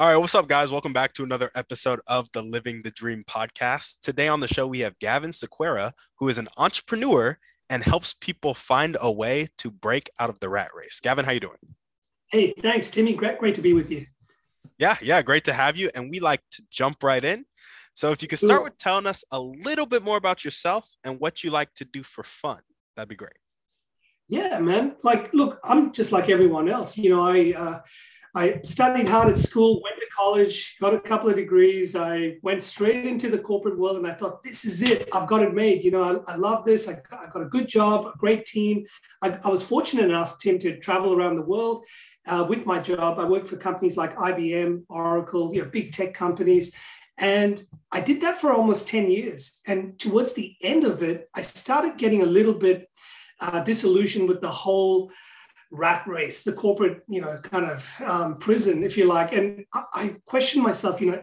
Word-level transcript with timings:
All 0.00 0.06
right, 0.06 0.16
what's 0.16 0.36
up, 0.36 0.46
guys? 0.46 0.70
Welcome 0.70 0.92
back 0.92 1.12
to 1.14 1.24
another 1.24 1.50
episode 1.56 2.00
of 2.06 2.30
the 2.32 2.40
Living 2.40 2.82
the 2.84 2.92
Dream 2.92 3.24
podcast. 3.28 3.98
Today 4.00 4.28
on 4.28 4.38
the 4.38 4.46
show, 4.46 4.64
we 4.64 4.78
have 4.78 4.96
Gavin 5.00 5.30
Sequeira, 5.32 5.90
who 6.20 6.28
is 6.28 6.38
an 6.38 6.46
entrepreneur 6.56 7.36
and 7.68 7.82
helps 7.82 8.14
people 8.14 8.54
find 8.54 8.96
a 9.00 9.10
way 9.10 9.48
to 9.58 9.72
break 9.72 10.08
out 10.20 10.30
of 10.30 10.38
the 10.38 10.48
rat 10.48 10.70
race. 10.72 11.00
Gavin, 11.00 11.24
how 11.24 11.32
you 11.32 11.40
doing? 11.40 11.56
Hey, 12.30 12.54
thanks, 12.62 12.92
Timmy. 12.92 13.14
Great, 13.14 13.40
great 13.40 13.56
to 13.56 13.60
be 13.60 13.72
with 13.72 13.90
you. 13.90 14.06
Yeah, 14.78 14.94
yeah, 15.02 15.20
great 15.20 15.42
to 15.46 15.52
have 15.52 15.76
you. 15.76 15.90
And 15.96 16.08
we 16.08 16.20
like 16.20 16.42
to 16.52 16.62
jump 16.70 17.02
right 17.02 17.24
in. 17.24 17.44
So 17.92 18.12
if 18.12 18.22
you 18.22 18.28
could 18.28 18.38
start 18.38 18.62
with 18.62 18.76
telling 18.76 19.08
us 19.08 19.24
a 19.32 19.40
little 19.40 19.86
bit 19.86 20.04
more 20.04 20.16
about 20.16 20.44
yourself 20.44 20.88
and 21.02 21.18
what 21.18 21.42
you 21.42 21.50
like 21.50 21.74
to 21.74 21.84
do 21.84 22.04
for 22.04 22.22
fun, 22.22 22.60
that'd 22.94 23.08
be 23.08 23.16
great. 23.16 23.32
Yeah, 24.28 24.60
man. 24.60 24.94
Like, 25.02 25.34
look, 25.34 25.58
I'm 25.64 25.92
just 25.92 26.12
like 26.12 26.28
everyone 26.28 26.68
else. 26.68 26.96
You 26.96 27.10
know, 27.10 27.22
I 27.22 27.52
uh, 27.56 27.80
I 28.34 28.60
studied 28.62 29.08
hard 29.08 29.28
at 29.28 29.38
school, 29.38 29.80
went 29.82 29.96
to 29.96 30.06
college, 30.16 30.76
got 30.80 30.94
a 30.94 31.00
couple 31.00 31.30
of 31.30 31.36
degrees. 31.36 31.96
I 31.96 32.36
went 32.42 32.62
straight 32.62 33.06
into 33.06 33.30
the 33.30 33.38
corporate 33.38 33.78
world 33.78 33.96
and 33.96 34.06
I 34.06 34.12
thought, 34.12 34.42
this 34.42 34.64
is 34.64 34.82
it. 34.82 35.08
I've 35.12 35.28
got 35.28 35.42
it 35.42 35.54
made. 35.54 35.82
You 35.82 35.90
know, 35.90 36.22
I, 36.28 36.32
I 36.32 36.36
love 36.36 36.64
this. 36.64 36.88
I, 36.88 37.00
I, 37.12 37.26
got 37.32 37.42
a 37.42 37.48
good 37.48 37.68
job, 37.68 38.06
a 38.06 38.18
great 38.18 38.44
team. 38.44 38.84
I, 39.22 39.38
I, 39.42 39.48
was 39.48 39.62
fortunate 39.62 40.04
enough, 40.04 40.38
Tim, 40.38 40.58
to 40.60 40.78
travel 40.78 41.14
around 41.14 41.36
the 41.36 41.42
world 41.42 41.84
uh, 42.26 42.44
with 42.48 42.66
my 42.66 42.78
job. 42.78 43.18
I 43.18 43.24
worked 43.24 43.48
for 43.48 43.56
companies 43.56 43.96
like 43.96 44.16
IBM, 44.16 44.84
Oracle, 44.88 45.54
you 45.54 45.62
know, 45.62 45.68
big 45.68 45.92
tech 45.92 46.14
companies. 46.14 46.74
And 47.16 47.60
I 47.90 48.00
did 48.00 48.20
that 48.20 48.40
for 48.40 48.52
almost 48.52 48.88
10 48.88 49.10
years. 49.10 49.60
And 49.66 49.98
towards 49.98 50.34
the 50.34 50.54
end 50.62 50.84
of 50.84 51.02
it, 51.02 51.28
I 51.34 51.42
started 51.42 51.98
getting 51.98 52.22
a 52.22 52.26
little 52.26 52.54
bit 52.54 52.88
uh, 53.40 53.62
disillusioned 53.64 54.28
with 54.28 54.40
the 54.40 54.50
whole 54.50 55.10
rat 55.70 56.06
race, 56.06 56.42
the 56.42 56.52
corporate, 56.52 57.02
you 57.08 57.20
know, 57.20 57.38
kind 57.42 57.66
of 57.66 57.90
um, 58.04 58.38
prison, 58.38 58.82
if 58.82 58.96
you 58.96 59.04
like. 59.04 59.32
And 59.32 59.64
I, 59.74 59.84
I 59.92 60.16
question 60.26 60.62
myself, 60.62 61.00
you 61.00 61.10
know, 61.10 61.22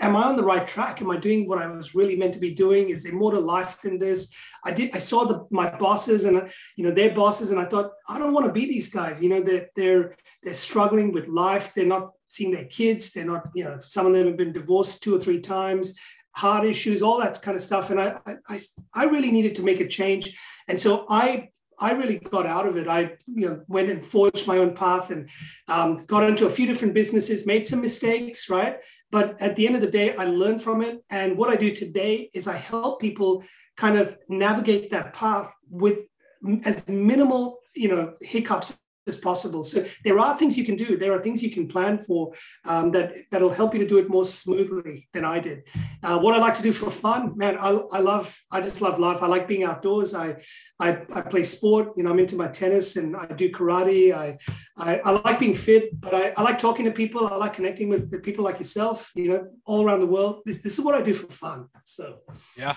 am 0.00 0.16
I 0.16 0.24
on 0.24 0.36
the 0.36 0.44
right 0.44 0.66
track? 0.66 1.00
Am 1.00 1.10
I 1.10 1.16
doing 1.16 1.48
what 1.48 1.58
I 1.58 1.66
was 1.66 1.94
really 1.94 2.16
meant 2.16 2.34
to 2.34 2.40
be 2.40 2.50
doing? 2.52 2.90
Is 2.90 3.04
there 3.04 3.12
more 3.12 3.30
to 3.30 3.38
life 3.38 3.80
than 3.82 3.98
this? 3.98 4.32
I 4.64 4.72
did. 4.72 4.94
I 4.94 4.98
saw 4.98 5.24
the 5.24 5.46
my 5.50 5.74
bosses 5.76 6.24
and 6.24 6.50
you 6.76 6.84
know 6.84 6.92
their 6.92 7.14
bosses, 7.14 7.50
and 7.50 7.60
I 7.60 7.66
thought 7.66 7.92
I 8.08 8.18
don't 8.18 8.32
want 8.32 8.46
to 8.46 8.52
be 8.52 8.66
these 8.66 8.90
guys. 8.90 9.22
You 9.22 9.28
know, 9.28 9.42
they're 9.42 9.68
they're 9.76 10.16
they're 10.42 10.54
struggling 10.54 11.12
with 11.12 11.28
life. 11.28 11.72
They're 11.74 11.86
not 11.86 12.10
seeing 12.28 12.50
their 12.50 12.66
kids. 12.66 13.12
They're 13.12 13.24
not. 13.24 13.48
You 13.54 13.64
know, 13.64 13.78
some 13.82 14.06
of 14.06 14.12
them 14.12 14.26
have 14.26 14.36
been 14.36 14.52
divorced 14.52 15.02
two 15.02 15.14
or 15.14 15.20
three 15.20 15.40
times, 15.40 15.96
heart 16.32 16.66
issues, 16.66 17.02
all 17.02 17.18
that 17.20 17.40
kind 17.42 17.56
of 17.56 17.62
stuff. 17.62 17.90
And 17.90 18.00
I 18.00 18.16
I 18.48 18.60
I 18.92 19.04
really 19.04 19.30
needed 19.30 19.54
to 19.56 19.62
make 19.62 19.80
a 19.80 19.88
change. 19.88 20.36
And 20.66 20.80
so 20.80 21.06
I 21.08 21.50
I 21.78 21.92
really 21.92 22.18
got 22.18 22.46
out 22.46 22.66
of 22.66 22.76
it. 22.76 22.88
I 22.88 23.16
you 23.26 23.48
know 23.48 23.62
went 23.68 23.90
and 23.90 24.04
forged 24.04 24.46
my 24.46 24.58
own 24.58 24.74
path 24.74 25.10
and 25.10 25.28
um, 25.68 26.04
got 26.06 26.28
into 26.28 26.46
a 26.46 26.50
few 26.50 26.66
different 26.66 26.94
businesses, 26.94 27.46
made 27.46 27.66
some 27.66 27.80
mistakes, 27.80 28.48
right? 28.48 28.78
But 29.10 29.40
at 29.40 29.56
the 29.56 29.66
end 29.66 29.76
of 29.76 29.82
the 29.82 29.90
day, 29.90 30.16
I 30.16 30.24
learned 30.24 30.62
from 30.62 30.82
it. 30.82 31.04
And 31.10 31.36
what 31.36 31.50
I 31.50 31.56
do 31.56 31.74
today 31.74 32.30
is 32.34 32.48
I 32.48 32.56
help 32.56 33.00
people 33.00 33.44
kind 33.76 33.98
of 33.98 34.16
navigate 34.28 34.90
that 34.90 35.14
path 35.14 35.52
with 35.68 36.06
as 36.64 36.86
minimal 36.88 37.58
you 37.74 37.88
know 37.88 38.14
hiccups 38.20 38.78
as 39.06 39.18
possible. 39.18 39.64
So 39.64 39.84
there 40.04 40.18
are 40.18 40.36
things 40.38 40.56
you 40.56 40.64
can 40.64 40.76
do. 40.76 40.96
There 40.96 41.12
are 41.12 41.20
things 41.20 41.42
you 41.42 41.50
can 41.50 41.68
plan 41.68 41.98
for 41.98 42.32
um, 42.64 42.90
that 42.92 43.12
that'll 43.30 43.50
help 43.50 43.74
you 43.74 43.80
to 43.80 43.86
do 43.86 43.98
it 43.98 44.08
more 44.08 44.24
smoothly 44.24 45.08
than 45.12 45.24
I 45.24 45.40
did. 45.40 45.64
Uh, 46.02 46.18
what 46.18 46.34
I 46.34 46.38
like 46.38 46.54
to 46.56 46.62
do 46.62 46.72
for 46.72 46.90
fun, 46.90 47.36
man, 47.36 47.58
I, 47.58 47.70
I 47.92 48.00
love. 48.00 48.36
I 48.50 48.60
just 48.60 48.80
love 48.80 48.98
life. 48.98 49.22
I 49.22 49.26
like 49.26 49.46
being 49.46 49.64
outdoors. 49.64 50.14
I, 50.14 50.36
I 50.80 51.02
I 51.12 51.20
play 51.20 51.44
sport. 51.44 51.92
You 51.96 52.04
know, 52.04 52.10
I'm 52.10 52.18
into 52.18 52.36
my 52.36 52.48
tennis 52.48 52.96
and 52.96 53.16
I 53.16 53.26
do 53.26 53.50
karate. 53.50 54.14
I 54.14 54.38
I, 54.76 54.98
I 54.98 55.10
like 55.10 55.38
being 55.38 55.54
fit, 55.54 56.00
but 56.00 56.14
I, 56.14 56.32
I 56.36 56.42
like 56.42 56.58
talking 56.58 56.84
to 56.86 56.90
people. 56.90 57.26
I 57.26 57.36
like 57.36 57.54
connecting 57.54 57.88
with, 57.88 58.22
people 58.22 58.44
like 58.44 58.58
yourself. 58.58 59.10
You 59.14 59.28
know, 59.28 59.46
all 59.66 59.84
around 59.84 60.00
the 60.00 60.06
world. 60.06 60.42
This 60.44 60.62
this 60.62 60.78
is 60.78 60.84
what 60.84 60.94
I 60.94 61.02
do 61.02 61.14
for 61.14 61.32
fun. 61.32 61.68
So 61.84 62.18
yeah, 62.56 62.74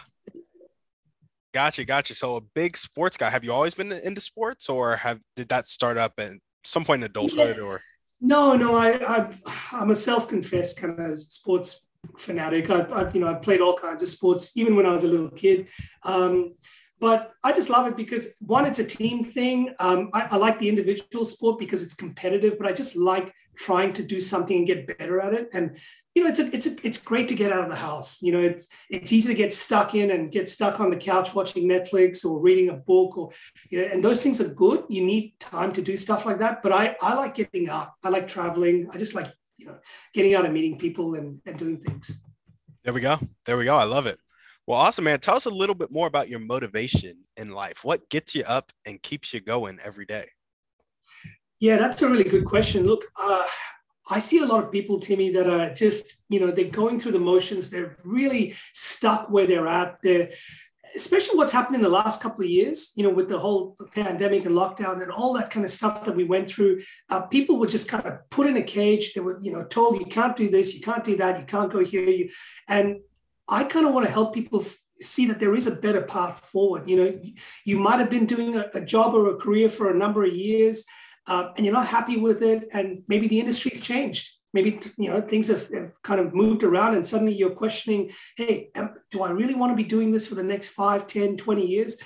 Gotcha, 1.53 1.85
gotcha. 1.85 2.13
So 2.13 2.37
a 2.37 2.41
big 2.41 2.77
sports 2.77 3.17
guy. 3.17 3.29
Have 3.29 3.43
you 3.43 3.53
always 3.53 3.73
been 3.73 3.91
into 3.91 4.21
sports, 4.21 4.69
or 4.69 4.95
have 4.95 5.19
did 5.35 5.49
that 5.49 5.67
start 5.67 5.97
up 5.97 6.13
at 6.17 6.31
some 6.63 6.83
point 6.83 7.01
in 7.01 7.09
adulthood, 7.09 7.57
yeah. 7.57 7.63
or? 7.63 7.81
No, 8.19 8.55
no. 8.55 8.75
I, 8.75 9.17
I 9.17 9.33
I'm 9.71 9.91
a 9.91 9.95
self-confessed 9.95 10.79
kind 10.79 10.99
of 10.99 11.19
sports 11.19 11.87
fanatic. 12.17 12.69
I, 12.69 12.81
I, 12.81 13.11
you 13.11 13.19
know 13.19 13.27
I 13.27 13.35
played 13.35 13.61
all 13.61 13.77
kinds 13.77 14.03
of 14.03 14.09
sports 14.09 14.55
even 14.55 14.75
when 14.75 14.85
I 14.85 14.91
was 14.91 15.03
a 15.03 15.07
little 15.07 15.29
kid. 15.29 15.67
Um, 16.03 16.55
but 16.99 17.33
I 17.43 17.53
just 17.53 17.69
love 17.69 17.87
it 17.87 17.95
because 17.95 18.35
one, 18.39 18.65
it's 18.65 18.79
a 18.79 18.83
team 18.83 19.23
thing. 19.23 19.73
Um, 19.79 20.09
I, 20.13 20.21
I, 20.31 20.37
like 20.37 20.57
the 20.57 20.67
individual 20.67 21.25
sport 21.25 21.59
because 21.59 21.83
it's 21.83 21.93
competitive, 21.93 22.57
but 22.57 22.67
I 22.67 22.73
just 22.73 22.95
like 22.95 23.31
trying 23.55 23.93
to 23.93 24.03
do 24.03 24.19
something 24.19 24.57
and 24.57 24.65
get 24.65 24.97
better 24.97 25.21
at 25.21 25.33
it. 25.33 25.49
And 25.53 25.77
you 26.17 26.23
know, 26.23 26.29
it's 26.29 26.39
a, 26.39 26.51
it's 26.51 26.65
a, 26.65 26.75
it's 26.81 26.97
great 26.99 27.27
to 27.27 27.35
get 27.35 27.53
out 27.53 27.63
of 27.63 27.69
the 27.69 27.75
house. 27.75 28.23
You 28.23 28.31
know, 28.31 28.39
it's 28.39 28.67
it's 28.89 29.13
easy 29.13 29.27
to 29.27 29.35
get 29.35 29.53
stuck 29.53 29.93
in 29.93 30.09
and 30.09 30.31
get 30.31 30.49
stuck 30.49 30.79
on 30.79 30.89
the 30.89 30.95
couch 30.95 31.35
watching 31.35 31.69
Netflix 31.69 32.25
or 32.25 32.41
reading 32.41 32.69
a 32.69 32.73
book, 32.73 33.15
or 33.19 33.29
you 33.69 33.79
know, 33.79 33.87
and 33.93 34.03
those 34.03 34.23
things 34.23 34.41
are 34.41 34.47
good. 34.47 34.85
You 34.89 35.05
need 35.05 35.39
time 35.39 35.71
to 35.73 35.81
do 35.83 35.95
stuff 35.95 36.25
like 36.25 36.39
that. 36.39 36.63
But 36.63 36.71
I 36.71 36.97
I 37.03 37.13
like 37.13 37.35
getting 37.35 37.69
out. 37.69 37.91
I 38.03 38.09
like 38.09 38.27
traveling. 38.27 38.89
I 38.91 38.97
just 38.97 39.13
like 39.13 39.31
you 39.57 39.67
know 39.67 39.77
getting 40.11 40.33
out 40.33 40.45
and 40.45 40.55
meeting 40.55 40.79
people 40.79 41.13
and, 41.13 41.39
and 41.45 41.55
doing 41.55 41.77
things. 41.77 42.19
There 42.83 42.95
we 42.95 43.01
go. 43.01 43.19
There 43.45 43.55
we 43.55 43.65
go. 43.65 43.75
I 43.75 43.83
love 43.83 44.07
it. 44.07 44.17
Well, 44.65 44.79
awesome, 44.79 45.03
man. 45.05 45.19
Tell 45.19 45.35
us 45.35 45.45
a 45.45 45.51
little 45.51 45.75
bit 45.75 45.91
more 45.91 46.07
about 46.07 46.29
your 46.29 46.39
motivation 46.39 47.25
in 47.37 47.49
life. 47.49 47.85
What 47.85 48.09
gets 48.09 48.33
you 48.33 48.43
up 48.47 48.71
and 48.87 48.99
keeps 49.03 49.35
you 49.35 49.39
going 49.39 49.77
every 49.85 50.05
day? 50.07 50.25
Yeah, 51.59 51.77
that's 51.77 52.01
a 52.01 52.09
really 52.09 52.23
good 52.23 52.45
question. 52.45 52.87
Look, 52.87 53.05
uh, 53.15 53.45
I 54.09 54.19
see 54.19 54.39
a 54.39 54.45
lot 54.45 54.63
of 54.63 54.71
people, 54.71 54.99
Timmy, 54.99 55.31
that 55.31 55.47
are 55.47 55.73
just, 55.73 56.23
you 56.29 56.39
know, 56.39 56.51
they're 56.51 56.65
going 56.65 56.99
through 56.99 57.11
the 57.11 57.19
motions. 57.19 57.69
They're 57.69 57.97
really 58.03 58.55
stuck 58.73 59.29
where 59.29 59.47
they're 59.47 59.67
at. 59.67 59.97
They're, 60.01 60.29
especially 60.95 61.37
what's 61.37 61.51
happened 61.51 61.75
in 61.75 61.81
the 61.81 61.89
last 61.89 62.21
couple 62.21 62.45
of 62.45 62.49
years, 62.49 62.93
you 62.95 63.03
know, 63.03 63.09
with 63.09 63.27
the 63.27 63.37
whole 63.37 63.75
pandemic 63.93 64.45
and 64.45 64.55
lockdown 64.55 65.01
and 65.01 65.11
all 65.11 65.33
that 65.33 65.51
kind 65.51 65.65
of 65.65 65.71
stuff 65.71 66.05
that 66.05 66.15
we 66.15 66.23
went 66.23 66.47
through. 66.47 66.81
Uh, 67.09 67.21
people 67.23 67.59
were 67.59 67.67
just 67.67 67.89
kind 67.89 68.05
of 68.05 68.29
put 68.29 68.47
in 68.47 68.55
a 68.57 68.63
cage. 68.63 69.13
They 69.13 69.21
were, 69.21 69.39
you 69.41 69.51
know, 69.51 69.63
told 69.63 69.99
you 69.99 70.05
can't 70.05 70.37
do 70.37 70.49
this, 70.49 70.73
you 70.73 70.81
can't 70.81 71.03
do 71.03 71.17
that, 71.17 71.39
you 71.39 71.45
can't 71.45 71.71
go 71.71 71.83
here. 71.83 72.09
You, 72.09 72.29
and 72.67 72.99
I 73.47 73.65
kind 73.65 73.85
of 73.85 73.93
want 73.93 74.05
to 74.05 74.11
help 74.11 74.33
people 74.33 74.61
f- 74.61 74.77
see 75.01 75.27
that 75.27 75.39
there 75.39 75.55
is 75.55 75.67
a 75.67 75.75
better 75.75 76.01
path 76.01 76.39
forward. 76.45 76.89
You 76.89 76.97
know, 76.97 77.19
you, 77.65 77.77
might 77.77 77.99
have 77.99 78.09
been 78.09 78.25
doing 78.25 78.55
a, 78.55 78.69
a 78.73 78.81
job 78.81 79.13
or 79.13 79.31
a 79.31 79.37
career 79.37 79.69
for 79.69 79.91
a 79.91 79.97
number 79.97 80.23
of 80.23 80.33
years 80.33 80.85
uh, 81.27 81.51
and 81.55 81.65
you're 81.65 81.73
not 81.73 81.87
happy 81.87 82.17
with 82.17 82.41
it, 82.41 82.69
and 82.71 83.03
maybe 83.07 83.27
the 83.27 83.39
industry's 83.39 83.81
changed. 83.81 84.31
Maybe 84.53 84.79
you 84.97 85.09
know 85.11 85.21
things 85.21 85.49
have, 85.49 85.69
have 85.69 85.91
kind 86.03 86.21
of 86.21 86.33
moved 86.33 86.63
around, 86.63 86.95
and 86.95 87.07
suddenly 87.07 87.33
you're 87.33 87.51
questioning, 87.51 88.11
"Hey, 88.37 88.69
am, 88.75 88.95
do 89.11 89.23
I 89.23 89.29
really 89.29 89.55
want 89.55 89.71
to 89.71 89.75
be 89.75 89.83
doing 89.83 90.11
this 90.11 90.27
for 90.27 90.35
the 90.35 90.43
next 90.43 90.69
5, 90.69 91.05
10, 91.05 91.37
20 91.37 91.65
years?" 91.65 91.97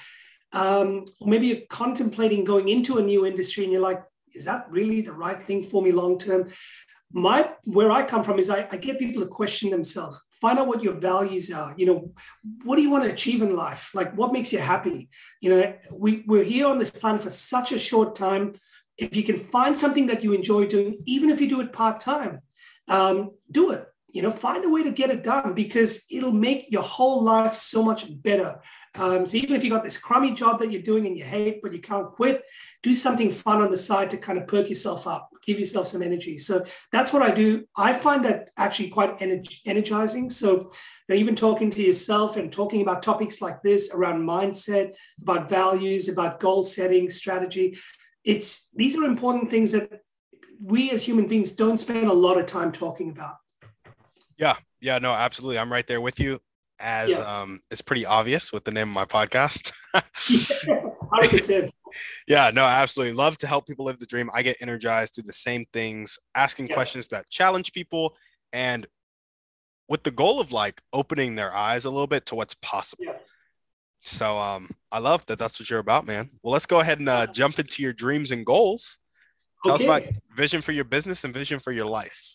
Um, 0.53 1.05
or 1.19 1.27
maybe 1.27 1.47
you're 1.47 1.67
contemplating 1.69 2.43
going 2.43 2.67
into 2.67 2.97
a 2.97 3.01
new 3.01 3.25
industry, 3.25 3.63
and 3.63 3.71
you're 3.71 3.81
like, 3.81 4.03
"Is 4.33 4.45
that 4.45 4.69
really 4.69 5.01
the 5.01 5.13
right 5.13 5.41
thing 5.41 5.63
for 5.63 5.81
me 5.81 5.91
long 5.91 6.17
term?" 6.17 6.49
My 7.13 7.51
where 7.65 7.91
I 7.91 8.05
come 8.05 8.23
from 8.23 8.40
is 8.40 8.49
I, 8.49 8.67
I 8.72 8.78
get 8.78 8.97
people 8.97 9.22
to 9.22 9.28
question 9.28 9.69
themselves 9.69 10.19
find 10.40 10.57
out 10.57 10.67
what 10.67 10.81
your 10.81 10.93
values 10.93 11.51
are 11.51 11.73
you 11.78 11.85
know 11.85 12.11
what 12.63 12.78
do 12.78 12.81
you 12.81 12.90
want 12.90 13.03
to 13.03 13.11
achieve 13.11 13.41
in 13.41 13.55
life 13.55 13.91
like 13.93 14.13
what 14.16 14.34
makes 14.34 14.51
you 14.51 14.59
happy 14.59 15.09
you 15.40 15.49
know 15.49 15.73
we, 15.91 16.23
we're 16.25 16.43
here 16.43 16.67
on 16.67 16.79
this 16.79 16.90
planet 16.90 17.22
for 17.22 17.29
such 17.29 17.72
a 17.73 17.78
short 17.78 18.16
time 18.16 18.55
if 19.01 19.15
you 19.15 19.23
can 19.23 19.37
find 19.37 19.77
something 19.77 20.07
that 20.07 20.23
you 20.23 20.33
enjoy 20.33 20.67
doing, 20.67 20.99
even 21.05 21.29
if 21.29 21.41
you 21.41 21.49
do 21.49 21.59
it 21.61 21.73
part 21.73 21.99
time, 21.99 22.41
um, 22.87 23.31
do 23.49 23.71
it. 23.71 23.85
You 24.11 24.21
know, 24.21 24.31
find 24.31 24.63
a 24.63 24.69
way 24.69 24.83
to 24.83 24.91
get 24.91 25.09
it 25.09 25.23
done 25.23 25.53
because 25.53 26.05
it'll 26.11 26.33
make 26.33 26.67
your 26.69 26.83
whole 26.83 27.23
life 27.23 27.55
so 27.55 27.81
much 27.81 28.05
better. 28.21 28.61
Um, 28.93 29.25
so 29.25 29.37
even 29.37 29.55
if 29.55 29.63
you 29.63 29.69
got 29.69 29.85
this 29.85 29.97
crummy 29.97 30.33
job 30.33 30.59
that 30.59 30.71
you're 30.71 30.81
doing 30.81 31.07
and 31.07 31.17
you 31.17 31.23
hate, 31.23 31.61
but 31.63 31.71
you 31.73 31.79
can't 31.79 32.11
quit, 32.11 32.43
do 32.83 32.93
something 32.93 33.31
fun 33.31 33.61
on 33.61 33.71
the 33.71 33.77
side 33.77 34.11
to 34.11 34.17
kind 34.17 34.37
of 34.37 34.47
perk 34.47 34.67
yourself 34.67 35.07
up, 35.07 35.29
give 35.45 35.57
yourself 35.57 35.87
some 35.87 36.01
energy. 36.01 36.37
So 36.37 36.65
that's 36.91 37.13
what 37.13 37.21
I 37.21 37.31
do. 37.31 37.65
I 37.75 37.93
find 37.93 38.25
that 38.25 38.49
actually 38.57 38.89
quite 38.89 39.21
energizing. 39.65 40.29
So 40.29 40.51
you 40.51 40.71
know, 41.07 41.15
even 41.15 41.37
talking 41.37 41.71
to 41.71 41.81
yourself 41.81 42.35
and 42.35 42.51
talking 42.51 42.81
about 42.81 43.01
topics 43.01 43.41
like 43.41 43.61
this 43.63 43.91
around 43.93 44.27
mindset, 44.27 44.93
about 45.21 45.49
values, 45.49 46.09
about 46.09 46.41
goal 46.41 46.61
setting, 46.61 47.09
strategy, 47.09 47.79
it's 48.23 48.70
these 48.76 48.97
are 48.97 49.03
important 49.03 49.50
things 49.50 49.72
that 49.72 50.02
we 50.64 50.91
as 50.91 51.03
human 51.03 51.28
beings 51.28 51.52
don't 51.52 51.79
spend 51.79 52.08
a 52.08 52.14
lot 52.14 52.38
of 52.38 52.46
time 52.46 52.72
talking 52.72 53.09
about. 53.09 53.35
Yeah, 54.38 54.56
yeah, 54.79 55.00
no, 55.00 55.12
absolutely. 55.12 55.59
I'm 55.59 55.72
right 55.72 55.85
there 55.85 56.02
with 56.02 56.20
you. 56.20 56.40
As 56.79 57.12
yeah. 57.12 57.18
um, 57.18 57.59
it's 57.70 57.82
pretty 57.82 58.08
obvious 58.08 58.52
with 58.52 58.64
the 58.64 58.72
name 58.72 58.90
of 58.90 58.96
my 58.96 59.06
podcast. 59.06 59.72
yeah, 62.28 62.50
no, 62.53 62.66
absolutely. 62.66 63.14
Love 63.14 63.38
to 63.38 63.47
help 63.47 63.68
people 63.68 63.85
live 63.85 64.00
the 64.00 64.08
dream. 64.08 64.32
I 64.34 64.41
get 64.41 64.58
energized 64.62 65.14
to 65.16 65.22
the 65.22 65.34
same 65.34 65.66
things, 65.73 66.18
asking 66.34 66.68
yeah. 66.68 66.73
questions 66.73 67.08
that 67.09 67.29
challenge 67.29 67.72
people 67.73 68.16
and 68.52 68.88
with 69.90 70.02
the 70.03 70.12
goal 70.12 70.40
of 70.40 70.52
like 70.52 70.82
opening 70.94 71.35
their 71.35 71.53
eyes 71.53 71.85
a 71.85 71.90
little 71.90 72.08
bit 72.08 72.26
to 72.28 72.35
what's 72.35 72.56
possible. 72.56 73.06
Yeah. 73.06 73.14
So 74.01 74.37
um, 74.37 74.69
I 74.91 74.99
love 74.99 75.25
that 75.27 75.37
that's 75.37 75.59
what 75.59 75.69
you're 75.69 75.79
about, 75.79 76.07
man. 76.07 76.29
Well, 76.41 76.51
let's 76.51 76.65
go 76.65 76.79
ahead 76.79 76.99
and 76.99 77.09
uh, 77.09 77.27
jump 77.27 77.59
into 77.59 77.83
your 77.83 77.93
dreams 77.93 78.31
and 78.31 78.45
goals. 78.45 78.99
Tell 79.63 79.75
okay. 79.75 79.87
us 79.87 80.03
about 80.03 80.13
vision 80.35 80.61
for 80.61 80.71
your 80.71 80.85
business 80.85 81.23
and 81.23 81.33
vision 81.33 81.59
for 81.59 81.71
your 81.71 81.85
life. 81.85 82.27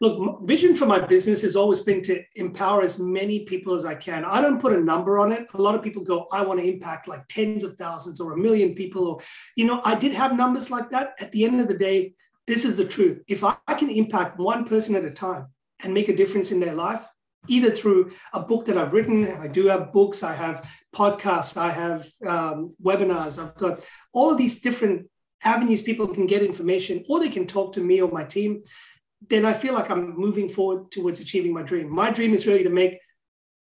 Look, 0.00 0.46
vision 0.48 0.74
for 0.74 0.86
my 0.86 0.98
business 0.98 1.42
has 1.42 1.54
always 1.54 1.82
been 1.82 2.02
to 2.02 2.22
empower 2.34 2.82
as 2.82 2.98
many 2.98 3.44
people 3.44 3.74
as 3.74 3.84
I 3.84 3.94
can. 3.94 4.24
I 4.24 4.40
don't 4.40 4.60
put 4.60 4.72
a 4.72 4.80
number 4.80 5.20
on 5.20 5.30
it. 5.30 5.46
A 5.54 5.62
lot 5.62 5.76
of 5.76 5.82
people 5.82 6.02
go, 6.02 6.26
I 6.32 6.42
want 6.42 6.58
to 6.58 6.66
impact 6.66 7.06
like 7.06 7.26
tens 7.28 7.62
of 7.62 7.76
thousands 7.76 8.20
or 8.20 8.32
a 8.32 8.36
million 8.36 8.74
people. 8.74 9.06
Or, 9.06 9.20
you 9.54 9.64
know, 9.64 9.80
I 9.84 9.94
did 9.94 10.12
have 10.12 10.36
numbers 10.36 10.72
like 10.72 10.90
that. 10.90 11.14
At 11.20 11.30
the 11.30 11.44
end 11.44 11.60
of 11.60 11.68
the 11.68 11.78
day, 11.78 12.14
this 12.48 12.64
is 12.64 12.76
the 12.76 12.84
truth. 12.84 13.22
If 13.28 13.44
I 13.44 13.56
can 13.78 13.90
impact 13.90 14.38
one 14.38 14.64
person 14.64 14.96
at 14.96 15.04
a 15.04 15.10
time 15.10 15.46
and 15.80 15.94
make 15.94 16.08
a 16.08 16.16
difference 16.16 16.50
in 16.50 16.58
their 16.58 16.74
life, 16.74 17.04
either 17.48 17.70
through 17.70 18.12
a 18.32 18.40
book 18.40 18.66
that 18.66 18.78
I've 18.78 18.92
written. 18.92 19.26
I 19.32 19.48
do 19.48 19.66
have 19.66 19.92
books, 19.92 20.22
I 20.22 20.34
have 20.34 20.68
podcasts, 20.94 21.56
I 21.56 21.70
have 21.70 22.08
um, 22.26 22.70
webinars, 22.82 23.42
I've 23.42 23.56
got 23.56 23.80
all 24.12 24.30
of 24.30 24.38
these 24.38 24.60
different 24.60 25.08
avenues 25.44 25.82
people 25.82 26.06
can 26.06 26.26
get 26.26 26.42
information 26.42 27.04
or 27.08 27.18
they 27.18 27.28
can 27.28 27.46
talk 27.46 27.72
to 27.74 27.80
me 27.80 28.00
or 28.00 28.10
my 28.10 28.24
team. 28.24 28.62
Then 29.28 29.44
I 29.44 29.52
feel 29.52 29.74
like 29.74 29.90
I'm 29.90 30.16
moving 30.16 30.48
forward 30.48 30.90
towards 30.90 31.20
achieving 31.20 31.52
my 31.52 31.62
dream. 31.62 31.92
My 31.92 32.10
dream 32.10 32.34
is 32.34 32.46
really 32.46 32.62
to 32.64 32.70
make, 32.70 32.98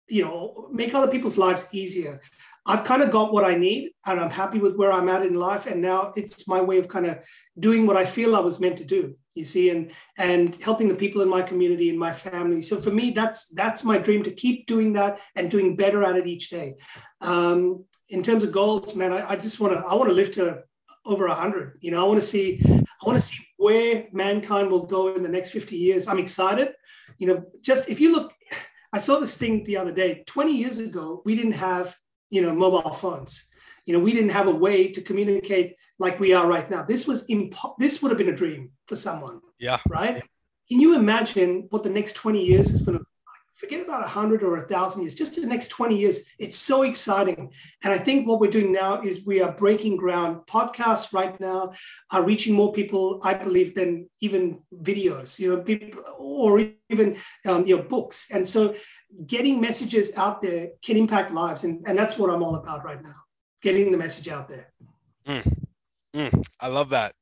you 0.08 0.24
know, 0.24 0.68
make 0.72 0.94
other 0.94 1.12
people's 1.12 1.38
lives 1.38 1.68
easier. 1.72 2.22
I've 2.66 2.86
kind 2.86 3.02
of 3.02 3.12
got 3.12 3.34
what 3.34 3.44
I 3.44 3.56
need 3.56 3.92
and 4.06 4.20
I'm 4.20 4.30
happy 4.30 4.60
with 4.60 4.76
where 4.76 4.92
I'm 4.92 5.10
at 5.10 5.26
in 5.26 5.34
life. 5.34 5.66
And 5.66 5.82
now 5.82 6.14
it's 6.16 6.48
my 6.48 6.62
way 6.62 6.78
of 6.78 6.88
kind 6.88 7.06
of 7.06 7.20
doing 7.60 7.86
what 7.86 7.98
I 7.98 8.06
feel 8.06 8.36
I 8.36 8.40
was 8.40 8.60
meant 8.60 8.78
to 8.78 8.86
do, 8.86 9.16
you 9.36 9.44
see, 9.44 9.70
and 9.70 9.92
and 10.18 10.56
helping 10.58 10.88
the 10.88 10.96
people 10.96 11.22
in 11.22 11.30
my 11.30 11.42
community 11.42 11.90
and 11.90 12.00
my 12.00 12.14
family. 12.14 12.62
So 12.62 12.80
for 12.80 12.92
me, 12.92 13.12
that's 13.12 13.48
that's 13.50 13.84
my 13.84 13.98
dream 13.98 14.24
to 14.24 14.32
keep 14.32 14.66
doing 14.66 14.94
that 14.94 15.20
and 15.36 15.52
doing 15.52 15.76
better 15.76 16.04
at 16.04 16.16
it 16.16 16.28
each 16.28 16.50
day. 16.50 16.76
Um, 17.20 17.86
in 18.10 18.24
terms 18.24 18.44
of 18.44 18.52
goals, 18.52 18.96
man, 18.96 19.12
I, 19.12 19.32
I 19.32 19.36
just 19.36 19.60
want 19.60 19.74
to 19.74 19.80
I 19.80 19.96
want 19.96 20.10
to 20.10 20.16
live 20.16 20.32
to 20.34 20.64
over 21.06 21.28
hundred. 21.28 21.78
You 21.82 21.92
know, 21.92 22.04
I 22.04 22.08
want 22.08 22.22
to 22.22 22.26
see 22.26 22.62
I 23.04 23.06
want 23.06 23.20
to 23.20 23.26
see 23.26 23.46
where 23.58 24.06
mankind 24.14 24.72
will 24.72 24.86
go 24.86 25.14
in 25.14 25.24
the 25.24 25.30
next 25.30 25.52
50 25.52 25.76
years. 25.76 26.08
I'm 26.08 26.20
excited. 26.20 26.70
You 27.18 27.28
know, 27.28 27.44
just 27.62 27.90
if 27.90 28.00
you 28.00 28.14
look, 28.14 28.34
I 28.94 29.00
saw 29.00 29.20
this 29.20 29.38
thing 29.38 29.64
the 29.66 29.78
other 29.78 29.92
day. 29.92 30.24
20 30.28 30.56
years 30.56 30.78
ago, 30.78 31.22
we 31.26 31.36
didn't 31.36 31.54
have 31.54 31.98
you 32.30 32.42
know, 32.42 32.54
mobile 32.54 32.92
phones. 32.92 33.50
You 33.86 33.94
know, 33.94 34.00
we 34.00 34.14
didn't 34.14 34.30
have 34.30 34.48
a 34.48 34.52
way 34.52 34.88
to 34.88 35.02
communicate 35.02 35.76
like 36.00 36.20
we 36.20 36.34
are 36.34 36.48
right 36.48 36.70
now. 36.70 36.84
This 36.84 37.06
was 37.08 37.28
impo- 37.28 37.76
this 37.78 38.02
would 38.02 38.12
have 38.12 38.18
been 38.18 38.30
a 38.30 38.36
dream 38.36 38.72
for 38.88 38.96
someone. 38.96 39.42
Yeah. 39.60 39.80
Right. 39.90 40.24
Can 40.70 40.80
you 40.80 40.96
imagine 40.96 41.68
what 41.70 41.84
the 41.84 41.90
next 41.90 42.14
20 42.14 42.44
years 42.44 42.72
is 42.72 42.82
going 42.82 42.98
to 42.98 43.06
forget 43.64 43.82
about 43.82 44.02
100 44.02 44.44
or 44.44 44.58
1000 44.58 45.02
years 45.02 45.16
just 45.16 45.36
the 45.36 45.48
next 45.48 45.70
20 45.70 45.98
years 45.98 46.26
it's 46.38 46.58
so 46.58 46.82
exciting 46.82 47.50
and 47.84 47.94
i 47.94 47.98
think 47.98 48.28
what 48.28 48.40
we're 48.40 48.52
doing 48.52 48.74
now 48.74 49.02
is 49.02 49.26
we 49.26 49.42
are 49.42 49.52
breaking 49.54 49.96
ground 49.96 50.42
podcasts 50.48 51.14
right 51.14 51.40
now 51.40 51.72
are 52.12 52.24
reaching 52.24 52.54
more 52.54 52.74
people 52.74 53.22
i 53.24 53.34
believe 53.34 53.74
than 53.74 54.10
even 54.20 54.60
videos 54.82 55.40
you 55.40 55.56
know 55.56 55.62
people 55.62 56.04
or 56.18 56.60
even 56.90 57.16
um, 57.46 57.66
you 57.66 57.78
know 57.78 57.84
books 57.84 58.28
and 58.32 58.48
so 58.48 58.76
getting 59.28 59.62
messages 59.62 60.16
out 60.18 60.42
there 60.42 60.70
can 60.84 60.98
impact 60.98 61.32
lives. 61.32 61.64
And, 61.64 61.84
and 61.88 61.98
that's 61.98 62.18
what 62.18 62.30
I'm 62.30 62.44
all 62.44 62.56
about 62.56 62.84
right 62.84 63.02
now, 63.02 63.16
getting 63.62 63.92
the 63.92 63.98
message 63.98 64.28
out 64.28 64.48
there. 64.48 64.72
Mm. 65.28 65.56
Mm. 66.16 66.48
I 66.60 66.68
love 66.68 66.90
that. 66.90 67.14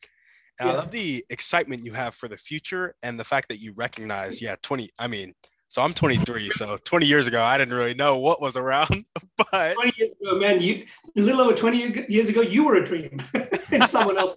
And 0.60 0.68
yeah. 0.68 0.76
I 0.76 0.78
love 0.78 0.92
the 0.92 1.24
excitement 1.30 1.86
you 1.86 1.94
have 1.94 2.14
for 2.16 2.28
the 2.28 2.38
future 2.38 2.96
and 3.04 3.20
the 3.20 3.24
fact 3.24 3.50
that 3.50 3.58
you 3.58 3.74
recognize, 3.76 4.42
yeah, 4.42 4.56
20, 4.62 4.90
I 5.00 5.08
mean, 5.08 5.34
so 5.70 5.82
I'm 5.82 5.94
23. 5.94 6.50
So 6.50 6.78
20 6.84 7.06
years 7.06 7.28
ago, 7.28 7.42
I 7.42 7.58
didn't 7.58 7.74
really 7.74 7.94
know 7.94 8.18
what 8.18 8.42
was 8.42 8.58
around, 8.58 9.06
but 9.38 9.74
20 9.74 9.94
years 9.98 10.12
ago, 10.22 10.38
man, 10.38 10.62
you 10.62 10.86
a 11.16 11.22
little 11.22 11.42
over 11.42 11.54
20 11.54 12.08
years 12.10 12.28
ago, 12.28 12.42
you 12.42 12.66
were 12.66 12.76
a 12.76 12.84
dream 12.84 13.18
and 13.72 13.90
someone 13.90 14.18
else. 14.18 14.36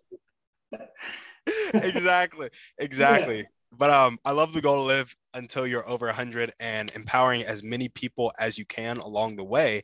exactly. 1.74 2.50
Exactly. 2.78 3.38
Yeah. 3.38 3.44
But 3.76 3.90
um, 3.90 4.18
I 4.24 4.32
love 4.32 4.52
the 4.52 4.60
goal 4.60 4.76
to 4.76 4.82
live 4.82 5.14
until 5.34 5.66
you're 5.66 5.88
over 5.88 6.06
100 6.06 6.52
and 6.60 6.92
empowering 6.94 7.42
as 7.42 7.62
many 7.62 7.88
people 7.88 8.32
as 8.38 8.58
you 8.58 8.64
can 8.64 8.98
along 8.98 9.36
the 9.36 9.44
way. 9.44 9.82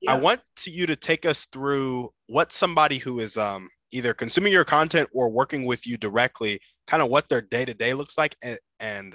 Yeah. 0.00 0.14
I 0.14 0.18
want 0.18 0.40
to, 0.56 0.70
you 0.70 0.86
to 0.86 0.96
take 0.96 1.26
us 1.26 1.46
through 1.46 2.10
what 2.26 2.52
somebody 2.52 2.98
who 2.98 3.20
is 3.20 3.36
um, 3.36 3.68
either 3.92 4.14
consuming 4.14 4.52
your 4.52 4.64
content 4.64 5.08
or 5.12 5.30
working 5.30 5.66
with 5.66 5.86
you 5.86 5.96
directly, 5.96 6.60
kind 6.86 7.02
of 7.02 7.10
what 7.10 7.28
their 7.28 7.42
day 7.42 7.64
to 7.64 7.74
day 7.74 7.92
looks 7.92 8.16
like, 8.16 8.36
and, 8.42 8.58
and 8.78 9.14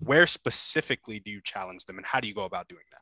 where 0.00 0.26
specifically 0.26 1.20
do 1.20 1.30
you 1.30 1.40
challenge 1.42 1.86
them, 1.86 1.96
and 1.96 2.06
how 2.06 2.20
do 2.20 2.28
you 2.28 2.34
go 2.34 2.44
about 2.44 2.68
doing 2.68 2.84
that? 2.90 3.00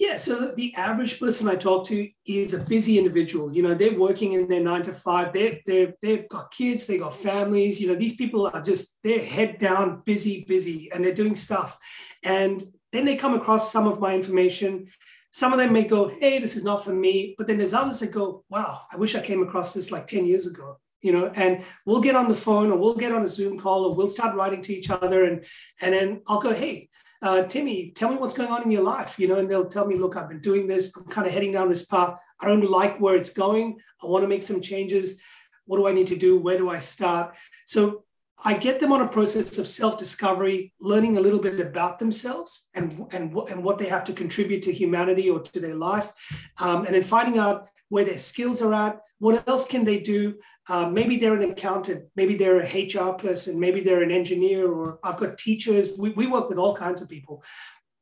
Yeah, 0.00 0.16
so 0.16 0.52
the 0.56 0.74
average 0.76 1.20
person 1.20 1.46
I 1.46 1.56
talk 1.56 1.86
to 1.88 2.08
is 2.24 2.54
a 2.54 2.64
busy 2.64 2.98
individual. 2.98 3.54
You 3.54 3.62
know, 3.62 3.74
they're 3.74 3.98
working 3.98 4.32
in 4.32 4.48
their 4.48 4.62
nine 4.62 4.82
to 4.84 4.94
five. 4.94 5.34
They 5.34 5.62
they 5.66 5.92
they've 6.00 6.26
got 6.26 6.50
kids, 6.50 6.86
they 6.86 6.96
got 6.96 7.14
families. 7.14 7.78
You 7.78 7.88
know, 7.88 7.94
these 7.94 8.16
people 8.16 8.46
are 8.46 8.62
just 8.62 8.96
they're 9.04 9.22
head 9.22 9.58
down, 9.58 10.02
busy, 10.06 10.46
busy, 10.48 10.90
and 10.90 11.04
they're 11.04 11.12
doing 11.22 11.36
stuff. 11.36 11.76
And 12.22 12.62
then 12.92 13.04
they 13.04 13.14
come 13.16 13.34
across 13.34 13.70
some 13.70 13.86
of 13.86 14.00
my 14.00 14.14
information. 14.14 14.86
Some 15.32 15.52
of 15.52 15.58
them 15.58 15.74
may 15.74 15.84
go, 15.84 16.08
"Hey, 16.08 16.38
this 16.38 16.56
is 16.56 16.64
not 16.64 16.82
for 16.82 16.94
me," 16.94 17.34
but 17.36 17.46
then 17.46 17.58
there's 17.58 17.74
others 17.74 18.00
that 18.00 18.10
go, 18.10 18.42
"Wow, 18.48 18.80
I 18.90 18.96
wish 18.96 19.14
I 19.14 19.20
came 19.20 19.42
across 19.42 19.74
this 19.74 19.90
like 19.92 20.06
ten 20.06 20.24
years 20.24 20.46
ago." 20.46 20.78
You 21.02 21.12
know, 21.12 21.26
and 21.34 21.62
we'll 21.84 22.00
get 22.00 22.16
on 22.16 22.28
the 22.28 22.34
phone 22.46 22.70
or 22.70 22.78
we'll 22.78 22.96
get 22.96 23.12
on 23.12 23.22
a 23.22 23.28
Zoom 23.28 23.58
call 23.58 23.84
or 23.84 23.94
we'll 23.94 24.08
start 24.08 24.34
writing 24.34 24.62
to 24.62 24.74
each 24.74 24.88
other, 24.88 25.24
and 25.24 25.44
and 25.82 25.92
then 25.92 26.22
I'll 26.26 26.40
go, 26.40 26.54
"Hey." 26.54 26.89
Uh, 27.22 27.42
Timmy, 27.42 27.90
tell 27.90 28.10
me 28.10 28.16
what's 28.16 28.36
going 28.36 28.50
on 28.50 28.62
in 28.62 28.70
your 28.70 28.82
life, 28.82 29.18
you 29.18 29.28
know, 29.28 29.36
and 29.36 29.50
they'll 29.50 29.68
tell 29.68 29.86
me, 29.86 29.96
look, 29.96 30.16
I've 30.16 30.28
been 30.28 30.40
doing 30.40 30.66
this. 30.66 30.96
I'm 30.96 31.04
kind 31.04 31.26
of 31.26 31.32
heading 31.32 31.52
down 31.52 31.68
this 31.68 31.84
path. 31.84 32.18
I 32.40 32.46
don't 32.46 32.68
like 32.70 32.98
where 32.98 33.16
it's 33.16 33.30
going. 33.30 33.78
I 34.02 34.06
want 34.06 34.24
to 34.24 34.28
make 34.28 34.42
some 34.42 34.60
changes. 34.60 35.20
What 35.66 35.76
do 35.76 35.86
I 35.86 35.92
need 35.92 36.06
to 36.08 36.16
do? 36.16 36.38
Where 36.38 36.56
do 36.56 36.70
I 36.70 36.78
start? 36.78 37.34
So 37.66 38.04
I 38.42 38.54
get 38.54 38.80
them 38.80 38.92
on 38.92 39.02
a 39.02 39.08
process 39.08 39.58
of 39.58 39.68
self-discovery, 39.68 40.72
learning 40.80 41.18
a 41.18 41.20
little 41.20 41.40
bit 41.40 41.60
about 41.60 41.98
themselves 41.98 42.70
and, 42.74 43.06
and, 43.10 43.36
and 43.36 43.62
what 43.62 43.78
they 43.78 43.86
have 43.86 44.04
to 44.04 44.14
contribute 44.14 44.62
to 44.62 44.72
humanity 44.72 45.28
or 45.28 45.40
to 45.40 45.60
their 45.60 45.74
life. 45.74 46.10
Um, 46.58 46.86
and 46.86 46.94
then 46.94 47.02
finding 47.02 47.38
out 47.38 47.68
where 47.90 48.04
their 48.04 48.18
skills 48.18 48.62
are 48.62 48.72
at, 48.72 49.00
what 49.18 49.46
else 49.46 49.68
can 49.68 49.84
they 49.84 49.98
do 49.98 50.36
uh, 50.70 50.88
maybe 50.88 51.16
they're 51.16 51.34
an 51.34 51.50
accountant, 51.50 52.04
maybe 52.14 52.36
they're 52.36 52.60
a 52.60 52.86
HR 52.86 53.12
person, 53.14 53.58
maybe 53.58 53.80
they're 53.80 54.04
an 54.04 54.12
engineer, 54.12 54.70
or 54.70 55.00
I've 55.02 55.16
got 55.16 55.36
teachers. 55.36 55.98
We, 55.98 56.10
we 56.10 56.28
work 56.28 56.48
with 56.48 56.58
all 56.58 56.76
kinds 56.76 57.02
of 57.02 57.08
people, 57.08 57.42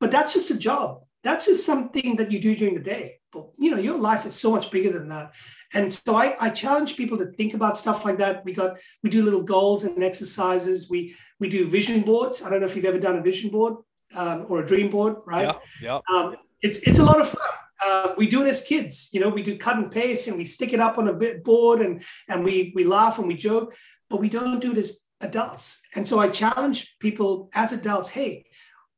but 0.00 0.10
that's 0.10 0.34
just 0.34 0.50
a 0.50 0.58
job. 0.58 1.00
That's 1.24 1.46
just 1.46 1.64
something 1.64 2.16
that 2.16 2.30
you 2.30 2.38
do 2.38 2.54
during 2.54 2.74
the 2.74 2.82
day. 2.82 3.20
But 3.32 3.46
you 3.58 3.70
know, 3.70 3.78
your 3.78 3.98
life 3.98 4.26
is 4.26 4.34
so 4.34 4.50
much 4.50 4.70
bigger 4.70 4.92
than 4.92 5.08
that. 5.08 5.32
And 5.72 5.90
so 5.90 6.14
I, 6.14 6.36
I 6.38 6.50
challenge 6.50 6.98
people 6.98 7.16
to 7.18 7.32
think 7.32 7.54
about 7.54 7.78
stuff 7.78 8.04
like 8.04 8.18
that. 8.18 8.44
We 8.44 8.52
got 8.52 8.76
we 9.02 9.08
do 9.08 9.24
little 9.24 9.42
goals 9.42 9.84
and 9.84 10.04
exercises. 10.04 10.90
We 10.90 11.16
we 11.40 11.48
do 11.48 11.70
vision 11.70 12.02
boards. 12.02 12.42
I 12.42 12.50
don't 12.50 12.60
know 12.60 12.66
if 12.66 12.76
you've 12.76 12.84
ever 12.84 13.00
done 13.00 13.16
a 13.16 13.22
vision 13.22 13.48
board 13.48 13.76
um, 14.14 14.44
or 14.50 14.62
a 14.62 14.66
dream 14.66 14.90
board, 14.90 15.16
right? 15.26 15.46
Yeah. 15.80 16.00
yeah. 16.10 16.14
Um, 16.14 16.36
it's 16.60 16.80
it's 16.80 16.98
a 16.98 17.04
lot 17.04 17.18
of 17.18 17.30
fun 17.30 17.48
uh, 17.84 18.12
we 18.16 18.28
do 18.28 18.42
it 18.42 18.48
as 18.48 18.64
kids. 18.64 19.08
You 19.12 19.20
know, 19.20 19.28
we 19.28 19.42
do 19.42 19.58
cut 19.58 19.76
and 19.76 19.90
paste 19.90 20.26
and 20.26 20.36
we 20.36 20.44
stick 20.44 20.72
it 20.72 20.80
up 20.80 20.98
on 20.98 21.08
a 21.08 21.12
bit 21.12 21.44
board 21.44 21.80
and 21.80 22.02
and 22.28 22.44
we 22.44 22.72
we 22.74 22.84
laugh 22.84 23.18
and 23.18 23.28
we 23.28 23.34
joke, 23.34 23.74
but 24.10 24.20
we 24.20 24.28
don't 24.28 24.60
do 24.60 24.72
it 24.72 24.78
as 24.78 25.04
adults. 25.20 25.80
And 25.94 26.06
so 26.06 26.18
I 26.18 26.28
challenge 26.28 26.96
people 27.00 27.50
as 27.52 27.72
adults, 27.72 28.08
hey, 28.08 28.46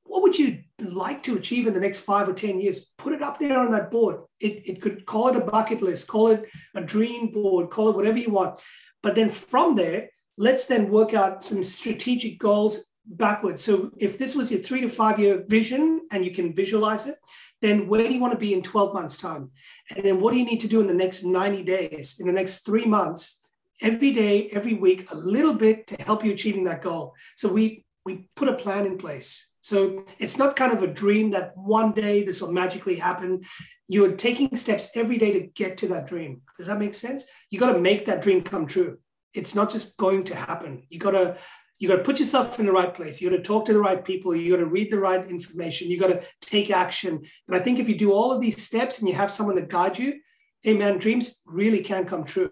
what 0.05 0.23
would 0.23 0.39
you 0.39 0.63
like 0.81 1.23
to 1.23 1.37
achieve 1.37 1.67
in 1.67 1.75
the 1.75 1.81
next 1.81 2.01
five 2.01 2.29
or 2.29 2.33
10 2.35 2.61
years? 2.61 2.91
Put 2.99 3.13
it 3.13 3.23
up 3.23 3.39
there 3.39 3.59
on 3.59 3.71
that 3.71 3.91
board. 3.91 4.23
It, 4.41 4.63
it 4.67 4.83
could 4.83 5.07
call 5.07 5.29
it 5.29 5.37
a 5.37 5.41
bucket 5.41 5.83
list, 5.83 6.09
call 6.09 6.29
it 6.29 6.47
a 6.75 6.81
dream 6.81 7.31
board, 7.31 7.71
call 7.71 7.91
it 7.91 7.97
whatever 7.97 8.19
you 8.19 8.31
want. 8.31 8.61
But 9.03 9.15
then 9.15 9.31
from 9.31 9.77
there, 9.77 10.11
let's 10.37 10.67
then 10.67 10.91
work 10.91 11.15
out 11.15 11.45
some 11.45 11.63
strategic 11.63 12.41
goals 12.41 12.91
backwards. 13.07 13.63
So 13.63 13.91
if 13.99 14.19
this 14.19 14.35
was 14.35 14.51
your 14.51 14.61
three 14.61 14.81
to 14.81 14.89
five 14.89 15.19
year 15.19 15.45
vision 15.47 16.03
and 16.11 16.25
you 16.25 16.33
can 16.33 16.55
visualize 16.55 17.07
it, 17.07 17.17
then 17.61 17.89
where 17.89 18.07
do 18.07 18.13
you 18.13 18.21
want 18.21 18.33
to 18.33 18.39
be 18.39 18.55
in 18.55 18.63
12 18.63 18.95
months' 18.95 19.19
time? 19.19 19.51
And 19.95 20.05
then 20.05 20.21
what 20.21 20.33
do 20.33 20.39
you 20.39 20.45
need 20.45 20.61
to 20.61 20.69
do 20.69 20.81
in 20.81 20.87
the 20.87 20.95
next 20.95 21.25
90 21.25 21.63
days, 21.63 22.19
in 22.19 22.27
the 22.27 22.33
next 22.33 22.65
three 22.65 22.87
months, 22.87 23.41
every 23.83 24.13
day, 24.13 24.49
every 24.51 24.75
week, 24.75 25.11
a 25.11 25.17
little 25.17 25.55
bit 25.55 25.87
to 25.89 26.03
help 26.03 26.25
you 26.25 26.33
achieving 26.33 26.65
that 26.65 26.83
goal? 26.83 27.15
So 27.37 27.53
we 27.53 27.85
we 28.05 28.29
put 28.35 28.49
a 28.49 28.55
plan 28.55 28.87
in 28.87 28.97
place. 28.97 29.51
So 29.63 30.05
it's 30.19 30.39
not 30.39 30.57
kind 30.57 30.73
of 30.73 30.83
a 30.83 30.87
dream 30.87 31.31
that 31.33 31.53
one 31.57 31.93
day 31.93 32.23
this 32.23 32.41
will 32.41 32.53
magically 32.53 32.97
happen. 32.97 33.43
You're 33.89 34.17
taking 34.17 34.57
steps 34.57 34.89
every 34.95 35.19
day 35.19 35.33
to 35.33 35.47
get 35.49 35.77
to 35.79 35.89
that 35.89 36.07
dream. 36.07 36.43
Does 36.57 36.67
that 36.69 36.79
make 36.79 36.95
sense? 36.95 37.27
You 37.51 37.61
got 37.61 37.73
to 37.73 37.79
make 37.79 38.07
that 38.07 38.23
dream 38.23 38.43
come 38.43 38.67
true. 38.67 38.99
It's 39.35 39.55
not 39.55 39.71
just 39.71 39.97
going 39.97 40.25
to 40.25 40.35
happen. 40.35 40.85
You 40.89 40.99
got 40.99 41.11
to 41.11 41.37
you 41.81 41.89
got 41.89 41.97
to 41.97 42.03
put 42.03 42.21
yourself 42.21 42.61
in 42.61 42.67
the 42.67 42.73
right 42.73 42.95
place. 42.95 43.21
You 43.21 43.31
got 43.31 43.37
to 43.37 43.43
talk 43.43 43.65
to 43.65 43.73
the 43.73 43.81
right 43.81 44.05
people. 44.05 44.37
You 44.37 44.53
got 44.53 44.59
to 44.59 44.67
read 44.67 44.93
the 44.93 44.99
right 44.99 45.29
information. 45.29 45.89
You 45.91 45.99
got 45.99 46.09
to 46.09 46.23
take 46.43 46.71
action. 46.71 47.23
And 47.49 47.57
I 47.57 47.59
think 47.59 47.79
if 47.79 47.89
you 47.89 47.97
do 47.97 48.13
all 48.13 48.33
of 48.33 48.41
these 48.41 48.63
steps 48.63 48.99
and 48.99 49.09
you 49.09 49.15
have 49.15 49.31
someone 49.31 49.57
to 49.57 49.63
guide 49.63 49.99
you, 49.99 50.21
hey 50.61 50.75
man, 50.75 50.99
dreams 50.99 51.41
really 51.47 51.83
can 51.83 52.05
come 52.05 52.25
true. 52.25 52.51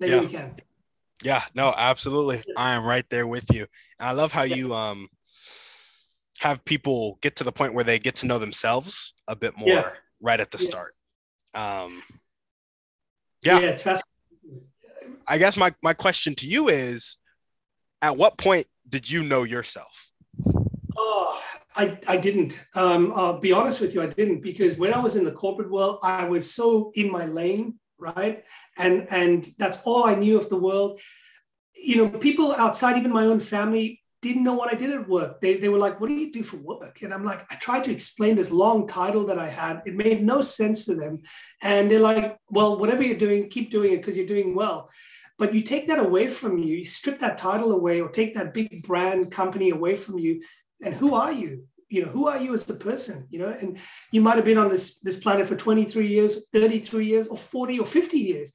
They 0.00 0.08
yeah. 0.08 0.14
really 0.16 0.26
can. 0.26 0.56
Yeah, 1.22 1.42
no, 1.54 1.72
absolutely. 1.76 2.40
I 2.56 2.72
am 2.72 2.84
right 2.84 3.08
there 3.10 3.28
with 3.28 3.48
you. 3.54 3.64
And 4.00 4.08
I 4.08 4.10
love 4.10 4.32
how 4.32 4.42
yeah. 4.42 4.56
you 4.56 4.74
um 4.74 5.08
have 6.40 6.64
people 6.64 7.20
get 7.22 7.36
to 7.36 7.44
the 7.44 7.52
point 7.52 7.74
where 7.74 7.84
they 7.84 8.00
get 8.00 8.16
to 8.16 8.26
know 8.26 8.40
themselves 8.40 9.14
a 9.28 9.36
bit 9.36 9.56
more 9.56 9.68
yeah. 9.68 9.90
right 10.20 10.40
at 10.40 10.50
the 10.50 10.58
start. 10.58 10.94
Um 11.54 12.02
yeah. 13.42 13.60
Yeah, 13.60 13.66
it's 13.68 13.82
fascinating. 13.82 14.68
I 15.28 15.38
guess 15.38 15.56
my, 15.56 15.72
my 15.80 15.92
question 15.92 16.34
to 16.34 16.46
you 16.48 16.68
is 16.68 17.18
at 18.02 18.16
what 18.16 18.36
point 18.36 18.66
did 18.88 19.08
you 19.08 19.22
know 19.22 19.44
yourself? 19.44 20.10
Oh, 20.96 21.40
I, 21.74 21.98
I 22.06 22.16
didn't. 22.18 22.62
Um, 22.74 23.12
I'll 23.16 23.40
be 23.40 23.52
honest 23.52 23.80
with 23.80 23.94
you, 23.94 24.02
I 24.02 24.06
didn't 24.06 24.42
because 24.42 24.76
when 24.76 24.92
I 24.92 24.98
was 24.98 25.16
in 25.16 25.24
the 25.24 25.32
corporate 25.32 25.70
world, 25.70 26.00
I 26.02 26.24
was 26.24 26.52
so 26.52 26.92
in 26.94 27.10
my 27.10 27.24
lane, 27.24 27.78
right? 27.98 28.44
And 28.76 29.06
and 29.10 29.48
that's 29.56 29.80
all 29.84 30.04
I 30.04 30.16
knew 30.16 30.36
of 30.36 30.50
the 30.50 30.58
world. 30.58 31.00
You 31.74 31.96
know, 31.96 32.08
people 32.10 32.52
outside, 32.52 32.98
even 32.98 33.12
my 33.12 33.24
own 33.24 33.40
family, 33.40 34.02
didn't 34.20 34.44
know 34.44 34.54
what 34.54 34.72
I 34.72 34.76
did 34.76 34.90
at 34.90 35.08
work. 35.08 35.40
They, 35.40 35.56
they 35.56 35.68
were 35.68 35.78
like, 35.78 36.00
What 36.00 36.08
do 36.08 36.14
you 36.14 36.30
do 36.30 36.42
for 36.42 36.56
work? 36.58 37.02
And 37.02 37.12
I'm 37.12 37.24
like, 37.24 37.44
I 37.50 37.56
tried 37.56 37.84
to 37.84 37.92
explain 37.92 38.36
this 38.36 38.50
long 38.50 38.86
title 38.86 39.26
that 39.26 39.38
I 39.38 39.48
had. 39.48 39.82
It 39.84 39.94
made 39.94 40.22
no 40.22 40.42
sense 40.42 40.84
to 40.86 40.94
them. 40.94 41.22
And 41.60 41.90
they're 41.90 42.00
like, 42.00 42.38
Well, 42.48 42.78
whatever 42.78 43.02
you're 43.02 43.16
doing, 43.16 43.48
keep 43.48 43.70
doing 43.70 43.92
it 43.92 43.96
because 43.96 44.16
you're 44.16 44.26
doing 44.26 44.54
well. 44.54 44.90
But 45.42 45.54
you 45.54 45.62
take 45.62 45.88
that 45.88 45.98
away 45.98 46.28
from 46.28 46.58
you, 46.58 46.76
you 46.76 46.84
strip 46.84 47.18
that 47.18 47.36
title 47.36 47.72
away 47.72 48.00
or 48.00 48.08
take 48.08 48.32
that 48.36 48.54
big 48.54 48.86
brand 48.86 49.32
company 49.32 49.70
away 49.70 49.96
from 49.96 50.16
you. 50.16 50.40
And 50.84 50.94
who 50.94 51.16
are 51.16 51.32
you? 51.32 51.64
You 51.88 52.02
know, 52.02 52.12
who 52.12 52.28
are 52.28 52.38
you 52.38 52.54
as 52.54 52.70
a 52.70 52.74
person? 52.74 53.26
You 53.28 53.40
know, 53.40 53.48
and 53.48 53.78
you 54.12 54.20
might 54.20 54.36
have 54.36 54.44
been 54.44 54.56
on 54.56 54.70
this, 54.70 55.00
this 55.00 55.18
planet 55.18 55.48
for 55.48 55.56
23 55.56 56.06
years, 56.06 56.46
33 56.52 57.06
years, 57.06 57.26
or 57.26 57.36
40 57.36 57.80
or 57.80 57.86
50 57.86 58.18
years. 58.18 58.52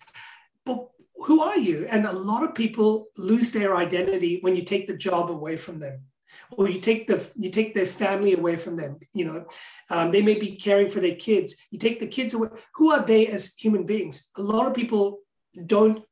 But 0.65 0.87
who 1.25 1.41
are 1.41 1.57
you? 1.57 1.87
And 1.89 2.05
a 2.05 2.13
lot 2.13 2.45
of 2.45 2.55
people 2.55 3.07
lose 3.17 3.51
their 3.51 3.75
identity 3.75 4.37
when 4.39 4.55
you 4.55 4.63
take 4.63 4.87
the 4.87 4.95
job 4.95 5.29
away 5.29 5.57
from 5.57 5.79
them 5.79 6.03
or 6.51 6.69
you 6.69 6.79
take 6.79 7.05
the 7.07 7.29
you 7.35 7.49
take 7.49 7.73
their 7.75 7.85
family 7.85 8.33
away 8.33 8.55
from 8.55 8.77
them 8.77 8.97
you 9.13 9.25
know 9.25 9.45
um, 9.89 10.11
they 10.11 10.21
may 10.21 10.35
be 10.35 10.55
caring 10.55 10.89
for 10.89 11.01
their 11.01 11.15
kids 11.15 11.57
you 11.71 11.79
take 11.79 11.99
the 11.99 12.07
kids 12.07 12.33
away 12.33 12.47
who 12.75 12.91
are 12.91 13.05
they 13.05 13.27
as 13.27 13.55
human 13.55 13.85
beings 13.85 14.29
a 14.37 14.41
lot 14.41 14.67
of 14.67 14.73
people 14.73 15.19
don't 15.65 16.03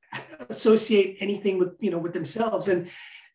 associate 0.50 1.18
anything 1.20 1.58
with 1.58 1.76
you 1.80 1.92
know 1.92 2.00
with 2.00 2.14
themselves. 2.14 2.68
And 2.68 2.90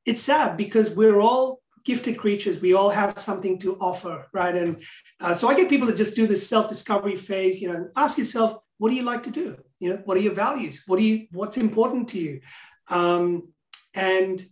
it's 0.04 0.22
sad 0.22 0.56
because 0.56 0.90
we're 0.90 1.20
all 1.20 1.60
gifted 1.84 2.18
creatures. 2.18 2.60
We 2.60 2.74
all 2.74 2.90
have 2.90 3.18
something 3.18 3.58
to 3.60 3.76
offer 3.80 4.26
right? 4.32 4.54
And 4.54 4.82
uh, 5.20 5.34
so 5.34 5.48
i 5.48 5.54
get 5.54 5.68
people 5.68 5.88
to 5.88 5.94
just 5.94 6.16
do 6.16 6.26
this 6.26 6.48
self-discovery 6.48 7.16
phase 7.16 7.60
you 7.62 7.72
know 7.72 7.88
ask 7.96 8.18
yourself 8.18 8.60
what 8.80 8.88
do 8.88 8.96
you 8.96 9.02
like 9.02 9.24
to 9.24 9.30
do? 9.30 9.58
You 9.78 9.90
know 9.90 10.02
what 10.06 10.16
are 10.16 10.20
your 10.20 10.32
values? 10.32 10.84
What 10.86 10.98
do 10.98 11.04
you 11.04 11.26
what's 11.32 11.58
important 11.58 12.08
to 12.10 12.18
you? 12.18 12.40
Um, 12.88 13.52
and 13.92 14.42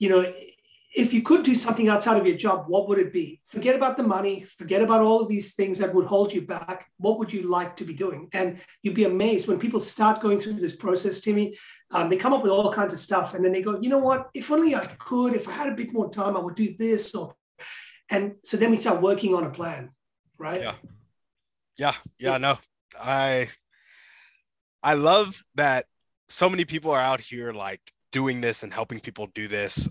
you 0.00 0.08
know 0.08 0.32
if 0.98 1.14
you 1.14 1.22
could 1.22 1.44
do 1.44 1.54
something 1.54 1.88
outside 1.88 2.18
of 2.18 2.26
your 2.26 2.36
job, 2.36 2.64
what 2.66 2.88
would 2.88 2.98
it 2.98 3.12
be? 3.12 3.40
Forget 3.46 3.76
about 3.76 3.96
the 3.96 4.02
money, 4.02 4.44
forget 4.58 4.82
about 4.82 5.00
all 5.00 5.20
of 5.20 5.28
these 5.28 5.54
things 5.54 5.78
that 5.78 5.94
would 5.94 6.06
hold 6.06 6.32
you 6.32 6.42
back. 6.42 6.90
What 6.96 7.20
would 7.20 7.32
you 7.32 7.42
like 7.42 7.76
to 7.76 7.84
be 7.84 7.94
doing? 7.94 8.28
And 8.32 8.60
you'd 8.82 8.96
be 8.96 9.04
amazed 9.04 9.46
when 9.46 9.60
people 9.60 9.78
start 9.78 10.20
going 10.20 10.40
through 10.40 10.54
this 10.54 10.74
process, 10.74 11.20
Timmy. 11.20 11.56
Um, 11.92 12.08
they 12.10 12.16
come 12.16 12.32
up 12.32 12.42
with 12.42 12.50
all 12.50 12.72
kinds 12.72 12.92
of 12.92 12.98
stuff, 12.98 13.34
and 13.34 13.44
then 13.44 13.52
they 13.52 13.62
go, 13.62 13.78
you 13.80 13.88
know 13.88 14.00
what? 14.00 14.28
If 14.34 14.50
only 14.50 14.74
I 14.74 14.86
could, 14.86 15.34
if 15.34 15.46
I 15.46 15.52
had 15.52 15.68
a 15.72 15.76
bit 15.76 15.92
more 15.92 16.10
time, 16.10 16.36
I 16.36 16.40
would 16.40 16.56
do 16.56 16.74
this. 16.76 17.14
Or, 17.14 17.36
and 18.10 18.34
so 18.44 18.56
then 18.56 18.72
we 18.72 18.76
start 18.76 19.00
working 19.00 19.36
on 19.36 19.44
a 19.44 19.50
plan, 19.50 19.90
right? 20.36 20.60
Yeah, 20.60 20.74
yeah, 21.78 21.94
yeah. 22.18 22.38
No, 22.38 22.58
I, 23.00 23.48
I 24.82 24.94
love 24.94 25.40
that 25.54 25.84
so 26.28 26.50
many 26.50 26.64
people 26.64 26.90
are 26.90 27.00
out 27.00 27.20
here 27.20 27.52
like 27.52 27.80
doing 28.10 28.40
this 28.40 28.64
and 28.64 28.74
helping 28.74 28.98
people 28.98 29.28
do 29.28 29.46
this 29.46 29.88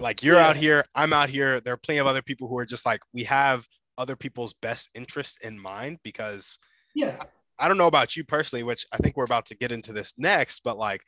like 0.00 0.22
you're 0.22 0.36
yeah. 0.36 0.48
out 0.48 0.56
here, 0.56 0.84
I'm 0.94 1.12
out 1.12 1.28
here. 1.28 1.60
There 1.60 1.74
are 1.74 1.78
plenty 1.78 1.98
of 1.98 2.06
other 2.06 2.22
people 2.22 2.48
who 2.48 2.58
are 2.58 2.66
just 2.66 2.86
like 2.86 3.00
we 3.12 3.24
have 3.24 3.66
other 3.96 4.16
people's 4.16 4.54
best 4.54 4.90
interest 4.94 5.44
in 5.44 5.58
mind 5.58 5.98
because 6.02 6.58
yeah. 6.94 7.16
I, 7.20 7.64
I 7.64 7.68
don't 7.68 7.78
know 7.78 7.88
about 7.88 8.16
you 8.16 8.24
personally, 8.24 8.62
which 8.62 8.86
I 8.92 8.96
think 8.98 9.16
we're 9.16 9.24
about 9.24 9.46
to 9.46 9.56
get 9.56 9.72
into 9.72 9.92
this 9.92 10.14
next, 10.16 10.62
but 10.62 10.78
like 10.78 11.02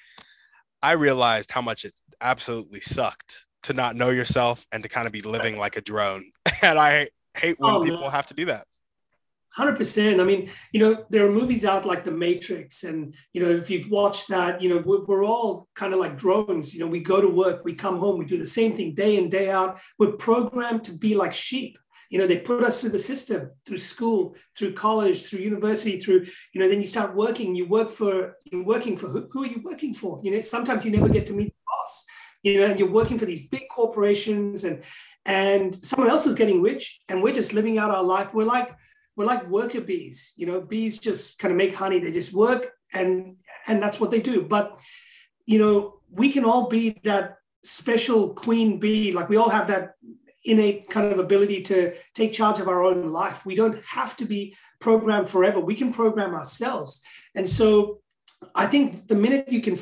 I 0.83 0.93
realized 0.93 1.51
how 1.51 1.63
much 1.63 1.85
it 1.85 1.99
absolutely 2.21 2.81
sucked 2.81 3.47
to 3.65 3.73
not 3.73 3.95
know 3.95 4.11
yourself 4.11 4.67
and 4.73 4.83
to 4.83 4.89
kind 4.89 5.07
of 5.07 5.13
be 5.13 5.23
living 5.23 5.57
like 5.57 5.77
a 5.77 5.81
drone. 5.81 6.31
And 6.63 6.79
I 6.79 7.09
hate 7.39 7.57
when 7.59 7.73
oh, 7.73 7.83
people 7.83 8.03
man. 8.03 8.11
have 8.11 8.27
to 8.27 8.35
do 8.35 8.45
that. 8.47 8.67
Hundred 9.53 9.77
percent. 9.77 10.21
I 10.21 10.25
mean, 10.25 10.49
you 10.73 10.79
know, 10.79 11.05
there 11.11 11.27
are 11.27 11.33
movies 11.33 11.65
out 11.65 11.85
like 11.85 12.05
The 12.05 12.13
Matrix, 12.13 12.85
and 12.85 13.13
you 13.33 13.43
know, 13.43 13.51
if 13.51 13.69
you've 13.69 13.91
watched 13.91 14.29
that, 14.29 14.63
you 14.63 14.69
know, 14.69 14.79
we're, 14.79 15.05
we're, 15.07 15.25
all 15.25 15.67
kind 15.75 15.93
of 15.93 15.99
like 15.99 16.17
drones. 16.17 16.73
You 16.73 16.79
know, 16.81 16.87
we 16.87 17.01
go 17.01 17.21
to 17.21 17.29
work, 17.29 17.65
we 17.65 17.75
come 17.75 17.99
home, 17.99 18.17
we 18.17 18.27
do 18.27 18.39
the 18.39 18.47
same 18.47 18.77
thing 18.77 18.95
day 18.95 19.17
in 19.17 19.29
day 19.29 19.51
out. 19.51 19.81
We're 19.99 20.13
programmed 20.13 20.85
to 20.85 20.93
be 20.93 21.17
like 21.17 21.35
sheep. 21.35 21.79
You 22.11 22.19
know, 22.19 22.29
they 22.29 22.39
put 22.39 22.63
us 22.63 22.81
through 22.81 22.91
the 22.91 23.01
system, 23.01 23.51
through 23.67 23.79
school, 23.79 24.37
through 24.57 24.75
college, 24.75 25.27
through 25.27 25.41
university, 25.41 25.99
through 25.99 26.27
you 26.53 26.61
know. 26.61 26.69
Then 26.69 26.81
you 26.81 26.87
start 26.87 27.17
working. 27.17 27.57
You 27.57 27.67
work 27.67 27.91
for 27.91 28.37
you're 28.45 28.65
working 28.65 28.97
for 28.97 29.09
who, 29.09 29.27
who 29.33 29.43
are 29.43 29.49
you 29.49 29.63
working 29.65 29.95
for? 29.95 30.21
You 30.23 30.31
know, 30.31 30.41
sometimes 30.43 30.85
you 30.85 30.93
never 30.93 31.09
get 31.09 31.27
to 31.27 31.33
meet 31.33 31.49
the 31.49 31.65
boss. 31.67 32.05
You 32.45 32.59
know, 32.59 32.67
and 32.67 32.79
you're 32.79 32.91
working 32.91 33.19
for 33.19 33.27
these 33.27 33.49
big 33.49 33.65
corporations, 33.69 34.63
and 34.63 34.85
and 35.27 35.75
someone 35.85 36.09
else 36.09 36.27
is 36.27 36.37
getting 36.37 36.63
rich, 36.63 37.01
and 37.09 37.21
we're 37.21 37.35
just 37.35 37.53
living 37.53 37.79
out 37.79 37.91
our 37.91 38.05
life. 38.05 38.33
We're 38.33 38.45
like 38.45 38.71
we're 39.17 39.25
like 39.25 39.49
worker 39.49 39.81
bees. 39.81 40.33
You 40.37 40.47
know, 40.47 40.61
bees 40.61 40.99
just 40.99 41.39
kind 41.39 41.53
of 41.53 41.59
make 41.59 41.75
honey. 41.75 41.99
They 41.99 42.13
just 42.13 42.33
work 42.33 42.73
and 42.93 43.37
and 43.67 43.83
that's 43.83 44.01
what 44.01 44.11
they 44.11 44.21
do. 44.21 44.43
But 44.43 44.81
you 45.47 45.59
know, 45.59 46.01
we 46.11 46.33
can 46.33 46.45
all 46.45 46.69
be 46.69 47.01
that 47.05 47.37
special 47.65 48.31
queen 48.31 48.79
bee. 48.79 49.13
Like 49.13 49.29
we 49.29 49.37
all 49.37 49.51
have 49.51 49.69
that 49.69 49.95
innate 50.45 50.89
kind 50.89 51.13
of 51.13 51.19
ability 51.19 51.63
to 51.63 51.95
take 52.15 52.33
charge 52.33 52.61
of 52.61 52.69
our 52.69 52.83
own 52.83 53.13
life. 53.13 53.45
We 53.45 53.55
don't 53.55 53.83
have 53.85 54.17
to 54.19 54.25
be 54.25 54.57
programmed 54.81 55.29
forever. 55.29 55.61
We 55.61 55.75
can 55.75 55.93
program 55.93 56.35
ourselves. 56.35 57.03
And 57.35 57.49
so 57.49 58.01
I 58.55 58.67
think 58.67 59.09
the 59.09 59.17
minute 59.17 59.53
you 59.53 59.61
can 59.61 59.79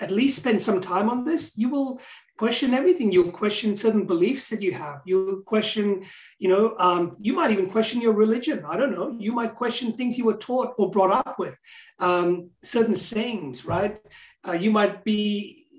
at 0.00 0.10
least 0.10 0.38
spend 0.38 0.60
some 0.62 0.80
time 0.80 1.08
on 1.08 1.24
this, 1.24 1.56
you 1.56 1.68
will 1.68 2.00
question 2.42 2.74
everything. 2.74 3.12
You'll 3.12 3.30
question 3.30 3.76
certain 3.76 4.04
beliefs 4.04 4.48
that 4.48 4.60
you 4.60 4.72
have. 4.72 5.00
You'll 5.04 5.42
question, 5.42 6.04
you 6.40 6.48
know, 6.48 6.74
um, 6.76 7.16
you 7.20 7.34
might 7.34 7.52
even 7.52 7.70
question 7.70 8.00
your 8.00 8.14
religion. 8.14 8.64
I 8.66 8.76
don't 8.76 8.90
know. 8.90 9.14
You 9.16 9.30
might 9.30 9.54
question 9.54 9.92
things 9.92 10.18
you 10.18 10.24
were 10.24 10.40
taught 10.48 10.74
or 10.76 10.90
brought 10.90 11.12
up 11.12 11.38
with, 11.38 11.56
um, 12.00 12.50
certain 12.64 12.96
sayings, 12.96 13.64
right? 13.64 14.00
Uh, 14.46 14.56
you 14.64 14.72
might 14.72 15.04
be 15.04 15.20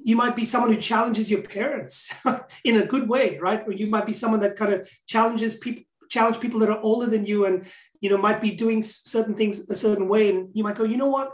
you 0.10 0.16
might 0.16 0.38
be 0.38 0.46
someone 0.46 0.72
who 0.72 0.80
challenges 0.80 1.30
your 1.30 1.42
parents 1.42 2.10
in 2.64 2.78
a 2.78 2.86
good 2.86 3.10
way, 3.10 3.38
right? 3.40 3.62
Or 3.68 3.74
you 3.74 3.88
might 3.88 4.06
be 4.06 4.14
someone 4.14 4.40
that 4.40 4.56
kind 4.56 4.74
of 4.74 4.90
challenges 5.06 5.58
people, 5.58 5.84
challenge 6.10 6.40
people 6.40 6.62
that 6.62 6.70
are 6.70 6.82
older 6.90 7.08
than 7.08 7.26
you, 7.26 7.46
and 7.46 7.66
you 8.00 8.10
know 8.10 8.18
might 8.18 8.42
be 8.42 8.52
doing 8.52 8.84
certain 8.84 9.36
things 9.36 9.70
a 9.70 9.76
certain 9.76 10.08
way, 10.08 10.30
and 10.30 10.50
you 10.54 10.64
might 10.64 10.78
go, 10.78 10.86
you 10.86 11.00
know 11.04 11.14
what? 11.18 11.30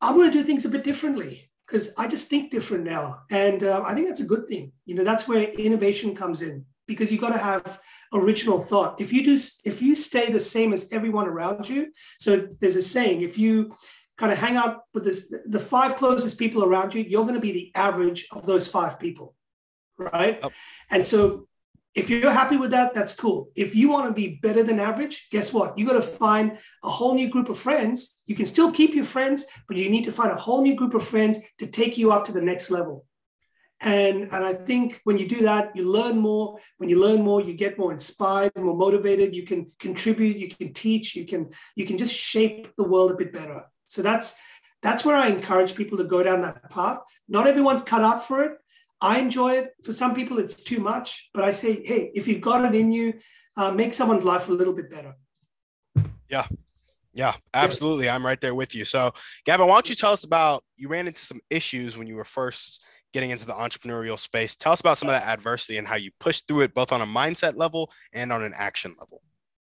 I'm 0.00 0.16
going 0.16 0.30
to 0.30 0.38
do 0.38 0.42
things 0.42 0.64
a 0.64 0.70
bit 0.70 0.84
differently 0.84 1.51
because 1.72 1.94
I 1.96 2.06
just 2.06 2.28
think 2.28 2.50
different 2.50 2.84
now. 2.84 3.22
And 3.30 3.64
uh, 3.64 3.82
I 3.86 3.94
think 3.94 4.06
that's 4.06 4.20
a 4.20 4.26
good 4.26 4.46
thing. 4.46 4.72
You 4.84 4.94
know, 4.94 5.04
that's 5.04 5.26
where 5.26 5.44
innovation 5.44 6.14
comes 6.14 6.42
in 6.42 6.66
because 6.86 7.10
you've 7.10 7.22
got 7.22 7.30
to 7.30 7.38
have 7.38 7.80
original 8.12 8.62
thought. 8.62 9.00
If 9.00 9.10
you 9.10 9.24
do, 9.24 9.38
if 9.64 9.80
you 9.80 9.94
stay 9.94 10.30
the 10.30 10.38
same 10.38 10.74
as 10.74 10.92
everyone 10.92 11.26
around 11.26 11.66
you, 11.70 11.90
so 12.20 12.46
there's 12.60 12.76
a 12.76 12.82
saying, 12.82 13.22
if 13.22 13.38
you 13.38 13.74
kind 14.18 14.30
of 14.30 14.36
hang 14.36 14.56
out 14.56 14.82
with 14.92 15.04
this, 15.04 15.34
the 15.46 15.58
five 15.58 15.96
closest 15.96 16.38
people 16.38 16.62
around 16.62 16.94
you, 16.94 17.02
you're 17.04 17.22
going 17.22 17.36
to 17.36 17.40
be 17.40 17.52
the 17.52 17.72
average 17.74 18.28
of 18.32 18.44
those 18.44 18.68
five 18.68 19.00
people, 19.00 19.34
right? 19.96 20.40
Oh. 20.42 20.50
And 20.90 21.06
so 21.06 21.48
if 21.94 22.08
you're 22.08 22.30
happy 22.30 22.56
with 22.56 22.70
that, 22.70 22.94
that's 22.94 23.14
cool. 23.14 23.50
If 23.54 23.74
you 23.74 23.90
want 23.90 24.06
to 24.08 24.14
be 24.14 24.38
better 24.42 24.62
than 24.62 24.80
average, 24.80 25.28
guess 25.30 25.52
what? 25.52 25.78
You 25.78 25.86
got 25.86 25.92
to 25.94 26.02
find 26.02 26.58
a 26.82 26.88
whole 26.88 27.14
new 27.14 27.28
group 27.28 27.50
of 27.50 27.58
friends. 27.58 28.22
You 28.26 28.34
can 28.34 28.46
still 28.46 28.72
keep 28.72 28.94
your 28.94 29.04
friends, 29.04 29.46
but 29.68 29.76
you 29.76 29.90
need 29.90 30.04
to 30.04 30.12
find 30.12 30.32
a 30.32 30.36
whole 30.36 30.62
new 30.62 30.74
group 30.74 30.94
of 30.94 31.06
friends 31.06 31.38
to 31.58 31.66
take 31.66 31.98
you 31.98 32.10
up 32.10 32.24
to 32.26 32.32
the 32.32 32.40
next 32.40 32.70
level. 32.70 33.04
And, 33.80 34.28
and 34.32 34.44
I 34.44 34.54
think 34.54 35.00
when 35.04 35.18
you 35.18 35.28
do 35.28 35.42
that, 35.42 35.74
you 35.74 35.90
learn 35.90 36.16
more. 36.16 36.56
When 36.78 36.88
you 36.88 37.00
learn 37.00 37.22
more, 37.22 37.42
you 37.42 37.52
get 37.52 37.78
more 37.78 37.92
inspired, 37.92 38.52
more 38.56 38.76
motivated. 38.76 39.34
You 39.34 39.44
can 39.44 39.70
contribute, 39.80 40.36
you 40.36 40.48
can 40.48 40.72
teach, 40.72 41.16
you 41.16 41.26
can 41.26 41.50
you 41.74 41.84
can 41.84 41.98
just 41.98 42.14
shape 42.14 42.68
the 42.76 42.84
world 42.84 43.10
a 43.10 43.16
bit 43.16 43.32
better. 43.32 43.64
So 43.86 44.00
that's 44.00 44.36
that's 44.82 45.04
where 45.04 45.16
I 45.16 45.28
encourage 45.28 45.74
people 45.74 45.98
to 45.98 46.04
go 46.04 46.22
down 46.22 46.42
that 46.42 46.70
path. 46.70 47.00
Not 47.28 47.48
everyone's 47.48 47.82
cut 47.82 48.02
out 48.02 48.26
for 48.26 48.44
it. 48.44 48.52
I 49.02 49.18
enjoy 49.18 49.54
it. 49.54 49.74
For 49.82 49.92
some 49.92 50.14
people, 50.14 50.38
it's 50.38 50.54
too 50.54 50.78
much. 50.78 51.28
But 51.34 51.42
I 51.42 51.50
say, 51.52 51.82
hey, 51.84 52.12
if 52.14 52.28
you've 52.28 52.40
got 52.40 52.64
it 52.64 52.78
in 52.78 52.92
you, 52.92 53.14
uh, 53.56 53.72
make 53.72 53.94
someone's 53.94 54.24
life 54.24 54.48
a 54.48 54.52
little 54.52 54.72
bit 54.72 54.90
better. 54.90 55.16
Yeah, 56.30 56.46
Yeah, 57.12 57.34
absolutely. 57.52 58.08
I'm 58.08 58.24
right 58.24 58.40
there 58.40 58.54
with 58.54 58.74
you. 58.74 58.86
So, 58.86 59.12
Gavin, 59.44 59.66
why 59.66 59.74
don't 59.74 59.90
you 59.90 59.96
tell 59.96 60.12
us 60.12 60.24
about 60.24 60.64
you 60.76 60.88
ran 60.88 61.06
into 61.06 61.20
some 61.20 61.40
issues 61.50 61.98
when 61.98 62.06
you 62.06 62.14
were 62.14 62.24
first 62.24 62.84
getting 63.12 63.30
into 63.30 63.44
the 63.44 63.52
entrepreneurial 63.52 64.18
space? 64.18 64.56
Tell 64.56 64.72
us 64.72 64.80
about 64.80 64.96
some 64.96 65.08
of 65.08 65.14
that 65.14 65.26
adversity 65.26 65.76
and 65.76 65.86
how 65.86 65.96
you 65.96 66.10
pushed 66.20 66.48
through 66.48 66.62
it 66.62 66.72
both 66.72 66.92
on 66.92 67.02
a 67.02 67.06
mindset 67.06 67.56
level 67.56 67.90
and 68.14 68.32
on 68.32 68.42
an 68.42 68.52
action 68.56 68.94
level. 68.98 69.20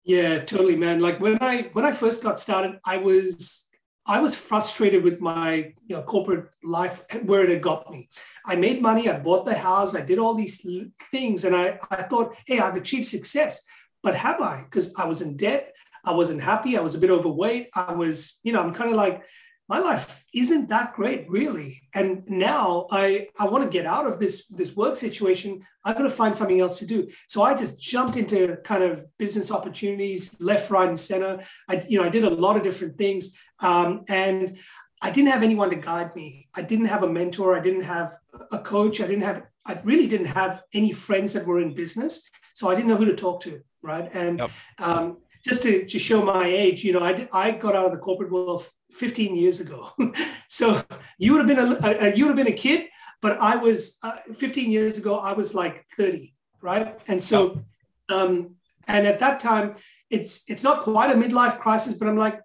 Yeah, 0.05 0.39
totally, 0.39 0.75
man. 0.75 1.01
Like 1.01 1.21
when 1.21 1.39
I 1.43 1.69
when 1.75 1.85
I 1.85 1.93
first 1.93 2.23
got 2.23 2.41
started, 2.41 2.81
I 2.85 2.97
was 2.97 3.68
I 4.09 4.21
was 4.21 4.35
frustrated 4.35 5.05
with 5.05 5.21
my 5.21 5.75
you 5.87 5.95
know 5.95 6.03
corporate 6.03 6.49
life 6.65 7.05
where 7.25 7.45
it 7.45 7.50
had 7.50 7.62
got 7.62 7.91
me. 7.91 8.09
I 8.45 8.57
made 8.57 8.81
money, 8.81 9.09
I 9.09 9.19
bought 9.19 9.45
the 9.45 9.57
house, 9.57 9.95
I 9.95 10.00
did 10.00 10.19
all 10.19 10.35
these 10.35 10.67
things, 11.11 11.45
and 11.45 11.55
I, 11.55 11.79
I 11.91 12.03
thought, 12.05 12.35
hey, 12.47 12.59
I've 12.59 12.77
achieved 12.77 13.07
success. 13.07 13.67
But 14.03 14.15
have 14.15 14.41
I? 14.41 14.62
Because 14.62 14.95
I 14.97 15.05
was 15.05 15.21
in 15.21 15.37
debt, 15.37 15.75
I 16.05 16.12
wasn't 16.12 16.41
happy, 16.41 16.79
I 16.79 16.81
was 16.81 16.95
a 16.95 16.99
bit 16.99 17.11
overweight, 17.11 17.69
I 17.75 17.93
was, 17.93 18.41
you 18.43 18.53
know, 18.53 18.62
I'm 18.62 18.73
kind 18.73 18.91
of 18.91 18.97
like, 18.97 19.23
my 19.69 19.79
life 19.79 20.25
isn't 20.33 20.69
that 20.71 20.95
great 20.95 21.29
really 21.29 21.83
and 21.95 22.23
now 22.29 22.87
i 22.91 23.29
i 23.38 23.47
want 23.47 23.62
to 23.62 23.71
get 23.71 23.87
out 23.87 24.07
of 24.07 24.19
this 24.19 24.47
this 24.49 24.75
work 24.75 24.97
situation 24.97 25.61
i'm 25.85 25.93
going 25.93 26.09
to 26.09 26.15
find 26.15 26.37
something 26.37 26.61
else 26.61 26.79
to 26.79 26.87
do 26.87 27.07
so 27.27 27.43
i 27.43 27.55
just 27.55 27.81
jumped 27.81 28.17
into 28.17 28.57
kind 28.65 28.83
of 28.83 29.05
business 29.19 29.50
opportunities 29.50 30.35
left 30.41 30.71
right 30.71 30.88
and 30.88 30.99
center 30.99 31.38
i 31.69 31.83
you 31.88 31.99
know 31.99 32.05
i 32.05 32.09
did 32.09 32.25
a 32.25 32.31
lot 32.31 32.57
of 32.57 32.62
different 32.62 32.97
things 32.97 33.37
um, 33.61 34.05
and 34.09 34.59
i 35.03 35.11
didn't 35.11 35.31
have 35.31 35.43
anyone 35.43 35.71
to 35.71 35.77
guide 35.77 36.15
me 36.17 36.49
i 36.55 36.62
didn't 36.62 36.87
have 36.87 37.03
a 37.03 37.12
mentor 37.12 37.57
i 37.57 37.61
didn't 37.61 37.83
have 37.83 38.17
a 38.53 38.59
coach 38.59 39.00
i 39.00 39.07
didn't 39.07 39.23
have 39.23 39.43
i 39.67 39.79
really 39.85 40.07
didn't 40.07 40.27
have 40.27 40.62
any 40.73 40.93
friends 40.93 41.33
that 41.33 41.47
were 41.47 41.61
in 41.61 41.75
business 41.75 42.29
so 42.55 42.69
i 42.69 42.75
didn't 42.75 42.88
know 42.88 42.97
who 42.97 43.05
to 43.05 43.17
talk 43.17 43.41
to 43.41 43.61
right 43.83 44.11
and 44.12 44.38
yep. 44.38 44.50
um, 44.79 45.19
just 45.45 45.62
to, 45.62 45.85
to 45.87 45.99
show 45.99 46.23
my 46.25 46.47
age, 46.47 46.85
you 46.85 46.93
know, 46.93 47.00
I, 47.00 47.29
I 47.33 47.53
got 47.53 47.77
out 47.77 47.87
of 47.87 47.93
the 47.93 47.99
corporate 47.99 48.31
world 48.31 48.69
15 48.93 49.37
years 49.37 49.61
ago. 49.61 49.91
so 50.49 50.83
you 51.19 51.33
would 51.33 51.49
have 51.49 51.57
been 51.57 51.59
a, 51.59 52.07
a, 52.07 52.15
you 52.15 52.27
would 52.27 52.37
have 52.37 52.45
been 52.45 52.53
a 52.53 52.57
kid, 52.57 52.88
but 53.21 53.38
I 53.41 53.57
was 53.57 53.99
uh, 54.03 54.19
15 54.35 54.71
years 54.71 54.99
ago. 54.99 55.19
I 55.19 55.33
was 55.33 55.55
like 55.55 55.87
30, 55.97 56.35
right? 56.61 56.99
And 57.09 57.23
so, 57.23 57.62
um, 58.09 58.57
and 58.87 59.07
at 59.07 59.21
that 59.21 59.41
time, 59.41 59.77
it's 60.11 60.45
it's 60.49 60.62
not 60.62 60.83
quite 60.83 61.11
a 61.11 61.15
midlife 61.15 61.59
crisis, 61.59 61.95
but 61.95 62.09
I'm 62.09 62.17
like, 62.17 62.41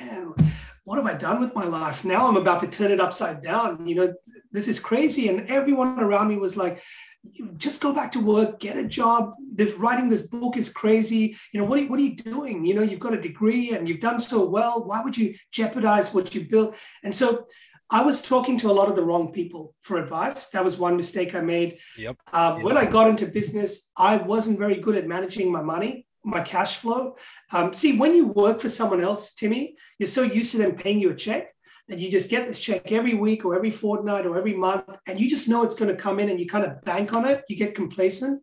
man, 0.00 0.34
what 0.84 0.96
have 0.96 1.06
I 1.06 1.14
done 1.14 1.40
with 1.40 1.54
my 1.54 1.64
life? 1.64 2.04
Now 2.04 2.28
I'm 2.28 2.36
about 2.36 2.60
to 2.60 2.68
turn 2.68 2.90
it 2.90 3.00
upside 3.00 3.42
down. 3.42 3.86
You 3.86 3.94
know, 3.94 4.14
this 4.50 4.68
is 4.68 4.80
crazy. 4.80 5.28
And 5.28 5.48
everyone 5.48 6.00
around 6.00 6.28
me 6.28 6.36
was 6.36 6.56
like, 6.56 6.82
just 7.56 7.80
go 7.80 7.92
back 7.94 8.10
to 8.12 8.20
work, 8.20 8.58
get 8.58 8.76
a 8.76 8.86
job. 8.86 9.34
This 9.54 9.72
writing 9.74 10.08
this 10.08 10.26
book 10.26 10.56
is 10.56 10.72
crazy. 10.72 11.36
You 11.52 11.60
know, 11.60 11.66
what 11.66 11.78
are, 11.78 11.86
what 11.86 12.00
are 12.00 12.02
you 12.02 12.16
doing? 12.16 12.64
You 12.64 12.74
know, 12.74 12.82
you've 12.82 13.00
got 13.00 13.14
a 13.14 13.20
degree 13.20 13.74
and 13.74 13.88
you've 13.88 14.00
done 14.00 14.18
so 14.18 14.44
well. 14.44 14.84
Why 14.84 15.02
would 15.02 15.16
you 15.16 15.36
jeopardize 15.52 16.12
what 16.12 16.34
you 16.34 16.44
built? 16.48 16.74
And 17.04 17.14
so 17.14 17.46
I 17.90 18.02
was 18.02 18.22
talking 18.22 18.58
to 18.58 18.70
a 18.70 18.72
lot 18.72 18.88
of 18.88 18.96
the 18.96 19.04
wrong 19.04 19.32
people 19.32 19.74
for 19.82 19.98
advice. 19.98 20.48
That 20.48 20.64
was 20.64 20.78
one 20.78 20.96
mistake 20.96 21.34
I 21.34 21.42
made. 21.42 21.78
Yep. 21.96 22.16
Um, 22.32 22.56
yep. 22.56 22.64
When 22.64 22.76
I 22.76 22.86
got 22.86 23.08
into 23.08 23.26
business, 23.26 23.90
I 23.96 24.16
wasn't 24.16 24.58
very 24.58 24.80
good 24.80 24.96
at 24.96 25.06
managing 25.06 25.52
my 25.52 25.62
money, 25.62 26.06
my 26.24 26.40
cash 26.40 26.76
flow. 26.76 27.16
Um, 27.52 27.74
see, 27.74 27.98
when 27.98 28.14
you 28.14 28.26
work 28.26 28.60
for 28.60 28.68
someone 28.68 29.02
else, 29.02 29.34
Timmy, 29.34 29.76
you're 29.98 30.08
so 30.08 30.22
used 30.22 30.52
to 30.52 30.58
them 30.58 30.74
paying 30.74 31.00
you 31.00 31.10
a 31.10 31.14
check 31.14 31.54
that 31.88 31.98
you 31.98 32.10
just 32.10 32.30
get 32.30 32.46
this 32.46 32.60
check 32.60 32.92
every 32.92 33.14
week 33.14 33.44
or 33.44 33.54
every 33.56 33.70
fortnight 33.70 34.24
or 34.26 34.38
every 34.38 34.54
month, 34.54 34.84
and 35.06 35.18
you 35.18 35.28
just 35.28 35.48
know 35.48 35.64
it's 35.64 35.74
going 35.74 35.94
to 35.94 36.00
come 36.00 36.20
in 36.20 36.30
and 36.30 36.38
you 36.38 36.48
kind 36.48 36.64
of 36.64 36.82
bank 36.82 37.12
on 37.12 37.26
it. 37.26 37.42
You 37.48 37.56
get 37.56 37.74
complacent. 37.74 38.42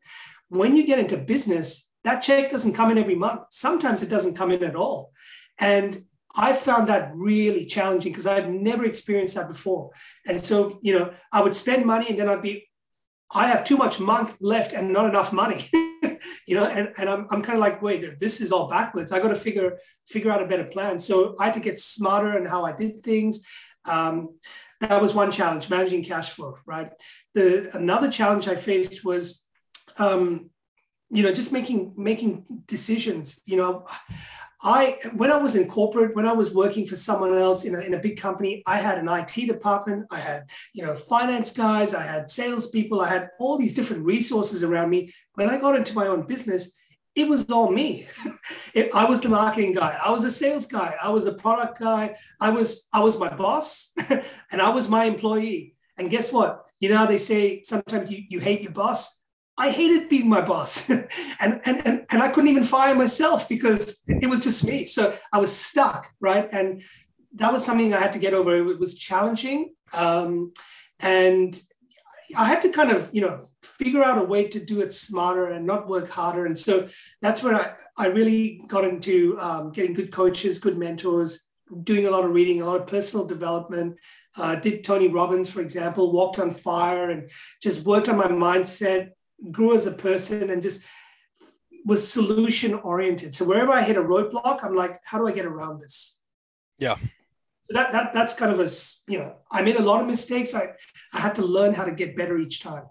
When 0.49 0.75
you 0.75 0.85
get 0.85 0.99
into 0.99 1.17
business, 1.17 1.89
that 2.03 2.19
check 2.19 2.51
doesn't 2.51 2.73
come 2.73 2.91
in 2.91 2.97
every 2.97 3.15
month. 3.15 3.41
Sometimes 3.51 4.03
it 4.03 4.09
doesn't 4.09 4.35
come 4.35 4.51
in 4.51 4.63
at 4.63 4.75
all. 4.75 5.11
And 5.57 6.05
I 6.35 6.53
found 6.53 6.87
that 6.89 7.11
really 7.15 7.65
challenging 7.65 8.11
because 8.11 8.27
I 8.27 8.35
had 8.35 8.51
never 8.51 8.85
experienced 8.85 9.35
that 9.35 9.47
before. 9.47 9.91
And 10.27 10.43
so, 10.43 10.79
you 10.81 10.97
know, 10.97 11.11
I 11.31 11.41
would 11.41 11.55
spend 11.55 11.85
money 11.85 12.09
and 12.09 12.19
then 12.19 12.29
I'd 12.29 12.41
be, 12.41 12.69
I 13.31 13.47
have 13.47 13.65
too 13.65 13.77
much 13.77 13.99
month 13.99 14.35
left 14.39 14.73
and 14.73 14.93
not 14.93 15.09
enough 15.09 15.33
money. 15.33 15.69
you 16.49 16.55
know, 16.55 16.65
and, 16.65 16.89
and 16.97 17.07
I'm, 17.07 17.27
I'm 17.29 17.43
kind 17.43 17.57
of 17.57 17.61
like, 17.61 17.79
wait, 17.79 18.19
this 18.19 18.41
is 18.41 18.51
all 18.51 18.67
backwards. 18.67 19.11
I 19.11 19.19
got 19.19 19.27
to 19.27 19.35
figure 19.35 19.77
figure 20.07 20.31
out 20.31 20.41
a 20.41 20.47
better 20.47 20.63
plan. 20.63 20.97
So 20.97 21.35
I 21.39 21.45
had 21.45 21.53
to 21.53 21.59
get 21.59 21.79
smarter 21.79 22.39
in 22.39 22.47
how 22.47 22.65
I 22.65 22.71
did 22.71 23.03
things. 23.03 23.45
Um, 23.85 24.39
that 24.81 24.99
was 24.99 25.13
one 25.13 25.31
challenge, 25.31 25.69
managing 25.69 26.03
cash 26.03 26.31
flow, 26.31 26.57
right? 26.65 26.89
The 27.35 27.69
another 27.77 28.09
challenge 28.09 28.47
I 28.47 28.55
faced 28.55 29.05
was, 29.05 29.45
um, 29.97 30.49
you 31.11 31.21
know, 31.21 31.31
just 31.31 31.53
making 31.53 31.93
making 31.95 32.45
decisions. 32.65 33.43
You 33.45 33.57
know, 33.57 33.85
I 34.61 34.97
when 35.15 35.31
I 35.31 35.37
was 35.37 35.55
in 35.55 35.69
corporate, 35.69 36.15
when 36.15 36.25
I 36.25 36.33
was 36.33 36.53
working 36.53 36.85
for 36.85 36.97
someone 36.97 37.37
else 37.37 37.63
in 37.63 37.75
a, 37.75 37.79
in 37.79 37.93
a 37.93 37.99
big 37.99 38.19
company, 38.19 38.61
I 38.65 38.77
had 38.77 38.97
an 38.97 39.07
IT 39.07 39.47
department, 39.47 40.07
I 40.11 40.19
had 40.19 40.49
you 40.73 40.85
know 40.85 40.95
finance 40.95 41.51
guys, 41.51 41.93
I 41.93 42.03
had 42.03 42.29
salespeople, 42.29 42.99
I 42.99 43.07
had 43.07 43.29
all 43.39 43.57
these 43.57 43.73
different 43.73 44.03
resources 44.05 44.63
around 44.63 44.89
me. 44.89 45.13
When 45.35 45.49
I 45.49 45.59
got 45.59 45.77
into 45.77 45.95
my 45.95 46.07
own 46.07 46.27
business, 46.27 46.75
it 47.15 47.27
was 47.27 47.49
all 47.49 47.71
me. 47.71 48.07
it, 48.73 48.93
I 48.93 49.05
was 49.05 49.21
the 49.21 49.29
marketing 49.29 49.73
guy, 49.73 49.97
I 50.03 50.11
was 50.11 50.25
a 50.25 50.31
sales 50.31 50.65
guy, 50.65 50.95
I 51.01 51.09
was 51.09 51.25
a 51.25 51.33
product 51.33 51.79
guy, 51.79 52.17
I 52.41 52.49
was 52.49 52.89
I 52.91 52.99
was 53.01 53.17
my 53.17 53.33
boss, 53.33 53.93
and 54.51 54.61
I 54.61 54.69
was 54.69 54.89
my 54.89 55.05
employee. 55.05 55.75
And 55.97 56.09
guess 56.09 56.33
what? 56.33 56.65
You 56.79 56.89
know 56.89 56.97
how 56.97 57.05
they 57.05 57.17
say 57.17 57.61
sometimes 57.63 58.11
you, 58.11 58.23
you 58.29 58.39
hate 58.39 58.61
your 58.61 58.71
boss 58.71 59.21
I 59.59 59.69
hated 59.69 60.07
being 60.07 60.29
my 60.29 60.39
boss. 60.39 60.89
and, 60.89 61.07
and, 61.39 61.61
and, 61.65 62.05
and 62.09 62.23
I 62.23 62.29
couldn't 62.29 62.49
even 62.49 62.63
fire 62.63 62.95
myself 62.95 63.49
because 63.49 64.01
it 64.07 64.27
was 64.27 64.39
just 64.39 64.63
me. 64.63 64.85
So 64.85 65.17
I 65.33 65.39
was 65.39 65.55
stuck, 65.55 66.07
right? 66.21 66.47
And 66.51 66.81
that 67.35 67.51
was 67.51 67.65
something 67.65 67.93
I 67.93 67.99
had 67.99 68.13
to 68.13 68.19
get 68.19 68.33
over. 68.33 68.55
It 68.55 68.79
was 68.79 68.97
challenging. 68.97 69.75
Um, 69.91 70.53
and 71.01 71.61
I 72.35 72.45
had 72.45 72.61
to 72.61 72.69
kind 72.69 72.91
of, 72.91 73.09
you 73.11 73.21
know, 73.21 73.45
figure 73.61 74.03
out 74.03 74.17
a 74.17 74.23
way 74.23 74.47
to 74.47 74.59
do 74.63 74.79
it 74.79 74.93
smarter 74.93 75.47
and 75.47 75.65
not 75.65 75.89
work 75.89 76.09
harder. 76.09 76.45
And 76.45 76.57
so 76.57 76.87
that's 77.21 77.43
where 77.43 77.55
I, 77.55 77.73
I 77.97 78.07
really 78.07 78.61
got 78.67 78.85
into 78.85 79.37
um, 79.41 79.71
getting 79.71 79.93
good 79.93 80.11
coaches, 80.11 80.59
good 80.59 80.77
mentors, 80.77 81.49
doing 81.83 82.07
a 82.07 82.11
lot 82.11 82.23
of 82.23 82.31
reading, 82.31 82.61
a 82.61 82.65
lot 82.65 82.79
of 82.79 82.87
personal 82.87 83.25
development. 83.25 83.97
Uh, 84.37 84.55
did 84.55 84.85
Tony 84.85 85.09
Robbins, 85.09 85.49
for 85.49 85.59
example, 85.59 86.13
walked 86.13 86.39
on 86.39 86.51
fire 86.51 87.09
and 87.09 87.29
just 87.61 87.83
worked 87.83 88.07
on 88.07 88.15
my 88.15 88.27
mindset, 88.27 89.09
grew 89.51 89.75
as 89.75 89.85
a 89.85 89.91
person 89.91 90.49
and 90.49 90.61
just 90.61 90.85
was 91.85 92.11
solution 92.11 92.73
oriented. 92.73 93.35
So 93.35 93.45
wherever 93.45 93.71
I 93.71 93.81
hit 93.83 93.97
a 93.97 94.01
roadblock, 94.01 94.63
I'm 94.63 94.75
like, 94.75 94.99
how 95.03 95.17
do 95.17 95.27
I 95.27 95.31
get 95.31 95.45
around 95.45 95.79
this? 95.79 96.17
Yeah. 96.77 96.95
So 97.63 97.73
that, 97.73 97.91
that 97.91 98.13
that's 98.13 98.33
kind 98.33 98.51
of 98.51 98.59
a 98.59 98.69
you 99.11 99.19
know 99.19 99.35
I 99.51 99.61
made 99.61 99.75
a 99.75 99.81
lot 99.81 100.01
of 100.01 100.07
mistakes. 100.07 100.55
I 100.55 100.69
I 101.13 101.19
had 101.19 101.35
to 101.35 101.43
learn 101.43 101.73
how 101.73 101.85
to 101.85 101.91
get 101.91 102.17
better 102.17 102.37
each 102.37 102.61
time. 102.61 102.83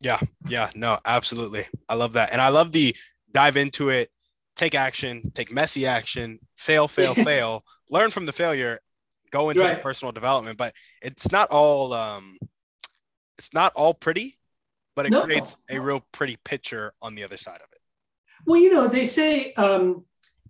Yeah, 0.00 0.20
yeah, 0.48 0.70
no, 0.74 0.98
absolutely. 1.06 1.64
I 1.88 1.94
love 1.94 2.12
that, 2.12 2.32
and 2.32 2.42
I 2.42 2.48
love 2.48 2.72
the 2.72 2.94
dive 3.32 3.56
into 3.56 3.88
it, 3.88 4.10
take 4.54 4.74
action, 4.74 5.30
take 5.34 5.50
messy 5.50 5.86
action, 5.86 6.40
fail, 6.56 6.88
fail, 6.88 7.14
fail, 7.30 7.64
learn 7.88 8.10
from 8.10 8.26
the 8.26 8.32
failure, 8.32 8.80
go 9.30 9.48
into 9.48 9.62
right. 9.62 9.76
the 9.76 9.82
personal 9.82 10.12
development. 10.12 10.58
But 10.58 10.74
it's 11.00 11.32
not 11.32 11.50
all 11.50 11.94
um, 11.94 12.38
it's 13.38 13.54
not 13.54 13.72
all 13.74 13.94
pretty 13.94 14.36
but 14.94 15.06
it 15.06 15.10
no. 15.10 15.24
creates 15.24 15.56
a 15.70 15.80
real 15.80 16.04
pretty 16.12 16.36
picture 16.44 16.92
on 17.02 17.14
the 17.14 17.24
other 17.24 17.36
side 17.36 17.56
of 17.56 17.68
it. 17.72 17.78
Well, 18.46 18.60
you 18.60 18.72
know, 18.72 18.88
they 18.88 19.06
say 19.06 19.52
um, 19.54 20.04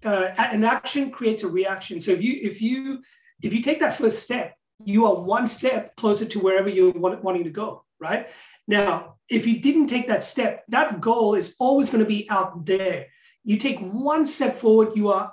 uh, 0.04 0.30
an 0.36 0.64
action 0.64 1.10
creates 1.10 1.42
a 1.42 1.48
reaction. 1.48 2.00
So 2.00 2.12
if 2.12 2.22
you 2.22 2.38
if 2.42 2.60
you 2.60 3.02
if 3.42 3.52
you 3.52 3.60
take 3.60 3.80
that 3.80 3.98
first 3.98 4.22
step, 4.22 4.56
you 4.84 5.06
are 5.06 5.14
one 5.14 5.46
step 5.46 5.96
closer 5.96 6.24
to 6.26 6.40
wherever 6.40 6.68
you're 6.68 6.92
wanting 6.92 7.44
to 7.44 7.50
go. 7.50 7.84
Right 8.00 8.28
now, 8.66 9.16
if 9.28 9.46
you 9.46 9.60
didn't 9.60 9.86
take 9.86 10.08
that 10.08 10.24
step, 10.24 10.64
that 10.68 11.00
goal 11.00 11.34
is 11.34 11.56
always 11.58 11.90
going 11.90 12.04
to 12.04 12.08
be 12.08 12.28
out 12.28 12.66
there. 12.66 13.06
You 13.44 13.56
take 13.56 13.78
one 13.80 14.24
step 14.24 14.56
forward, 14.56 14.96
you 14.96 15.10
are 15.10 15.32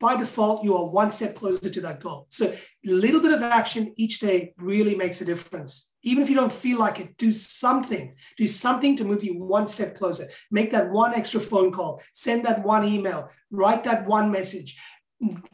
by 0.00 0.16
default, 0.16 0.64
you 0.64 0.76
are 0.76 0.86
one 0.86 1.12
step 1.12 1.34
closer 1.34 1.68
to 1.68 1.80
that 1.82 2.00
goal. 2.00 2.26
So 2.30 2.52
a 2.52 2.90
little 2.90 3.20
bit 3.20 3.32
of 3.32 3.42
action 3.42 3.92
each 3.96 4.18
day 4.18 4.54
really 4.56 4.94
makes 4.96 5.20
a 5.20 5.26
difference. 5.26 5.89
Even 6.02 6.22
if 6.22 6.30
you 6.30 6.36
don't 6.36 6.52
feel 6.52 6.78
like 6.78 6.98
it, 6.98 7.16
do 7.18 7.32
something. 7.32 8.14
Do 8.38 8.46
something 8.46 8.96
to 8.96 9.04
move 9.04 9.22
you 9.22 9.38
one 9.38 9.66
step 9.66 9.96
closer. 9.96 10.26
Make 10.50 10.70
that 10.72 10.90
one 10.90 11.14
extra 11.14 11.40
phone 11.40 11.72
call, 11.72 12.02
send 12.14 12.44
that 12.44 12.62
one 12.64 12.84
email, 12.84 13.30
write 13.50 13.84
that 13.84 14.06
one 14.06 14.30
message, 14.30 14.78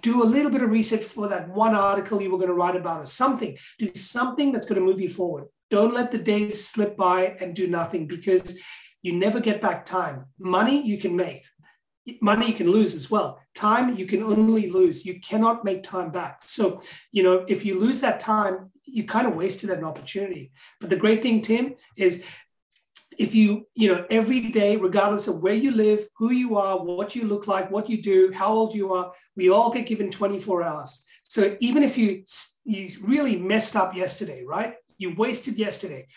do 0.03 0.23
a 0.23 0.25
little 0.25 0.51
bit 0.51 0.63
of 0.63 0.71
research 0.71 1.03
for 1.03 1.29
that 1.29 1.49
one 1.49 1.75
article 1.75 2.23
you 2.23 2.31
were 2.31 2.39
going 2.39 2.49
to 2.49 2.55
write 2.55 2.77
about 2.77 3.03
or 3.03 3.07
something. 3.07 3.57
Do 3.79 3.91
something 3.95 4.53
that's 4.53 4.67
going 4.67 4.81
to 4.81 4.87
move 4.87 5.01
you 5.01 5.09
forward. 5.09 5.47
Don't 5.71 5.95
let 5.95 6.13
the 6.13 6.19
days 6.19 6.65
slip 6.65 6.97
by 6.97 7.37
and 7.41 7.55
do 7.55 7.67
nothing 7.67 8.07
because 8.07 8.59
you 9.03 9.13
never 9.13 9.41
get 9.41 9.61
back 9.61 9.85
time. 9.85 10.27
Money 10.39 10.81
you 10.83 10.99
can 10.99 11.17
make, 11.17 11.43
money 12.21 12.47
you 12.47 12.55
can 12.55 12.71
lose 12.71 12.95
as 12.95 13.11
well. 13.11 13.41
Time 13.55 13.97
you 13.97 14.07
can 14.07 14.23
only 14.23 14.71
lose. 14.71 15.05
You 15.05 15.21
cannot 15.21 15.65
make 15.65 15.83
time 15.83 16.11
back. 16.11 16.43
So, 16.45 16.83
you 17.11 17.25
know, 17.25 17.45
if 17.49 17.65
you 17.65 17.79
lose 17.79 18.01
that 18.03 18.21
time, 18.21 18.71
you 18.87 19.05
kind 19.05 19.27
of 19.27 19.35
wasted 19.35 19.71
an 19.71 19.85
opportunity. 19.85 20.53
But 20.81 20.91
the 20.91 20.97
great 20.97 21.23
thing, 21.23 21.43
Tim, 21.43 21.75
is 21.97 22.25
if 23.19 23.35
you, 23.35 23.67
you 23.75 23.89
know, 23.89 24.07
every 24.11 24.41
day, 24.51 24.77
regardless 24.77 25.29
of 25.29 25.43
where 25.43 25.55
you 25.55 25.71
live, 25.71 26.07
who 26.17 26.33
you 26.33 26.57
are, 26.57 26.83
what 26.83 27.15
you 27.15 27.25
look 27.25 27.47
like, 27.47 27.71
what 27.71 27.89
you 27.89 28.03
do, 28.03 28.33
how 28.33 28.53
old 28.53 28.75
you 28.75 28.93
are, 28.93 29.13
we 29.37 29.51
all 29.51 29.71
get 29.71 29.87
given 29.87 30.11
24 30.11 30.63
hours. 30.63 31.07
So 31.25 31.57
even 31.61 31.83
if 31.83 31.99
you 31.99 32.25
you 32.65 32.93
really 33.03 33.37
messed 33.37 33.77
up 33.77 33.95
yesterday, 33.95 34.45
right? 34.45 34.75
You 34.99 35.15
wasted 35.15 35.57
yesterday. 35.57 36.09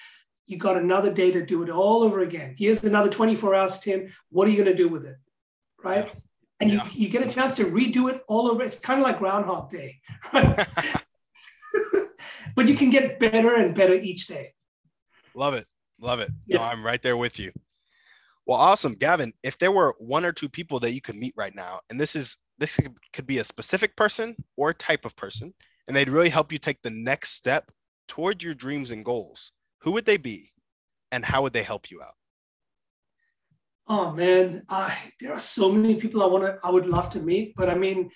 You 0.45 0.58
got 0.58 0.77
another 0.77 1.13
day 1.13 1.32
to 1.32 1.45
do 1.45 1.63
it 1.63 1.69
all 1.69 2.03
over 2.03 2.21
again. 2.21 2.55
Here's 2.58 2.84
another 2.84 3.10
24 3.10 3.55
hours, 3.55 3.79
Tim. 3.79 4.12
What 4.29 4.47
are 4.47 4.51
you 4.51 4.63
going 4.63 4.75
to 4.75 4.84
do 4.84 4.89
with 4.89 5.05
it? 5.05 5.17
Right? 5.84 6.05
Yeah. 6.05 6.19
And 6.60 6.71
yeah. 6.71 6.86
you, 6.86 7.03
you 7.03 7.10
get 7.10 7.25
a 7.25 7.32
chance 7.32 7.55
to 7.55 7.65
redo 7.65 8.10
it 8.10 8.23
all 8.27 8.47
over. 8.47 8.63
It's 8.63 8.77
kind 8.77 8.99
of 8.99 9.05
like 9.05 9.19
Groundhog 9.19 9.69
Day, 9.69 9.99
right? 10.34 10.67
But 12.59 12.67
you 12.67 12.75
can 12.75 12.89
get 12.89 13.21
better 13.21 13.55
and 13.55 13.73
better 13.73 13.93
each 13.93 14.27
day. 14.27 14.53
Love 15.33 15.53
it. 15.53 15.65
Love 16.01 16.19
it. 16.19 16.29
Yeah. 16.45 16.57
No, 16.57 16.63
I'm 16.63 16.85
right 16.85 17.01
there 17.01 17.15
with 17.15 17.39
you. 17.39 17.53
Well, 18.45 18.59
awesome. 18.59 18.95
Gavin, 18.95 19.31
if 19.43 19.57
there 19.57 19.71
were 19.71 19.95
one 19.97 20.25
or 20.25 20.33
two 20.33 20.49
people 20.49 20.77
that 20.81 20.91
you 20.91 20.99
could 20.99 21.15
meet 21.15 21.33
right 21.37 21.55
now, 21.55 21.79
and 21.89 21.97
this 21.97 22.17
is 22.17 22.35
this 22.57 22.77
could 23.13 23.25
be 23.25 23.37
a 23.37 23.45
specific 23.45 23.95
person 23.95 24.35
or 24.57 24.73
type 24.73 25.05
of 25.05 25.15
person, 25.15 25.53
and 25.87 25.95
they'd 25.95 26.09
really 26.09 26.27
help 26.27 26.51
you 26.51 26.57
take 26.57 26.81
the 26.81 26.89
next 26.89 27.29
step 27.29 27.71
toward 28.09 28.43
your 28.43 28.53
dreams 28.53 28.91
and 28.91 29.05
goals, 29.05 29.53
who 29.79 29.93
would 29.93 30.05
they 30.05 30.17
be 30.17 30.49
and 31.13 31.23
how 31.23 31.41
would 31.43 31.53
they 31.53 31.63
help 31.63 31.89
you 31.89 32.01
out? 32.01 32.15
Oh 33.87 34.11
man, 34.11 34.63
uh, 34.67 34.93
there 35.21 35.31
are 35.31 35.39
so 35.39 35.71
many 35.71 35.95
people 35.95 36.21
I 36.21 36.25
want 36.25 36.43
to, 36.43 36.59
I 36.61 36.71
would 36.71 36.87
love 36.87 37.09
to 37.11 37.21
meet, 37.21 37.55
but 37.55 37.69
I 37.69 37.75
mean, 37.75 38.09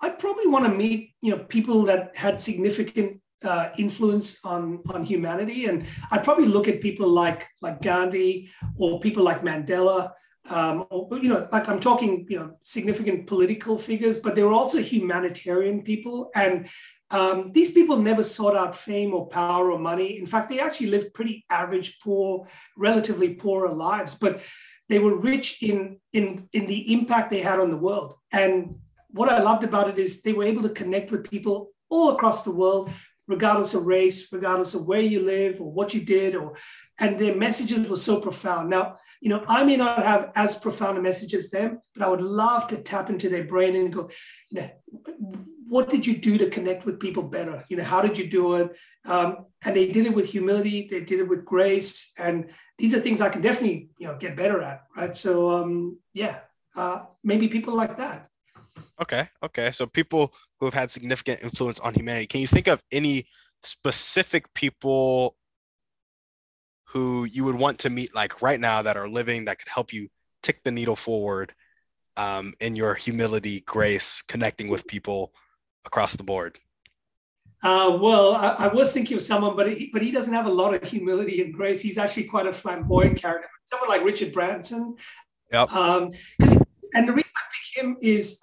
I 0.00 0.08
probably 0.08 0.48
want 0.48 0.64
to 0.64 0.72
meet, 0.72 1.14
you 1.22 1.30
know, 1.30 1.44
people 1.44 1.84
that 1.84 2.16
had 2.16 2.40
significant 2.40 3.20
uh, 3.44 3.70
influence 3.78 4.44
on 4.44 4.82
on 4.90 5.04
humanity, 5.04 5.66
and 5.66 5.86
I'd 6.10 6.24
probably 6.24 6.46
look 6.46 6.68
at 6.68 6.80
people 6.80 7.08
like 7.08 7.46
like 7.62 7.82
Gandhi 7.82 8.50
or 8.76 9.00
people 9.00 9.22
like 9.22 9.42
Mandela, 9.42 10.12
um, 10.48 10.86
or 10.90 11.08
you 11.18 11.28
know, 11.28 11.48
like 11.52 11.68
I'm 11.68 11.80
talking, 11.80 12.26
you 12.28 12.38
know, 12.38 12.56
significant 12.62 13.26
political 13.26 13.78
figures, 13.78 14.18
but 14.18 14.34
they 14.34 14.42
were 14.42 14.52
also 14.52 14.78
humanitarian 14.82 15.82
people, 15.82 16.30
and 16.34 16.68
um, 17.10 17.50
these 17.52 17.72
people 17.72 17.96
never 17.96 18.22
sought 18.22 18.56
out 18.56 18.76
fame 18.76 19.14
or 19.14 19.28
power 19.28 19.72
or 19.72 19.78
money. 19.78 20.18
In 20.18 20.26
fact, 20.26 20.48
they 20.48 20.60
actually 20.60 20.88
lived 20.88 21.12
pretty 21.14 21.44
average, 21.50 21.98
poor, 22.00 22.46
relatively 22.76 23.34
poorer 23.34 23.70
lives, 23.70 24.14
but 24.14 24.40
they 24.88 24.98
were 24.98 25.16
rich 25.16 25.62
in 25.62 25.98
in 26.12 26.48
in 26.52 26.66
the 26.66 26.92
impact 26.92 27.30
they 27.30 27.40
had 27.40 27.60
on 27.60 27.70
the 27.70 27.76
world. 27.76 28.14
And 28.32 28.76
what 29.12 29.28
I 29.28 29.40
loved 29.40 29.64
about 29.64 29.88
it 29.88 29.98
is 29.98 30.22
they 30.22 30.32
were 30.32 30.44
able 30.44 30.62
to 30.62 30.68
connect 30.68 31.10
with 31.10 31.30
people 31.30 31.70
all 31.88 32.10
across 32.10 32.44
the 32.44 32.52
world 32.52 32.90
regardless 33.30 33.74
of 33.74 33.86
race, 33.86 34.30
regardless 34.32 34.74
of 34.74 34.86
where 34.86 35.00
you 35.00 35.20
live 35.20 35.60
or 35.60 35.70
what 35.70 35.94
you 35.94 36.02
did, 36.02 36.34
or 36.34 36.56
and 36.98 37.18
their 37.18 37.36
messages 37.36 37.88
were 37.88 37.96
so 37.96 38.20
profound. 38.20 38.68
Now, 38.68 38.96
you 39.20 39.30
know, 39.30 39.44
I 39.46 39.64
may 39.64 39.76
not 39.76 40.02
have 40.02 40.32
as 40.34 40.56
profound 40.56 40.98
a 40.98 41.02
message 41.02 41.34
as 41.34 41.50
them, 41.50 41.80
but 41.94 42.02
I 42.04 42.08
would 42.08 42.20
love 42.20 42.66
to 42.68 42.82
tap 42.82 43.08
into 43.08 43.28
their 43.28 43.44
brain 43.44 43.76
and 43.76 43.92
go, 43.92 44.10
you 44.50 44.60
know, 44.60 44.70
what 45.68 45.88
did 45.88 46.06
you 46.06 46.16
do 46.16 46.36
to 46.38 46.50
connect 46.50 46.84
with 46.84 46.98
people 46.98 47.22
better? 47.22 47.64
You 47.68 47.76
know, 47.76 47.84
how 47.84 48.02
did 48.02 48.18
you 48.18 48.28
do 48.28 48.56
it? 48.56 48.72
Um, 49.04 49.46
and 49.62 49.76
they 49.76 49.86
did 49.86 50.06
it 50.06 50.14
with 50.14 50.26
humility, 50.26 50.88
they 50.90 51.02
did 51.02 51.20
it 51.20 51.28
with 51.28 51.44
grace, 51.44 52.12
and 52.18 52.50
these 52.78 52.94
are 52.94 53.00
things 53.00 53.20
I 53.20 53.28
can 53.28 53.42
definitely, 53.42 53.90
you 53.98 54.08
know, 54.08 54.16
get 54.16 54.36
better 54.36 54.60
at, 54.62 54.82
right? 54.96 55.16
So, 55.16 55.50
um, 55.50 55.98
yeah, 56.12 56.40
uh, 56.74 57.02
maybe 57.22 57.46
people 57.48 57.74
like 57.74 57.98
that. 57.98 58.29
Okay. 59.00 59.26
Okay. 59.42 59.70
So 59.70 59.86
people 59.86 60.32
who 60.58 60.66
have 60.66 60.74
had 60.74 60.90
significant 60.90 61.42
influence 61.42 61.80
on 61.80 61.94
humanity. 61.94 62.26
Can 62.26 62.40
you 62.40 62.46
think 62.46 62.68
of 62.68 62.82
any 62.92 63.24
specific 63.62 64.52
people 64.54 65.36
who 66.84 67.24
you 67.24 67.44
would 67.44 67.54
want 67.54 67.78
to 67.78 67.90
meet 67.90 68.14
like 68.14 68.42
right 68.42 68.58
now 68.58 68.82
that 68.82 68.96
are 68.96 69.08
living 69.08 69.44
that 69.44 69.58
could 69.58 69.68
help 69.68 69.92
you 69.92 70.08
tick 70.42 70.62
the 70.64 70.70
needle 70.70 70.96
forward 70.96 71.52
um, 72.16 72.52
in 72.60 72.74
your 72.76 72.94
humility, 72.94 73.60
grace, 73.60 74.22
connecting 74.22 74.68
with 74.68 74.86
people 74.86 75.32
across 75.86 76.16
the 76.16 76.24
board? 76.24 76.58
Uh, 77.62 77.98
well, 78.00 78.34
I, 78.34 78.56
I, 78.58 78.68
was 78.68 78.92
thinking 78.92 79.16
of 79.18 79.22
someone, 79.22 79.54
but 79.54 79.70
he, 79.70 79.90
but 79.92 80.02
he 80.02 80.10
doesn't 80.10 80.32
have 80.32 80.46
a 80.46 80.50
lot 80.50 80.74
of 80.74 80.82
humility 80.82 81.42
and 81.42 81.52
grace. 81.52 81.82
He's 81.82 81.98
actually 81.98 82.24
quite 82.24 82.46
a 82.46 82.52
flamboyant 82.54 83.18
character. 83.18 83.48
Someone 83.66 83.90
like 83.90 84.02
Richard 84.02 84.32
Branson. 84.32 84.96
Yep. 85.52 85.70
Um, 85.70 86.10
and 86.94 87.06
the 87.06 87.12
reason 87.12 87.30
I 87.36 87.42
pick 87.52 87.84
him 87.84 87.96
is 88.00 88.40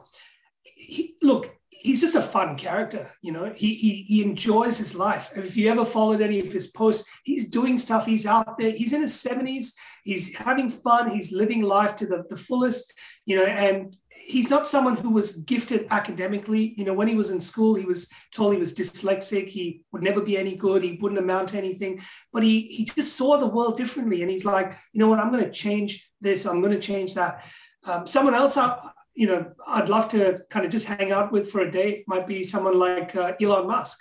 he, 0.88 1.16
look, 1.22 1.44
he's 1.70 2.02
just 2.02 2.16
a 2.16 2.22
fun 2.22 2.58
character. 2.58 3.12
You 3.22 3.32
know, 3.32 3.54
he, 3.56 3.76
he 3.76 3.92
he 4.08 4.24
enjoys 4.24 4.78
his 4.78 4.96
life. 4.96 5.32
If 5.36 5.56
you 5.58 5.70
ever 5.70 5.86
followed 5.86 6.22
any 6.22 6.40
of 6.40 6.52
his 6.52 6.68
posts, 6.68 7.10
he's 7.24 7.50
doing 7.50 7.78
stuff. 7.78 8.06
He's 8.06 8.26
out 8.26 8.58
there. 8.58 8.72
He's 8.72 8.94
in 8.94 9.02
his 9.02 9.20
seventies. 9.20 9.76
He's 10.04 10.36
having 10.36 10.70
fun. 10.70 11.10
He's 11.10 11.32
living 11.32 11.62
life 11.62 11.96
to 11.98 12.06
the, 12.06 12.24
the 12.30 12.38
fullest. 12.38 12.94
You 13.26 13.36
know, 13.38 13.46
and 13.46 13.96
he's 14.10 14.50
not 14.50 14.68
someone 14.68 14.98
who 14.98 15.12
was 15.12 15.38
gifted 15.38 15.88
academically. 15.90 16.74
You 16.78 16.86
know, 16.86 16.94
when 16.94 17.08
he 17.08 17.16
was 17.16 17.30
in 17.30 17.40
school, 17.40 17.76
he 17.76 17.86
was 17.86 18.10
told 18.34 18.54
he 18.54 18.60
was 18.60 18.76
dyslexic. 18.76 19.48
He 19.48 19.82
would 19.92 20.04
never 20.04 20.22
be 20.22 20.38
any 20.38 20.56
good. 20.56 20.84
He 20.84 20.98
wouldn't 21.02 21.20
amount 21.20 21.50
to 21.50 21.58
anything. 21.58 22.02
But 22.34 22.44
he 22.44 22.56
he 22.76 22.86
just 22.86 23.16
saw 23.16 23.38
the 23.38 23.54
world 23.56 23.78
differently, 23.78 24.22
and 24.22 24.32
he's 24.32 24.46
like, 24.46 24.70
you 24.94 25.00
know 25.00 25.10
what? 25.10 25.20
I'm 25.20 25.32
going 25.32 25.44
to 25.44 25.52
change 25.52 26.10
this. 26.22 26.46
I'm 26.46 26.62
going 26.62 26.74
to 26.80 26.88
change 26.92 27.14
that. 27.16 27.44
Um, 27.86 28.06
someone 28.06 28.36
else 28.36 28.58
I, 28.58 28.78
you 29.18 29.26
know, 29.26 29.52
I'd 29.66 29.90
love 29.90 30.10
to 30.10 30.44
kind 30.52 30.64
of 30.64 30.72
just 30.72 30.88
hang 30.88 31.12
out 31.12 31.32
with 31.32 31.50
for 31.50 31.62
a 31.62 31.72
day 31.72 32.04
might 32.08 32.28
be 32.28 32.44
someone 32.44 32.78
like 32.78 33.16
uh, 33.16 33.34
Elon 33.42 33.66
Musk. 33.66 33.98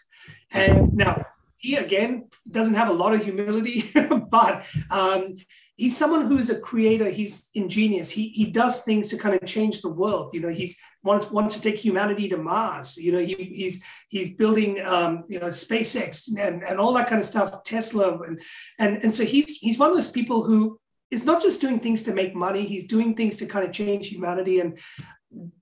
And 0.50 0.92
now 0.92 1.24
he 1.57 1.76
again 1.76 2.29
doesn't 2.50 2.74
have 2.74 2.90
a 2.90 2.92
lot 2.92 3.14
of 3.14 3.24
humility, 3.24 3.90
but 4.31 4.64
um, 4.90 5.37
he's 5.76 5.96
someone 5.96 6.26
who's 6.26 6.50
a 6.50 6.61
creator. 6.61 7.09
He's 7.09 7.50
ingenious. 7.55 8.11
He 8.11 8.29
he 8.29 8.44
does 8.44 8.83
things 8.83 9.09
to 9.09 9.16
kind 9.16 9.35
of 9.35 9.48
change 9.48 9.81
the 9.81 9.88
world. 9.88 10.35
You 10.35 10.40
know, 10.40 10.50
he's 10.50 10.79
wants 11.02 11.31
wants 11.31 11.55
to 11.55 11.62
take 11.62 11.76
humanity 11.76 12.29
to 12.29 12.37
Mars. 12.37 12.98
You 12.98 13.12
know, 13.12 13.18
he, 13.18 13.35
he's 13.35 13.83
he's 14.11 14.35
building 14.35 14.83
um, 14.85 15.24
you 15.29 15.40
know 15.40 15.48
SpaceX 15.48 16.29
and, 16.38 16.62
and 16.62 16.79
all 16.79 16.92
that 16.92 17.09
kind 17.09 17.20
of 17.20 17.26
stuff, 17.26 17.64
Tesla, 17.64 18.18
and 18.20 18.38
and 18.79 19.02
and 19.02 19.14
so 19.14 19.24
he's 19.24 19.57
he's 19.57 19.79
one 19.79 19.88
of 19.88 19.96
those 19.96 20.11
people 20.11 20.44
who 20.44 20.79
is 21.16 21.24
not 21.24 21.42
just 21.42 21.61
doing 21.62 21.81
things 21.81 22.02
to 22.05 22.12
make 22.12 22.35
money, 22.35 22.62
he's 22.66 22.87
doing 22.87 23.14
things 23.14 23.38
to 23.38 23.46
kind 23.46 23.64
of 23.64 23.72
change 23.72 24.09
humanity. 24.09 24.61
And 24.61 24.79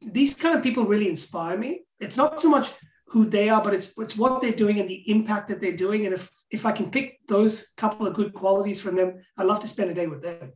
these 0.02 0.34
kind 0.34 0.56
of 0.56 0.62
people 0.62 0.84
really 0.84 1.08
inspire 1.08 1.56
me. 1.56 1.70
It's 2.00 2.16
not 2.16 2.40
so 2.40 2.50
much 2.50 2.66
who 3.06 3.24
they 3.24 3.48
are, 3.48 3.62
but 3.62 3.72
it's 3.72 3.96
it's 3.98 4.16
what 4.16 4.42
they're 4.42 4.62
doing 4.64 4.80
and 4.80 4.88
the 4.90 5.08
impact 5.14 5.48
that 5.48 5.60
they're 5.60 5.76
doing. 5.86 6.06
And 6.06 6.14
if 6.14 6.30
if 6.50 6.66
I 6.66 6.72
can 6.72 6.90
pick 6.90 7.20
those 7.28 7.52
couple 7.76 8.06
of 8.06 8.14
good 8.14 8.34
qualities 8.34 8.80
from 8.80 8.96
them, 8.96 9.10
I'd 9.38 9.46
love 9.46 9.60
to 9.60 9.68
spend 9.68 9.90
a 9.90 9.94
day 9.94 10.08
with 10.08 10.22
them. 10.22 10.52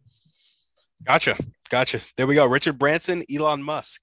Gotcha. 1.04 1.36
Gotcha. 1.70 2.00
There 2.16 2.26
we 2.26 2.34
go. 2.34 2.46
Richard 2.46 2.76
Branson, 2.78 3.22
Elon 3.32 3.62
Musk. 3.62 4.02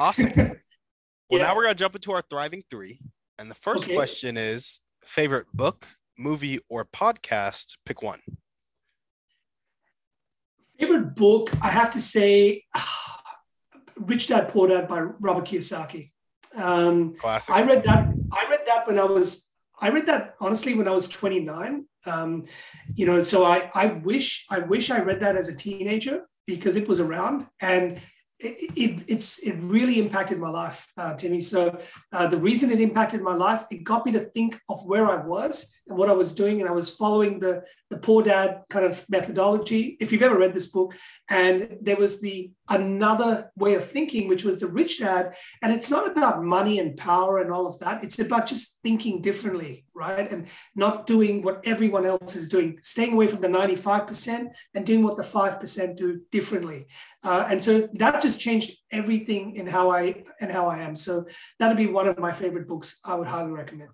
Awesome. 0.00 0.32
well, 0.36 0.56
yeah. 1.30 1.46
now 1.46 1.54
we're 1.54 1.62
gonna 1.62 1.76
jump 1.76 1.94
into 1.94 2.12
our 2.12 2.24
thriving 2.28 2.64
three. 2.68 2.98
And 3.38 3.48
the 3.48 3.54
first 3.66 3.84
okay. 3.84 3.94
question 3.94 4.36
is 4.36 4.80
favorite 5.04 5.46
book, 5.54 5.86
movie, 6.18 6.58
or 6.68 6.84
podcast. 6.84 7.76
Pick 7.86 8.02
one. 8.02 8.20
Favorite 10.78 11.14
book, 11.14 11.50
I 11.62 11.68
have 11.68 11.90
to 11.92 12.00
say, 12.00 12.64
Rich 13.96 14.28
Dad 14.28 14.48
Poor 14.48 14.68
Dad 14.68 14.88
by 14.88 15.00
Robert 15.00 15.46
Kiyosaki. 15.46 16.10
Um, 16.56 17.14
Classic. 17.14 17.54
I 17.54 17.62
read 17.62 17.84
that. 17.84 18.08
I 18.32 18.46
read 18.50 18.60
that 18.66 18.86
when 18.86 18.98
I 18.98 19.04
was. 19.04 19.48
I 19.80 19.88
read 19.88 20.06
that 20.06 20.36
honestly 20.40 20.74
when 20.74 20.86
I 20.86 20.92
was 20.92 21.08
29. 21.08 21.84
Um, 22.06 22.44
you 22.94 23.06
know, 23.06 23.22
so 23.22 23.44
I 23.44 23.70
I 23.74 23.86
wish 23.86 24.46
I 24.50 24.60
wish 24.60 24.90
I 24.90 25.00
read 25.00 25.20
that 25.20 25.36
as 25.36 25.48
a 25.48 25.56
teenager 25.56 26.26
because 26.46 26.76
it 26.76 26.86
was 26.86 27.00
around 27.00 27.46
and 27.60 28.00
it, 28.44 28.72
it, 28.76 29.04
it's 29.06 29.38
it 29.40 29.56
really 29.60 29.98
impacted 29.98 30.38
my 30.38 30.50
life, 30.50 30.86
uh, 30.96 31.14
Timmy. 31.14 31.40
So 31.40 31.78
uh, 32.12 32.26
the 32.26 32.38
reason 32.38 32.70
it 32.70 32.80
impacted 32.80 33.22
my 33.22 33.34
life, 33.34 33.64
it 33.70 33.84
got 33.84 34.04
me 34.06 34.12
to 34.12 34.20
think 34.20 34.60
of 34.68 34.84
where 34.84 35.06
I 35.10 35.24
was 35.24 35.80
and 35.88 35.96
what 35.98 36.10
I 36.10 36.12
was 36.12 36.34
doing, 36.34 36.60
and 36.60 36.68
I 36.68 36.72
was 36.72 36.90
following 36.90 37.40
the 37.40 37.64
the 37.90 37.98
poor 37.98 38.22
dad 38.22 38.62
kind 38.70 38.84
of 38.84 39.04
methodology. 39.08 39.96
If 40.00 40.10
you've 40.10 40.22
ever 40.22 40.38
read 40.38 40.54
this 40.54 40.68
book, 40.68 40.94
and 41.28 41.78
there 41.82 41.96
was 41.96 42.20
the 42.20 42.50
another 42.68 43.50
way 43.56 43.74
of 43.74 43.88
thinking, 43.90 44.26
which 44.26 44.44
was 44.44 44.58
the 44.58 44.66
rich 44.66 44.98
dad, 44.98 45.34
and 45.62 45.72
it's 45.72 45.90
not 45.90 46.10
about 46.10 46.42
money 46.42 46.78
and 46.78 46.96
power 46.96 47.38
and 47.38 47.52
all 47.52 47.66
of 47.66 47.78
that. 47.80 48.02
It's 48.02 48.18
about 48.18 48.46
just 48.46 48.80
thinking 48.82 49.20
differently, 49.20 49.84
right, 49.94 50.30
and 50.32 50.46
not 50.74 51.06
doing 51.06 51.42
what 51.42 51.60
everyone 51.64 52.06
else 52.06 52.36
is 52.36 52.48
doing, 52.48 52.78
staying 52.82 53.12
away 53.12 53.28
from 53.28 53.42
the 53.42 53.48
ninety 53.48 53.76
five 53.76 54.06
percent 54.06 54.48
and 54.74 54.86
doing 54.86 55.02
what 55.02 55.16
the 55.16 55.24
five 55.24 55.60
percent 55.60 55.96
do 55.96 56.20
differently. 56.30 56.86
Uh, 57.24 57.46
and 57.48 57.62
so 57.62 57.88
that 57.94 58.20
just 58.20 58.38
changed 58.38 58.76
everything 58.92 59.56
in 59.56 59.66
how 59.66 59.90
I 59.90 60.24
and 60.40 60.52
how 60.52 60.66
I 60.66 60.78
am. 60.80 60.94
So 60.94 61.26
that'd 61.58 61.76
be 61.76 61.86
one 61.86 62.06
of 62.06 62.18
my 62.18 62.32
favorite 62.32 62.68
books. 62.68 63.00
I 63.04 63.14
would 63.14 63.26
highly 63.26 63.50
recommend. 63.50 63.90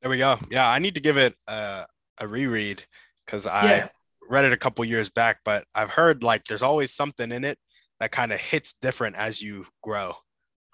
There 0.00 0.10
we 0.10 0.18
go. 0.18 0.38
Yeah, 0.50 0.68
I 0.68 0.78
need 0.78 0.94
to 0.94 1.00
give 1.00 1.18
it 1.18 1.34
a, 1.48 1.84
a 2.18 2.28
reread 2.28 2.84
because 3.26 3.48
I 3.48 3.64
yeah. 3.64 3.88
read 4.28 4.44
it 4.44 4.52
a 4.52 4.56
couple 4.56 4.84
years 4.84 5.10
back, 5.10 5.40
but 5.44 5.64
I've 5.74 5.90
heard 5.90 6.22
like 6.22 6.44
there's 6.44 6.62
always 6.62 6.92
something 6.92 7.32
in 7.32 7.44
it 7.44 7.58
that 7.98 8.12
kind 8.12 8.32
of 8.32 8.38
hits 8.38 8.74
different 8.74 9.16
as 9.16 9.42
you 9.42 9.66
grow. 9.82 10.14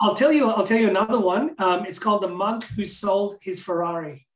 I'll 0.00 0.14
tell 0.14 0.32
you. 0.32 0.50
I'll 0.50 0.66
tell 0.66 0.78
you 0.78 0.90
another 0.90 1.18
one. 1.18 1.54
Um, 1.58 1.86
it's 1.86 1.98
called 1.98 2.22
"The 2.22 2.28
Monk 2.28 2.64
Who 2.76 2.84
Sold 2.84 3.38
His 3.40 3.62
Ferrari." 3.62 4.26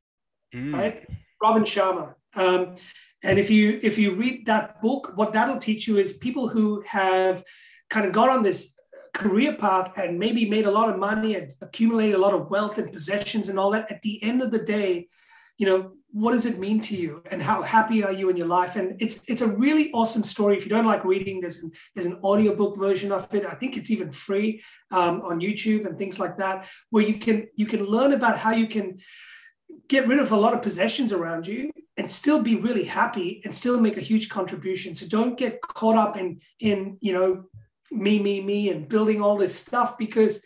Mm. 0.54 0.72
Right, 0.72 1.06
Robin 1.42 1.64
Sharma. 1.64 2.14
Um, 2.34 2.76
And 3.22 3.38
if 3.38 3.50
you 3.50 3.80
if 3.82 3.98
you 3.98 4.14
read 4.14 4.46
that 4.46 4.80
book, 4.80 5.12
what 5.16 5.32
that'll 5.32 5.58
teach 5.58 5.88
you 5.88 5.98
is 5.98 6.18
people 6.18 6.48
who 6.48 6.82
have 6.86 7.42
kind 7.90 8.06
of 8.06 8.12
got 8.12 8.28
on 8.28 8.42
this 8.42 8.78
career 9.14 9.54
path 9.54 9.92
and 9.96 10.18
maybe 10.18 10.48
made 10.48 10.66
a 10.66 10.70
lot 10.70 10.88
of 10.88 10.98
money 10.98 11.34
and 11.34 11.52
accumulated 11.60 12.14
a 12.14 12.18
lot 12.18 12.34
of 12.34 12.48
wealth 12.50 12.78
and 12.78 12.92
possessions 12.92 13.48
and 13.48 13.58
all 13.58 13.70
that. 13.72 13.90
At 13.90 14.02
the 14.02 14.22
end 14.22 14.42
of 14.42 14.52
the 14.52 14.60
day, 14.60 15.08
you 15.56 15.66
know, 15.66 15.92
what 16.12 16.32
does 16.32 16.46
it 16.46 16.58
mean 16.58 16.80
to 16.82 16.96
you? 16.96 17.22
And 17.30 17.42
how 17.42 17.62
happy 17.62 18.04
are 18.04 18.12
you 18.12 18.30
in 18.30 18.36
your 18.36 18.46
life? 18.46 18.76
And 18.76 18.96
it's 19.00 19.28
it's 19.28 19.42
a 19.42 19.48
really 19.48 19.90
awesome 19.92 20.22
story. 20.22 20.56
If 20.56 20.64
you 20.64 20.70
don't 20.70 20.86
like 20.86 21.04
reading 21.04 21.40
there's 21.40 21.62
an, 21.62 21.72
there's 21.94 22.06
an 22.06 22.20
audiobook 22.22 22.78
version 22.78 23.10
of 23.10 23.32
it. 23.34 23.44
I 23.44 23.54
think 23.54 23.76
it's 23.76 23.90
even 23.90 24.12
free 24.12 24.62
um, 24.90 25.20
on 25.22 25.40
youtube 25.40 25.86
and 25.86 25.98
things 25.98 26.18
like 26.18 26.36
that 26.38 26.66
where 26.90 27.02
you 27.02 27.18
can 27.18 27.46
you 27.56 27.66
can 27.66 27.84
learn 27.84 28.12
about 28.12 28.38
how 28.38 28.52
you 28.52 28.66
can 28.66 28.98
get 29.88 30.06
rid 30.06 30.18
of 30.18 30.32
a 30.32 30.36
lot 30.36 30.54
of 30.54 30.62
possessions 30.62 31.12
around 31.12 31.46
you 31.46 31.70
and 31.98 32.10
still 32.10 32.40
be 32.40 32.56
really 32.56 32.84
happy 32.84 33.42
and 33.44 33.54
still 33.54 33.80
make 33.80 33.98
a 33.98 34.08
huge 34.10 34.28
contribution 34.28 34.94
so 34.94 35.06
don't 35.06 35.36
get 35.36 35.60
caught 35.60 35.96
up 35.96 36.16
in 36.16 36.40
in 36.60 36.96
you 37.00 37.12
know 37.12 37.44
me 37.90 38.18
me 38.18 38.40
me 38.40 38.70
and 38.70 38.88
building 38.88 39.20
all 39.20 39.36
this 39.36 39.54
stuff 39.54 39.98
because 39.98 40.44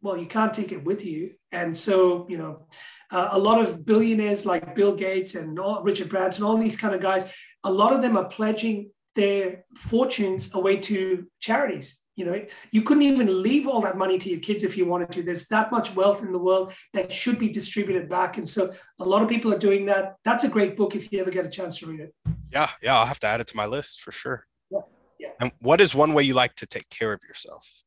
well 0.00 0.16
you 0.16 0.26
can't 0.26 0.54
take 0.54 0.72
it 0.72 0.84
with 0.84 1.04
you 1.04 1.30
and 1.52 1.76
so 1.76 2.26
you 2.28 2.38
know 2.38 2.66
uh, 3.10 3.28
a 3.32 3.38
lot 3.38 3.60
of 3.60 3.84
billionaires 3.86 4.44
like 4.44 4.74
Bill 4.74 4.94
Gates 4.94 5.34
and 5.34 5.58
all, 5.58 5.82
Richard 5.82 6.08
Branson, 6.10 6.44
all 6.44 6.58
these 6.58 6.76
kind 6.76 6.94
of 6.94 7.00
guys, 7.00 7.32
a 7.64 7.72
lot 7.72 7.94
of 7.94 8.02
them 8.02 8.16
are 8.16 8.28
pledging 8.28 8.90
their 9.14 9.64
fortunes 9.76 10.54
away 10.54 10.76
to 10.76 11.26
charities. 11.40 12.02
You 12.18 12.24
know, 12.24 12.44
you 12.72 12.82
couldn't 12.82 13.04
even 13.04 13.42
leave 13.44 13.68
all 13.68 13.80
that 13.82 13.96
money 13.96 14.18
to 14.18 14.28
your 14.28 14.40
kids 14.40 14.64
if 14.64 14.76
you 14.76 14.84
wanted 14.86 15.12
to. 15.12 15.22
There's 15.22 15.46
that 15.48 15.70
much 15.70 15.94
wealth 15.94 16.20
in 16.22 16.32
the 16.32 16.38
world 16.38 16.72
that 16.92 17.12
should 17.12 17.38
be 17.38 17.48
distributed 17.48 18.08
back. 18.08 18.38
And 18.38 18.48
so 18.48 18.74
a 18.98 19.04
lot 19.04 19.22
of 19.22 19.28
people 19.28 19.54
are 19.54 19.58
doing 19.58 19.86
that. 19.86 20.16
That's 20.24 20.42
a 20.42 20.48
great 20.48 20.76
book 20.76 20.96
if 20.96 21.12
you 21.12 21.20
ever 21.20 21.30
get 21.30 21.46
a 21.46 21.48
chance 21.48 21.78
to 21.78 21.86
read 21.86 22.00
it. 22.00 22.14
Yeah, 22.50 22.70
yeah, 22.82 22.98
I'll 22.98 23.06
have 23.06 23.20
to 23.20 23.28
add 23.28 23.40
it 23.40 23.46
to 23.48 23.56
my 23.56 23.66
list 23.66 24.00
for 24.00 24.10
sure. 24.10 24.44
Yeah, 24.68 24.80
yeah. 25.20 25.28
And 25.40 25.52
what 25.60 25.80
is 25.80 25.94
one 25.94 26.12
way 26.12 26.24
you 26.24 26.34
like 26.34 26.56
to 26.56 26.66
take 26.66 26.88
care 26.90 27.12
of 27.12 27.22
yourself? 27.22 27.84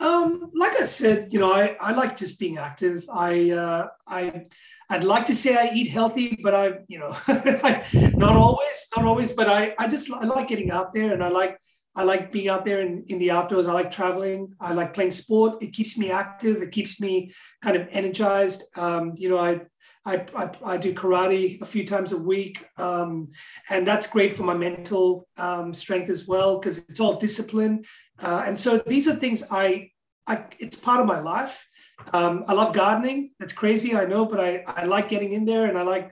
Um, 0.00 0.50
like 0.54 0.80
I 0.80 0.84
said, 0.84 1.32
you 1.32 1.40
know, 1.40 1.52
I, 1.52 1.76
I 1.80 1.92
like 1.92 2.16
just 2.16 2.38
being 2.38 2.56
active. 2.56 3.04
I 3.12 3.50
uh, 3.50 3.88
I 4.06 4.46
I'd 4.88 5.04
like 5.04 5.26
to 5.26 5.34
say 5.34 5.56
I 5.56 5.74
eat 5.74 5.88
healthy, 5.88 6.38
but 6.42 6.54
I, 6.54 6.78
you 6.86 7.00
know, 7.00 7.16
not 7.28 8.36
always, 8.36 8.88
not 8.96 9.04
always. 9.04 9.32
But 9.32 9.48
I 9.48 9.74
I 9.78 9.88
just 9.88 10.10
I 10.10 10.24
like 10.24 10.48
getting 10.48 10.70
out 10.70 10.94
there, 10.94 11.12
and 11.12 11.22
I 11.22 11.28
like 11.28 11.58
I 11.94 12.04
like 12.04 12.30
being 12.30 12.48
out 12.48 12.64
there 12.64 12.80
in, 12.80 13.04
in 13.08 13.18
the 13.18 13.30
outdoors. 13.30 13.66
I 13.66 13.72
like 13.72 13.90
traveling. 13.90 14.54
I 14.60 14.72
like 14.72 14.94
playing 14.94 15.10
sport. 15.10 15.62
It 15.62 15.72
keeps 15.72 15.98
me 15.98 16.10
active. 16.10 16.62
It 16.62 16.70
keeps 16.70 17.00
me 17.00 17.32
kind 17.62 17.76
of 17.76 17.88
energized. 17.90 18.64
Um, 18.76 19.14
you 19.16 19.28
know, 19.28 19.38
I 19.38 19.62
I, 20.04 20.24
I, 20.34 20.50
I, 20.64 20.76
do 20.78 20.94
karate 20.94 21.60
a 21.60 21.66
few 21.66 21.86
times 21.86 22.12
a 22.12 22.16
week. 22.16 22.64
Um, 22.78 23.28
and 23.68 23.86
that's 23.86 24.06
great 24.06 24.32
for 24.32 24.42
my 24.42 24.54
mental 24.54 25.28
um, 25.36 25.74
strength 25.74 26.08
as 26.08 26.26
well, 26.26 26.58
because 26.58 26.78
it's 26.78 26.98
all 26.98 27.16
discipline. 27.16 27.84
Uh, 28.18 28.42
and 28.46 28.58
so 28.58 28.78
these 28.78 29.06
are 29.06 29.14
things 29.14 29.44
I, 29.50 29.90
I 30.26 30.44
it's 30.58 30.76
part 30.76 31.00
of 31.00 31.06
my 31.06 31.20
life. 31.20 31.66
Um, 32.14 32.44
I 32.48 32.54
love 32.54 32.72
gardening. 32.72 33.32
That's 33.38 33.52
crazy, 33.52 33.94
I 33.94 34.06
know, 34.06 34.24
but 34.24 34.40
I, 34.40 34.64
I 34.66 34.84
like 34.86 35.10
getting 35.10 35.32
in 35.32 35.44
there 35.44 35.66
and 35.66 35.76
I 35.76 35.82
like 35.82 36.10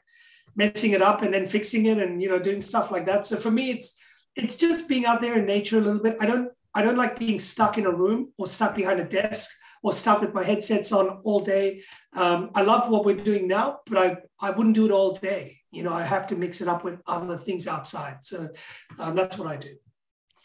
messing 0.57 0.93
it 0.93 1.01
up 1.01 1.23
and 1.23 1.33
then 1.33 1.47
fixing 1.47 1.87
it 1.87 1.99
and 1.99 2.21
you 2.21 2.29
know 2.29 2.39
doing 2.39 2.61
stuff 2.61 2.91
like 2.91 3.07
that. 3.07 3.25
So 3.25 3.37
for 3.37 3.51
me, 3.51 3.71
it's 3.71 3.97
it's 4.37 4.57
just 4.57 4.89
being 4.89 5.07
out 5.07 5.21
there 5.21 5.39
in 5.39 5.47
nature 5.47 5.79
a 5.79 5.81
little 5.81 6.03
bit. 6.03 6.17
I 6.21 6.27
don't 6.27 6.51
I 6.75 6.83
don't 6.83 6.97
like 6.97 7.19
being 7.19 7.39
stuck 7.39 7.79
in 7.79 7.87
a 7.87 7.91
room 7.91 8.33
or 8.39 8.47
stuck 8.47 8.75
behind 8.75 9.01
a 9.01 9.05
desk 9.05 9.51
or 9.83 9.93
stuck 9.93 10.21
with 10.21 10.35
my 10.35 10.45
headsets 10.45 10.93
on 10.93 11.21
all 11.25 11.41
day. 11.41 11.83
Um, 12.13 12.51
I 12.55 12.63
love 12.63 12.91
what 12.91 13.05
we're 13.05 13.17
doing 13.17 13.49
now, 13.49 13.81
but 13.87 13.99
I 13.99 14.17
I 14.41 14.51
wouldn't 14.51 14.75
do 14.75 14.87
it 14.87 14.93
all 14.93 15.17
day. 15.17 15.59
You 15.71 15.83
know, 15.83 15.93
I 15.93 16.03
have 16.03 16.27
to 16.29 16.37
mix 16.37 16.61
it 16.61 16.69
up 16.69 16.85
with 16.85 17.01
other 17.07 17.39
things 17.39 17.67
outside. 17.67 18.19
So 18.23 18.49
um, 18.99 19.15
that's 19.15 19.37
what 19.37 19.49
I 19.49 19.57
do. 19.57 19.77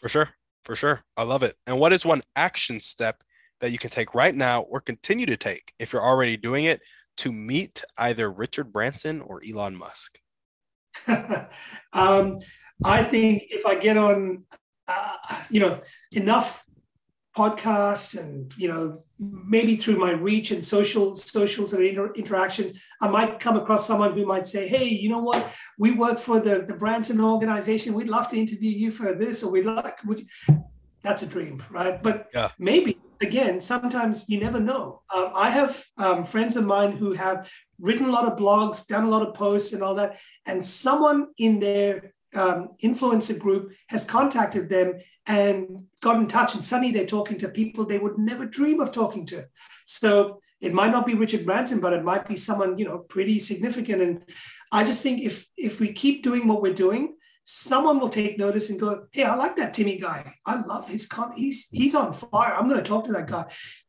For 0.00 0.08
sure 0.08 0.28
for 0.62 0.76
sure. 0.76 1.02
I 1.16 1.24
love 1.24 1.42
it. 1.42 1.54
And 1.66 1.78
what 1.78 1.92
is 1.92 2.04
one 2.04 2.22
action 2.36 2.80
step 2.80 3.22
that 3.60 3.70
you 3.70 3.78
can 3.78 3.90
take 3.90 4.14
right 4.14 4.34
now 4.34 4.62
or 4.62 4.80
continue 4.80 5.26
to 5.26 5.36
take 5.36 5.72
if 5.78 5.92
you're 5.92 6.04
already 6.04 6.36
doing 6.36 6.64
it 6.64 6.80
to 7.18 7.32
meet 7.32 7.82
either 7.98 8.32
Richard 8.32 8.72
Branson 8.72 9.20
or 9.20 9.40
Elon 9.48 9.76
Musk? 9.76 10.18
um, 11.92 12.38
I 12.84 13.02
think 13.02 13.44
if 13.50 13.66
I 13.66 13.74
get 13.74 13.96
on, 13.96 14.44
uh, 14.88 15.16
you 15.50 15.60
know, 15.60 15.80
enough 16.12 16.64
podcast 17.36 18.18
and 18.18 18.52
you 18.58 18.68
know 18.68 19.02
maybe 19.18 19.76
through 19.76 19.96
my 19.96 20.10
reach 20.10 20.50
and 20.50 20.62
social 20.62 21.16
socials 21.16 21.72
and 21.72 21.82
inter- 21.82 22.12
interactions 22.14 22.72
i 23.00 23.08
might 23.08 23.40
come 23.40 23.56
across 23.56 23.86
someone 23.86 24.12
who 24.12 24.26
might 24.26 24.46
say 24.46 24.68
hey 24.68 24.84
you 24.84 25.08
know 25.08 25.20
what? 25.20 25.50
We 25.78 25.92
work 25.92 26.18
for 26.18 26.40
the 26.40 26.64
the 26.68 26.74
branson 26.74 27.20
organization. 27.20 27.94
We'd 27.94 28.08
love 28.08 28.28
to 28.28 28.38
interview 28.38 28.70
you 28.70 28.90
for 28.90 29.14
this 29.14 29.42
or 29.42 29.50
we'd 29.50 29.64
like 29.64 29.94
would 30.04 30.26
that's 31.02 31.22
a 31.22 31.26
dream 31.26 31.62
right? 31.70 32.02
But 32.02 32.28
yeah. 32.34 32.48
maybe 32.58 32.98
again 33.20 33.60
sometimes 33.60 34.28
you 34.28 34.38
never 34.38 34.60
know. 34.60 35.02
Um, 35.14 35.32
i 35.34 35.48
have 35.48 35.82
um, 35.96 36.24
friends 36.24 36.56
of 36.56 36.66
mine 36.66 36.92
who 36.92 37.12
have 37.12 37.48
written 37.80 38.06
a 38.06 38.12
lot 38.12 38.30
of 38.30 38.38
blogs 38.38 38.86
done 38.86 39.04
a 39.04 39.10
lot 39.10 39.26
of 39.26 39.34
posts 39.34 39.72
and 39.72 39.82
all 39.82 39.94
that 39.94 40.18
and 40.46 40.64
someone 40.64 41.28
in 41.38 41.60
their 41.60 42.12
um, 42.34 42.70
influencer 42.82 43.38
group 43.38 43.72
has 43.88 44.06
contacted 44.06 44.68
them 44.68 44.94
and 45.26 45.84
got 46.00 46.16
in 46.16 46.26
touch 46.26 46.54
and 46.54 46.64
suddenly 46.64 46.92
they're 46.92 47.06
talking 47.06 47.38
to 47.38 47.48
people 47.48 47.84
they 47.84 47.98
would 47.98 48.18
never 48.18 48.44
dream 48.44 48.80
of 48.80 48.92
talking 48.92 49.26
to. 49.26 49.44
So 49.86 50.40
it 50.60 50.72
might 50.72 50.92
not 50.92 51.06
be 51.06 51.14
richard 51.14 51.44
branson 51.44 51.80
but 51.80 51.92
it 51.92 52.04
might 52.04 52.26
be 52.26 52.36
someone 52.36 52.78
you 52.78 52.84
know 52.84 52.98
pretty 52.98 53.38
significant. 53.38 54.02
And 54.02 54.22
i 54.70 54.84
just 54.84 55.02
think 55.02 55.22
if 55.22 55.46
if 55.56 55.80
we 55.80 55.92
keep 55.92 56.22
doing 56.22 56.48
what 56.48 56.62
we're 56.62 56.74
doing 56.74 57.14
someone 57.44 57.98
will 57.98 58.08
take 58.08 58.38
notice 58.38 58.70
and 58.70 58.78
go 58.78 59.06
hey 59.10 59.24
i 59.24 59.34
like 59.34 59.56
that 59.56 59.74
timmy 59.74 59.98
guy. 59.98 60.34
I 60.46 60.62
love 60.62 60.88
his 60.88 61.06
con 61.06 61.32
he's 61.36 61.68
he's 61.70 61.94
on 61.94 62.12
fire. 62.12 62.54
I'm 62.54 62.68
going 62.68 62.82
to 62.82 62.88
talk 62.88 63.04
to 63.04 63.12
that 63.12 63.28
guy. 63.28 63.46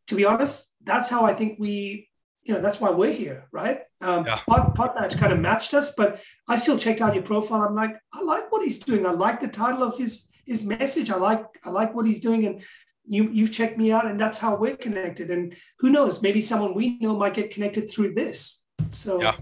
To 0.08 0.15
be 0.15 0.25
honest 0.25 0.71
that's 0.84 1.10
how 1.10 1.23
i 1.25 1.34
think 1.34 1.58
we 1.60 2.10
you 2.43 2.53
know 2.53 2.62
that's 2.62 2.82
why 2.82 2.89
we're 2.89 3.13
here 3.13 3.47
right 3.51 3.82
um 4.01 4.25
yeah. 4.25 4.38
pod, 4.47 4.75
Podmatch 4.75 5.17
kind 5.17 5.32
of 5.32 5.39
matched 5.39 5.73
us 5.73 5.93
but 5.95 6.21
i 6.47 6.58
still 6.58 6.77
checked 6.77 7.01
out 7.01 7.13
your 7.13 7.23
profile 7.23 7.62
i'm 7.62 7.75
like 7.75 7.95
i 8.13 8.21
like 8.21 8.51
what 8.51 8.63
he's 8.63 8.79
doing 8.79 9.06
i 9.06 9.12
like 9.12 9.39
the 9.39 9.47
title 9.47 9.82
of 9.84 9.97
his 9.97 10.29
his 10.45 10.63
message. 10.63 11.10
I 11.10 11.15
like 11.15 11.45
I 11.63 11.69
like 11.69 11.93
what 11.93 12.06
he's 12.06 12.19
doing, 12.19 12.45
and 12.45 12.62
you 13.06 13.29
you've 13.32 13.51
checked 13.51 13.77
me 13.77 13.91
out, 13.91 14.06
and 14.06 14.19
that's 14.19 14.38
how 14.38 14.56
we're 14.56 14.77
connected. 14.77 15.32
And 15.32 15.56
who 15.79 15.89
knows, 15.89 16.21
maybe 16.21 16.41
someone 16.41 16.73
we 16.73 16.97
know 16.99 17.15
might 17.15 17.34
get 17.34 17.51
connected 17.51 17.89
through 17.89 18.13
this. 18.13 18.63
So 18.91 19.21
yeah, 19.21 19.36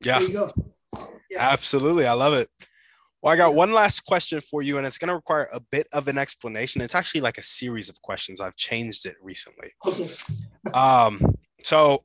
yeah, 0.00 0.18
there 0.18 0.28
you 0.28 0.34
go. 0.34 0.52
Yeah. 1.30 1.50
Absolutely, 1.50 2.06
I 2.06 2.12
love 2.12 2.34
it. 2.34 2.48
Well, 3.22 3.32
I 3.32 3.36
got 3.36 3.54
one 3.54 3.72
last 3.72 4.00
question 4.00 4.40
for 4.40 4.62
you, 4.62 4.78
and 4.78 4.86
it's 4.86 4.98
going 4.98 5.08
to 5.08 5.14
require 5.14 5.48
a 5.52 5.60
bit 5.60 5.86
of 5.92 6.08
an 6.08 6.18
explanation. 6.18 6.80
It's 6.82 6.94
actually 6.94 7.22
like 7.22 7.38
a 7.38 7.42
series 7.42 7.88
of 7.88 8.00
questions. 8.02 8.40
I've 8.40 8.56
changed 8.56 9.06
it 9.06 9.16
recently. 9.20 9.72
Okay. 9.86 10.10
um, 10.74 11.20
so 11.62 12.04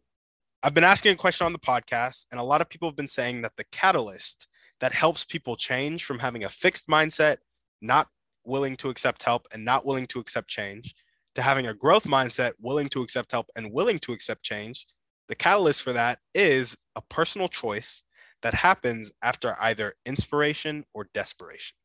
I've 0.64 0.76
been 0.76 0.84
asking 0.84 1.14
a 1.14 1.16
question 1.16 1.46
on 1.46 1.54
the 1.54 1.60
podcast, 1.60 2.28
and 2.32 2.40
a 2.40 2.44
lot 2.44 2.62
of 2.62 2.70
people 2.70 2.88
have 2.88 2.96
been 2.96 3.08
saying 3.08 3.42
that 3.42 3.54
the 3.58 3.66
catalyst 3.72 4.48
that 4.80 4.94
helps 4.94 5.26
people 5.26 5.56
change 5.56 6.06
from 6.06 6.20
having 6.20 6.44
a 6.44 6.50
fixed 6.50 6.88
mindset 6.88 7.38
not 7.82 8.08
willing 8.46 8.76
to 8.76 8.90
accept 8.90 9.24
help 9.24 9.48
and 9.54 9.66
not 9.66 9.88
willing 9.88 10.06
to 10.08 10.20
accept 10.20 10.50
change, 10.50 10.94
to 11.34 11.42
having 11.42 11.66
a 11.66 11.74
growth 11.74 12.04
mindset, 12.04 12.52
willing 12.60 12.90
to 12.90 13.02
accept 13.02 13.32
help 13.32 13.48
and 13.56 13.72
willing 13.72 13.98
to 14.00 14.14
accept 14.14 14.44
change. 14.44 14.86
The 15.30 15.36
catalyst 15.36 15.82
for 15.82 15.94
that 15.94 16.20
is 16.36 16.78
a 16.96 17.02
personal 17.10 17.48
choice 17.48 18.04
that 18.44 18.54
happens 18.54 19.12
after 19.24 19.56
either 19.62 19.94
inspiration 20.06 20.84
or 20.94 21.08
desperation. 21.14 21.76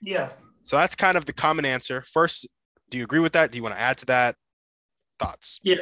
Yeah. 0.00 0.30
So 0.62 0.76
that's 0.76 0.94
kind 0.94 1.18
of 1.18 1.26
the 1.26 1.32
common 1.34 1.66
answer. 1.66 2.02
First, 2.10 2.48
do 2.88 2.96
you 2.96 3.04
agree 3.04 3.20
with 3.20 3.32
that? 3.32 3.50
Do 3.50 3.58
you 3.58 3.62
want 3.62 3.74
to 3.74 3.80
add 3.80 3.98
to 3.98 4.06
that? 4.06 4.36
Thoughts? 5.18 5.60
Yeah. 5.62 5.76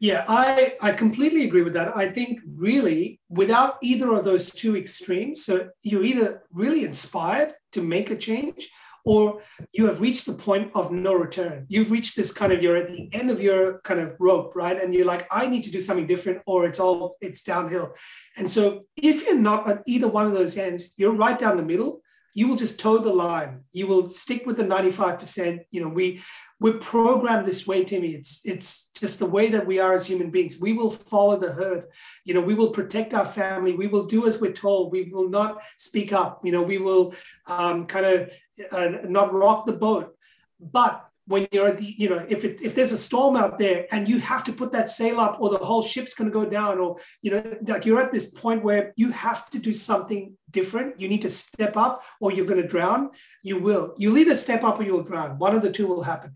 Yeah, 0.00 0.24
I, 0.28 0.74
I 0.80 0.92
completely 0.92 1.44
agree 1.44 1.62
with 1.62 1.72
that. 1.74 1.96
I 1.96 2.08
think 2.08 2.40
really 2.46 3.20
without 3.28 3.78
either 3.82 4.12
of 4.12 4.24
those 4.24 4.50
two 4.50 4.76
extremes, 4.76 5.44
so 5.44 5.70
you're 5.82 6.04
either 6.04 6.44
really 6.52 6.84
inspired 6.84 7.54
to 7.72 7.82
make 7.82 8.10
a 8.10 8.16
change 8.16 8.70
or 9.04 9.42
you 9.72 9.86
have 9.86 10.00
reached 10.00 10.26
the 10.26 10.34
point 10.34 10.70
of 10.74 10.92
no 10.92 11.14
return. 11.14 11.64
You've 11.68 11.90
reached 11.90 12.14
this 12.14 12.32
kind 12.32 12.52
of, 12.52 12.62
you're 12.62 12.76
at 12.76 12.88
the 12.88 13.08
end 13.12 13.30
of 13.30 13.40
your 13.40 13.80
kind 13.80 13.98
of 13.98 14.14
rope, 14.20 14.52
right? 14.54 14.80
And 14.80 14.94
you're 14.94 15.06
like, 15.06 15.26
I 15.32 15.46
need 15.46 15.64
to 15.64 15.70
do 15.70 15.80
something 15.80 16.06
different 16.06 16.42
or 16.46 16.66
it's 16.66 16.78
all, 16.78 17.16
it's 17.20 17.42
downhill. 17.42 17.94
And 18.36 18.48
so 18.48 18.80
if 18.96 19.24
you're 19.24 19.38
not 19.38 19.68
at 19.68 19.82
either 19.86 20.06
one 20.06 20.26
of 20.26 20.32
those 20.32 20.56
ends, 20.56 20.92
you're 20.96 21.12
right 21.14 21.38
down 21.38 21.56
the 21.56 21.64
middle 21.64 22.02
you 22.34 22.48
will 22.48 22.56
just 22.56 22.78
toe 22.78 22.98
the 22.98 23.12
line. 23.12 23.64
You 23.72 23.86
will 23.86 24.08
stick 24.08 24.46
with 24.46 24.56
the 24.56 24.64
95%. 24.64 25.60
You 25.70 25.82
know, 25.82 25.88
we 25.88 26.22
we're 26.60 26.78
programmed 26.78 27.46
this 27.46 27.66
way, 27.66 27.84
Timmy. 27.84 28.14
It's 28.14 28.40
it's 28.44 28.90
just 28.90 29.20
the 29.20 29.26
way 29.26 29.48
that 29.50 29.66
we 29.66 29.78
are 29.78 29.94
as 29.94 30.06
human 30.06 30.30
beings. 30.30 30.58
We 30.60 30.72
will 30.72 30.90
follow 30.90 31.38
the 31.38 31.52
herd. 31.52 31.84
You 32.24 32.34
know, 32.34 32.40
we 32.40 32.54
will 32.54 32.70
protect 32.70 33.14
our 33.14 33.26
family. 33.26 33.74
We 33.74 33.86
will 33.86 34.06
do 34.06 34.26
as 34.26 34.40
we're 34.40 34.52
told. 34.52 34.90
We 34.90 35.04
will 35.12 35.28
not 35.28 35.62
speak 35.76 36.12
up. 36.12 36.40
You 36.44 36.52
know, 36.52 36.62
we 36.62 36.78
will 36.78 37.14
um, 37.46 37.86
kind 37.86 38.06
of 38.06 38.30
uh, 38.72 38.88
not 39.04 39.32
rock 39.32 39.66
the 39.66 39.74
boat. 39.74 40.16
But 40.60 41.04
when 41.28 41.46
you're 41.52 41.68
at 41.68 41.76
the, 41.76 41.94
you 41.98 42.08
know, 42.08 42.24
if 42.28 42.42
it, 42.42 42.60
if 42.62 42.74
there's 42.74 42.90
a 42.90 42.98
storm 42.98 43.36
out 43.36 43.58
there 43.58 43.86
and 43.92 44.08
you 44.08 44.18
have 44.18 44.42
to 44.44 44.52
put 44.52 44.72
that 44.72 44.88
sail 44.88 45.20
up 45.20 45.36
or 45.40 45.50
the 45.50 45.58
whole 45.58 45.82
ship's 45.82 46.14
going 46.14 46.30
to 46.30 46.32
go 46.32 46.48
down 46.48 46.78
or, 46.78 46.96
you 47.20 47.30
know, 47.30 47.42
like 47.66 47.84
you're 47.84 48.00
at 48.00 48.10
this 48.10 48.30
point 48.30 48.64
where 48.64 48.94
you 48.96 49.12
have 49.12 49.48
to 49.50 49.58
do 49.58 49.74
something 49.74 50.32
different. 50.50 50.98
You 50.98 51.06
need 51.06 51.22
to 51.22 51.30
step 51.30 51.76
up 51.76 52.02
or 52.18 52.32
you're 52.32 52.46
going 52.46 52.62
to 52.62 52.66
drown. 52.66 53.10
You 53.42 53.60
will. 53.60 53.94
You'll 53.98 54.16
either 54.16 54.34
step 54.34 54.64
up 54.64 54.80
or 54.80 54.84
you'll 54.84 55.02
drown. 55.02 55.38
One 55.38 55.54
of 55.54 55.60
the 55.60 55.70
two 55.70 55.86
will 55.86 56.02
happen. 56.02 56.32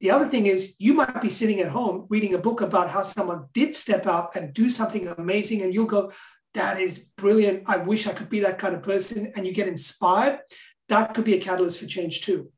The 0.00 0.10
other 0.10 0.26
thing 0.26 0.46
is 0.46 0.74
you 0.78 0.94
might 0.94 1.22
be 1.22 1.30
sitting 1.30 1.60
at 1.60 1.68
home 1.68 2.06
reading 2.10 2.34
a 2.34 2.38
book 2.38 2.62
about 2.62 2.90
how 2.90 3.02
someone 3.02 3.46
did 3.54 3.76
step 3.76 4.08
up 4.08 4.34
and 4.34 4.52
do 4.52 4.68
something 4.68 5.06
amazing 5.06 5.62
and 5.62 5.72
you'll 5.72 5.86
go, 5.86 6.10
that 6.54 6.80
is 6.80 6.98
brilliant. 7.16 7.62
I 7.66 7.76
wish 7.76 8.08
I 8.08 8.12
could 8.12 8.28
be 8.28 8.40
that 8.40 8.58
kind 8.58 8.74
of 8.74 8.82
person. 8.82 9.32
And 9.36 9.46
you 9.46 9.52
get 9.52 9.68
inspired. 9.68 10.40
That 10.88 11.14
could 11.14 11.24
be 11.24 11.34
a 11.34 11.40
catalyst 11.40 11.78
for 11.78 11.86
change 11.86 12.22
too. 12.22 12.50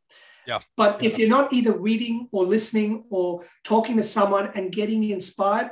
Yeah. 0.47 0.61
But 0.77 1.03
if 1.03 1.19
you're 1.19 1.29
not 1.29 1.53
either 1.53 1.77
reading 1.77 2.29
or 2.33 2.45
listening 2.45 3.05
or 3.11 3.45
talking 3.63 3.97
to 3.97 4.03
someone 4.03 4.51
and 4.55 4.73
getting 4.73 5.05
inspired, 5.11 5.71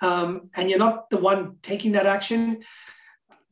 um, 0.00 0.50
and 0.54 0.70
you're 0.70 0.78
not 0.78 1.10
the 1.10 1.18
one 1.18 1.56
taking 1.62 1.92
that 1.92 2.06
action, 2.06 2.62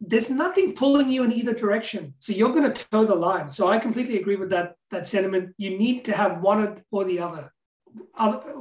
there's 0.00 0.30
nothing 0.30 0.74
pulling 0.74 1.10
you 1.10 1.24
in 1.24 1.32
either 1.32 1.54
direction. 1.54 2.14
So 2.18 2.32
you're 2.32 2.52
going 2.52 2.70
to 2.72 2.84
toe 2.90 3.04
the 3.04 3.14
line. 3.14 3.50
So 3.50 3.68
I 3.68 3.78
completely 3.78 4.18
agree 4.18 4.36
with 4.36 4.50
that 4.50 4.74
that 4.90 5.08
sentiment. 5.08 5.54
You 5.58 5.78
need 5.78 6.04
to 6.06 6.12
have 6.12 6.40
one 6.40 6.82
or 6.90 7.04
the 7.04 7.20
other, 7.20 7.52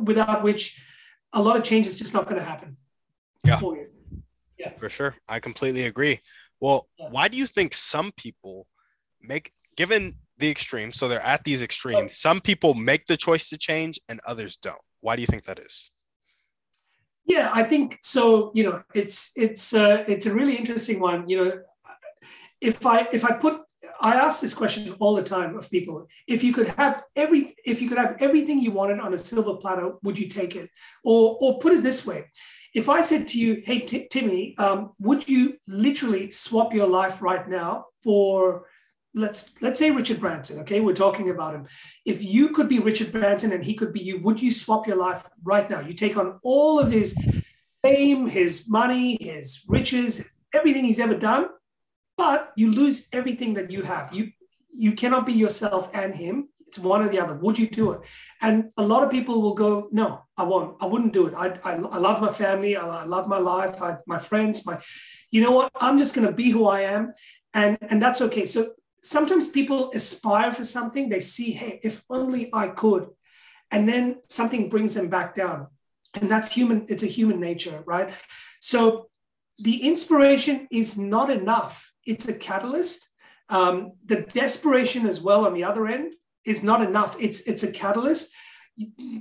without 0.02 0.44
which 0.44 0.82
a 1.34 1.42
lot 1.42 1.58
of 1.58 1.64
change 1.64 1.88
is 1.88 1.98
just 1.98 2.14
not 2.14 2.26
going 2.26 2.38
to 2.38 2.46
happen. 2.46 2.78
Yeah. 3.44 3.60
For 3.60 3.76
you. 3.76 3.88
Yeah. 4.58 4.72
For 4.80 4.90
sure. 4.90 5.16
I 5.28 5.40
completely 5.40 5.84
agree. 5.84 6.20
Well, 6.60 6.88
yeah. 6.98 7.10
why 7.10 7.28
do 7.28 7.38
you 7.38 7.46
think 7.46 7.74
some 7.74 8.12
people 8.16 8.66
make 9.22 9.52
given 9.76 10.16
the 10.38 10.50
extremes. 10.50 10.98
So 10.98 11.08
they're 11.08 11.22
at 11.22 11.44
these 11.44 11.64
extremes. 11.64 12.20
Some 12.20 12.42
people 12.42 12.74
make 12.74 13.06
the 13.06 13.18
choice 13.18 13.50
to 13.50 13.58
change 13.58 14.00
and 14.10 14.20
others 14.28 14.58
don't. 14.58 14.78
Why 15.02 15.16
do 15.16 15.22
you 15.22 15.28
think 15.28 15.44
that 15.44 15.60
is? 15.60 15.92
Yeah, 17.26 17.50
I 17.54 17.64
think 17.64 18.00
so. 18.04 18.52
You 18.54 18.64
know, 18.66 18.84
it's 18.94 19.32
it's 19.36 19.74
uh, 19.74 20.04
it's 20.08 20.26
a 20.26 20.34
really 20.34 20.56
interesting 20.56 21.00
one. 21.00 21.28
You 21.28 21.38
know, 21.38 21.60
if 22.62 22.86
I 22.86 23.08
if 23.12 23.26
I 23.26 23.34
put 23.34 23.62
I 24.00 24.16
ask 24.16 24.42
this 24.42 24.54
question 24.54 24.94
all 25.00 25.16
the 25.16 25.24
time 25.24 25.58
of 25.58 25.70
people: 25.72 26.08
If 26.28 26.44
you 26.44 26.54
could 26.54 26.70
have 26.70 27.04
every 27.16 27.56
if 27.66 27.82
you 27.82 27.90
could 27.90 27.98
have 27.98 28.18
everything 28.20 28.60
you 28.60 28.72
wanted 28.72 29.00
on 29.00 29.14
a 29.14 29.18
silver 29.18 29.56
platter, 29.56 29.94
would 30.04 30.20
you 30.20 30.28
take 30.28 30.56
it? 30.56 30.70
Or 31.04 31.38
or 31.40 31.60
put 31.60 31.74
it 31.74 31.82
this 31.82 32.06
way: 32.06 32.26
If 32.76 32.90
I 32.90 33.02
said 33.02 33.28
to 33.30 33.40
you, 33.40 33.64
"Hey 33.66 33.80
T- 33.80 34.08
Timmy, 34.08 34.56
um, 34.60 34.92
would 35.00 35.28
you 35.28 35.58
literally 35.68 36.30
swap 36.30 36.74
your 36.74 36.88
life 36.88 37.22
right 37.22 37.48
now 37.50 37.86
for 38.04 38.68
let's 39.16 39.56
let's 39.62 39.80
say 39.80 39.90
Richard 39.92 40.20
Branson, 40.20 40.60
okay? 40.60 40.82
We're 40.82 40.94
talking 40.94 41.30
about 41.30 41.56
him. 41.56 41.68
If 42.06 42.22
you 42.22 42.50
could 42.50 42.68
be 42.70 42.80
Richard 42.80 43.12
Branson 43.12 43.54
and 43.54 43.64
he 43.64 43.74
could 43.74 43.94
be 43.94 44.02
you, 44.02 44.22
would 44.22 44.42
you 44.42 44.52
swap 44.52 44.86
your 44.86 44.98
life 44.98 45.24
right 45.44 45.68
now? 45.70 45.80
You 45.80 45.94
take 45.94 46.18
on 46.18 46.40
all 46.44 46.80
of 46.80 46.92
his 46.92 47.18
fame, 47.82 48.28
his 48.28 48.68
money, 48.68 49.18
his 49.22 49.64
riches, 49.68 50.28
everything 50.54 50.84
he's 50.84 51.00
ever 51.00 51.16
done, 51.16 51.48
but 52.18 52.52
you 52.58 52.72
lose 52.72 53.08
everything 53.14 53.54
that 53.56 53.72
you 53.72 53.84
have. 53.84 54.14
You 54.14 54.32
you 54.78 54.92
cannot 54.92 55.26
be 55.26 55.34
yourself 55.34 55.90
and 55.94 56.14
him. 56.14 56.50
It's 56.68 56.80
one 56.80 57.02
or 57.02 57.08
the 57.08 57.22
other. 57.22 57.36
Would 57.36 57.58
you 57.58 57.70
do 57.70 57.92
it? 57.92 58.02
And 58.42 58.72
a 58.76 58.84
lot 58.84 59.04
of 59.04 59.10
people 59.10 59.42
will 59.42 59.54
go, 59.54 59.88
no, 59.92 60.24
I 60.36 60.44
won't. 60.44 60.76
I 60.82 60.88
wouldn't 60.88 61.14
do 61.14 61.28
it. 61.28 61.34
I, 61.38 61.58
I, 61.64 61.76
I 61.76 61.98
love 62.00 62.20
my 62.20 62.34
family. 62.34 62.76
I, 62.76 62.86
I 62.86 63.06
love 63.06 63.30
my 63.30 63.38
life. 63.38 63.82
I, 63.82 63.98
my 64.08 64.18
friends. 64.18 64.66
My, 64.66 64.82
you 65.32 65.42
know 65.42 65.52
what? 65.52 65.72
I'm 65.80 65.98
just 65.98 66.14
going 66.14 66.28
to 66.28 66.34
be 66.34 66.50
who 66.50 66.68
I 66.68 66.82
am, 66.82 67.14
and 67.54 67.78
and 67.82 68.02
that's 68.02 68.20
okay. 68.22 68.46
So 68.46 68.74
sometimes 69.06 69.48
people 69.48 69.92
aspire 69.94 70.52
for 70.52 70.66
something, 70.66 71.10
they 71.10 71.22
see, 71.22 71.52
hey, 71.52 71.80
if 71.84 72.04
only 72.10 72.50
I 72.52 72.70
could. 72.70 73.08
And 73.70 73.88
then 73.88 74.22
something 74.30 74.68
brings 74.68 74.96
them 74.96 75.10
back 75.10 75.36
down. 75.36 75.68
And 76.16 76.30
that's 76.30 76.50
human, 76.50 76.86
it's 76.90 77.04
a 77.04 77.08
human 77.08 77.40
nature, 77.40 77.84
right? 77.86 78.14
So 78.62 79.10
the 79.60 79.78
inspiration 79.84 80.68
is 80.72 80.98
not 80.98 81.30
enough, 81.30 81.92
it's 82.06 82.28
a 82.28 82.38
catalyst. 82.38 83.08
Um, 83.50 83.94
the 84.06 84.22
desperation 84.22 85.06
as 85.06 85.22
well 85.22 85.46
on 85.46 85.54
the 85.54 85.64
other 85.64 85.88
end 85.88 86.16
is 86.46 86.64
not 86.64 86.82
enough. 86.82 87.16
It's 87.20 87.42
it's 87.42 87.64
a 87.64 87.72
catalyst. 87.72 88.34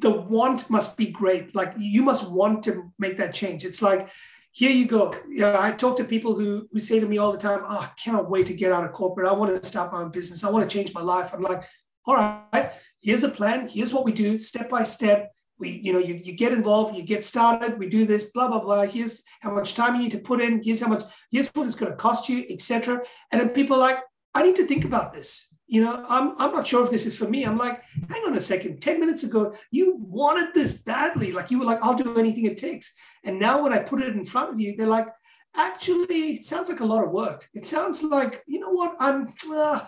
The 0.01 0.11
want 0.11 0.70
must 0.70 0.97
be 0.97 1.09
great. 1.09 1.55
Like 1.55 1.75
you 1.79 2.03
must 2.03 2.31
want 2.31 2.62
to 2.64 2.90
make 2.99 3.18
that 3.18 3.35
change. 3.35 3.66
It's 3.66 3.83
like 3.83 4.09
here 4.55 4.71
you 4.71 4.87
go. 4.87 5.12
Yeah, 5.29 5.61
I 5.61 5.73
talk 5.73 5.97
to 5.97 6.05
people 6.05 6.37
who, 6.37 6.69
who 6.73 6.79
say 6.79 7.01
to 7.01 7.07
me 7.07 7.19
all 7.19 7.33
the 7.33 7.38
time, 7.38 7.62
oh, 7.67 7.81
I 7.81 7.90
cannot 8.01 8.31
wait 8.31 8.47
to 8.47 8.55
get 8.55 8.71
out 8.71 8.85
of 8.85 8.93
corporate. 8.93 9.27
I 9.27 9.33
want 9.33 9.51
to 9.51 9.67
start 9.67 9.93
my 9.93 10.01
own 10.01 10.12
business. 10.12 10.45
I 10.45 10.51
want 10.51 10.69
to 10.69 10.73
change 10.73 10.95
my 10.95 11.03
life. 11.03 11.35
I'm 11.35 11.43
like, 11.43 11.64
all 12.07 12.14
right, 12.14 12.73
here's 13.01 13.25
a 13.25 13.29
plan. 13.29 13.67
Here's 13.67 13.93
what 13.93 14.05
we 14.05 14.12
do 14.12 14.38
step 14.38 14.69
by 14.69 14.85
step. 14.85 15.33
We, 15.59 15.81
you 15.83 15.93
know, 15.93 15.99
you, 15.99 16.21
you 16.23 16.35
get 16.35 16.53
involved, 16.53 16.97
you 16.97 17.03
get 17.03 17.25
started, 17.25 17.81
we 17.81 17.88
do 17.88 18.07
this, 18.07 18.25
blah, 18.25 18.47
blah, 18.47 18.61
blah. 18.61 18.83
Here's 18.83 19.25
how 19.40 19.51
much 19.53 19.75
time 19.75 19.97
you 19.97 20.03
need 20.03 20.12
to 20.12 20.19
put 20.19 20.40
in. 20.40 20.62
Here's 20.62 20.81
how 20.81 20.88
much, 20.88 21.03
here's 21.33 21.49
what 21.49 21.67
it's 21.67 21.75
going 21.75 21.90
to 21.90 21.97
cost 21.97 22.29
you, 22.29 22.45
etc. 22.49 23.03
And 23.33 23.40
then 23.40 23.49
people 23.49 23.77
are 23.77 23.81
like, 23.81 23.99
I 24.35 24.45
need 24.45 24.57
to 24.57 24.67
think 24.67 24.85
about 24.85 25.12
this. 25.12 25.53
You 25.67 25.83
know, 25.83 26.05
I'm, 26.09 26.35
I'm 26.38 26.53
not 26.53 26.67
sure 26.67 26.85
if 26.85 26.93
this 26.93 27.07
is 27.07 27.17
for 27.17 27.29
me. 27.29 27.43
I'm 27.43 27.59
like, 27.59 27.83
hang 28.09 28.23
on 28.25 28.37
a 28.37 28.40
second. 28.40 28.83
10 28.83 29.01
minutes 29.01 29.25
ago, 29.25 29.57
you 29.73 29.97
wanted 29.99 30.55
this 30.55 30.83
badly. 30.83 31.33
Like 31.33 31.51
you 31.51 31.59
were 31.59 31.64
like, 31.64 31.81
I'll 31.83 31.95
do 31.95 32.19
anything 32.19 32.45
it 32.47 32.59
takes. 32.59 32.95
And 33.25 33.39
now 33.39 33.63
when 33.63 33.73
I 33.73 33.79
put 33.79 34.03
it 34.03 34.15
in 34.15 34.25
front 34.25 34.51
of 34.51 34.61
you, 34.61 34.77
they're 34.77 34.87
like, 34.87 35.09
actually, 35.57 36.35
it 36.35 36.47
sounds 36.47 36.69
like 36.69 36.81
a 36.81 36.85
lot 36.85 37.05
of 37.05 37.11
work. 37.11 37.49
It 37.55 37.67
sounds 37.67 38.03
like, 38.03 38.43
you 38.47 38.61
know 38.61 38.71
what, 38.71 38.97
I'm, 38.99 39.33
uh, 39.51 39.81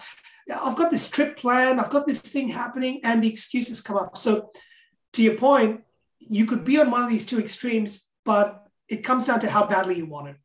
I've 0.52 0.76
got 0.76 0.90
this 0.90 1.08
trip 1.08 1.36
planned, 1.36 1.80
I've 1.80 1.90
got 1.90 2.06
this 2.06 2.20
thing 2.20 2.48
happening, 2.48 3.00
and 3.04 3.22
the 3.22 3.28
excuses 3.28 3.80
come 3.80 3.96
up. 3.96 4.16
So, 4.16 4.52
to 5.14 5.22
your 5.22 5.36
point, 5.36 5.82
you 6.18 6.46
could 6.46 6.64
be 6.64 6.78
on 6.78 6.90
one 6.90 7.02
of 7.02 7.10
these 7.10 7.26
two 7.26 7.40
extremes, 7.40 8.06
but 8.24 8.66
it 8.88 9.04
comes 9.04 9.26
down 9.26 9.40
to 9.40 9.50
how 9.50 9.66
badly 9.66 9.96
you 9.96 10.06
want 10.06 10.28
it. 10.28 10.36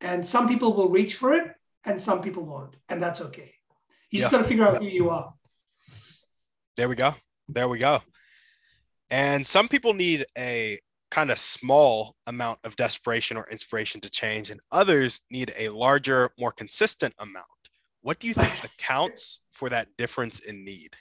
And 0.00 0.26
some 0.26 0.48
people 0.48 0.74
will 0.74 0.88
reach 0.88 1.14
for 1.14 1.34
it, 1.34 1.52
and 1.84 2.00
some 2.00 2.22
people 2.22 2.44
won't, 2.44 2.76
and 2.88 3.02
that's 3.02 3.20
okay. 3.20 3.54
You 4.10 4.20
just 4.20 4.30
got 4.30 4.38
to 4.38 4.44
figure 4.44 4.66
out 4.66 4.78
who 4.80 4.88
you 4.88 5.10
are. 5.10 5.34
There 6.76 6.88
we 6.88 6.94
go. 6.94 7.14
There 7.48 7.68
we 7.68 7.78
go. 7.78 8.00
And 9.10 9.46
some 9.46 9.68
people 9.68 9.94
need 9.94 10.24
a 10.36 10.78
kind 11.14 11.30
of 11.30 11.38
small 11.38 12.16
amount 12.26 12.58
of 12.64 12.74
desperation 12.74 13.36
or 13.36 13.46
inspiration 13.48 14.00
to 14.00 14.10
change, 14.10 14.50
and 14.50 14.60
others 14.72 15.20
need 15.30 15.52
a 15.56 15.68
larger, 15.68 16.30
more 16.40 16.50
consistent 16.50 17.14
amount. 17.20 17.46
What 18.00 18.18
do 18.18 18.26
you 18.26 18.34
think 18.34 18.52
accounts 18.70 19.40
for 19.52 19.68
that 19.68 19.86
difference 19.96 20.40
in 20.40 20.64
need? 20.64 20.96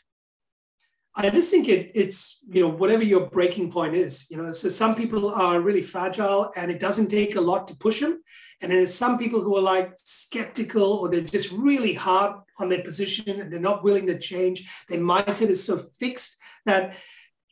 I 1.15 1.29
just 1.31 1.49
think 1.49 1.67
it, 1.67 1.91
it's 1.95 2.43
you 2.47 2.61
know 2.61 2.67
whatever 2.67 3.03
your 3.03 3.27
breaking 3.27 3.71
point 3.71 3.95
is. 3.95 4.29
You 4.29 4.37
know, 4.37 4.51
so 4.51 4.69
some 4.69 4.93
people 4.93 5.31
are 5.31 5.59
really 5.59 5.81
fragile, 5.81 6.51
and 6.55 6.69
it 6.69 6.79
doesn't 6.79 7.07
take 7.07 7.35
a 7.35 7.41
lot 7.41 7.67
to 7.67 7.75
push 7.75 7.99
them. 7.99 8.21
And 8.61 8.71
then 8.71 8.79
there's 8.79 8.93
some 8.93 9.17
people 9.17 9.41
who 9.41 9.57
are 9.57 9.61
like 9.61 9.93
skeptical, 9.97 10.89
or 10.99 11.09
they're 11.09 11.21
just 11.21 11.51
really 11.51 11.93
hard 11.93 12.35
on 12.59 12.69
their 12.69 12.83
position, 12.83 13.41
and 13.41 13.51
they're 13.51 13.69
not 13.71 13.83
willing 13.83 14.07
to 14.07 14.19
change. 14.19 14.69
Their 14.89 14.99
mindset 14.99 15.49
is 15.49 15.63
so 15.63 15.77
fixed 15.99 16.37
that 16.65 16.97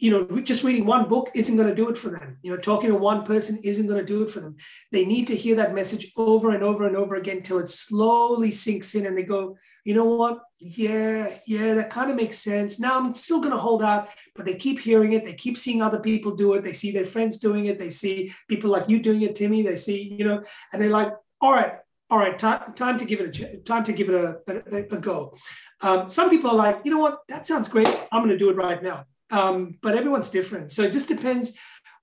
you 0.02 0.10
know, 0.10 0.42
just 0.42 0.64
reading 0.64 0.88
one 0.88 1.08
book 1.08 1.30
isn't 1.36 1.56
going 1.56 1.70
to 1.70 1.76
do 1.76 1.88
it 1.88 1.96
for 1.96 2.10
them. 2.10 2.36
You 2.42 2.52
know, 2.52 2.58
talking 2.58 2.90
to 2.90 2.96
one 2.96 3.24
person 3.24 3.60
isn't 3.64 3.86
going 3.86 4.00
to 4.00 4.06
do 4.06 4.24
it 4.24 4.32
for 4.32 4.40
them. 4.40 4.56
They 4.92 5.06
need 5.06 5.28
to 5.28 5.36
hear 5.36 5.56
that 5.58 5.76
message 5.76 6.12
over 6.18 6.50
and 6.50 6.64
over 6.64 6.88
and 6.88 6.98
over 6.98 7.16
again 7.16 7.44
till 7.44 7.60
it 7.60 7.70
slowly 7.70 8.52
sinks 8.52 8.96
in 8.96 9.06
and 9.06 9.16
they 9.16 9.22
go, 9.22 9.58
you 9.86 9.94
know 9.94 10.06
what? 10.06 10.40
Yeah, 10.58 11.38
yeah, 11.46 11.76
that 11.76 11.92
kind 11.92 12.10
of 12.10 12.18
makes 12.18 12.40
sense. 12.40 12.80
Now 12.80 12.98
I'm 12.98 13.14
still 13.14 13.42
going 13.42 13.54
to 13.54 13.60
hold 13.60 13.84
out, 13.84 14.10
but 14.36 14.44
they 14.44 14.56
keep 14.56 14.80
hearing 14.80 15.14
it. 15.14 15.24
They 15.24 15.34
keep 15.34 15.56
seeing 15.56 15.84
other 15.84 16.00
people 16.00 16.32
do 16.32 16.56
it. 16.56 16.64
They 16.64 16.74
see 16.74 16.92
their 16.92 17.06
friends 17.06 17.38
doing 17.38 17.68
it. 17.68 17.78
They 17.78 17.92
see 17.92 18.34
people 18.50 18.72
like 18.72 18.90
you 18.90 19.04
doing 19.04 19.22
it, 19.22 19.36
Timmy. 19.36 19.62
They 19.62 19.76
see, 19.76 20.16
you 20.18 20.26
know, 20.26 20.44
and 20.74 20.82
they're 20.82 20.90
like, 20.90 21.14
all 21.42 21.52
right, 21.52 21.74
all 22.10 22.18
right, 22.18 22.40
time, 22.40 22.74
time 22.74 22.98
to 22.98 23.06
give 23.06 23.22
it 23.22 23.40
a 23.40 23.58
time 23.58 23.84
to 23.84 23.94
give 23.94 24.10
it 24.10 24.16
a, 24.16 24.40
a, 24.48 24.78
a 24.96 24.98
go. 24.98 25.38
Um, 25.82 26.10
some 26.10 26.32
people 26.32 26.50
are 26.50 26.56
like, 26.56 26.80
you 26.86 26.92
know 26.92 27.00
what? 27.00 27.20
That 27.30 27.46
sounds 27.46 27.68
great. 27.68 27.88
I'm 28.12 28.24
going 28.24 28.30
to 28.30 28.38
do 28.40 28.50
it 28.50 28.56
right 28.56 28.82
now 28.82 29.06
um, 29.32 29.78
but 29.82 29.96
everyone's 29.96 30.30
different. 30.30 30.72
So 30.72 30.84
it 30.84 30.92
just 30.92 31.08
depends 31.08 31.58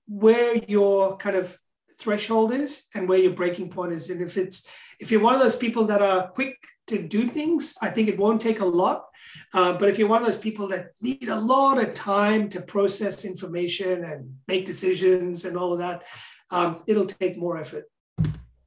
where 0.07 0.55
your 0.67 1.17
kind 1.17 1.35
of 1.35 1.57
threshold 1.99 2.51
is 2.51 2.87
and 2.95 3.07
where 3.07 3.19
your 3.19 3.33
breaking 3.33 3.69
point 3.69 3.93
is. 3.93 4.09
And 4.09 4.21
if 4.21 4.37
it's 4.37 4.67
if 4.99 5.11
you're 5.11 5.21
one 5.21 5.35
of 5.35 5.39
those 5.39 5.55
people 5.55 5.85
that 5.85 6.01
are 6.01 6.29
quick 6.29 6.57
to 6.87 7.01
do 7.01 7.29
things, 7.29 7.75
I 7.81 7.89
think 7.89 8.09
it 8.09 8.17
won't 8.17 8.41
take 8.41 8.59
a 8.59 8.65
lot. 8.65 9.05
Uh, 9.53 9.73
but 9.73 9.89
if 9.89 9.99
you're 9.99 10.07
one 10.07 10.21
of 10.21 10.25
those 10.25 10.39
people 10.39 10.67
that 10.69 10.89
need 11.01 11.29
a 11.29 11.39
lot 11.39 11.77
of 11.77 11.93
time 11.93 12.49
to 12.49 12.61
process 12.61 13.25
information 13.25 14.03
and 14.03 14.35
make 14.47 14.65
decisions 14.65 15.45
and 15.45 15.55
all 15.55 15.71
of 15.71 15.79
that, 15.79 16.03
um, 16.49 16.81
it'll 16.87 17.05
take 17.05 17.37
more 17.37 17.59
effort. 17.59 17.85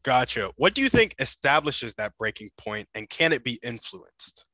Gotcha. 0.05 0.53
What 0.57 0.75
do 0.75 0.83
you 0.83 0.89
think 0.89 1.15
establishes 1.19 1.95
that 1.95 2.17
breaking 2.19 2.51
point 2.57 2.89
and 2.95 3.09
can 3.09 3.33
it 3.33 3.45
be 3.45 3.59
influenced? 3.63 4.47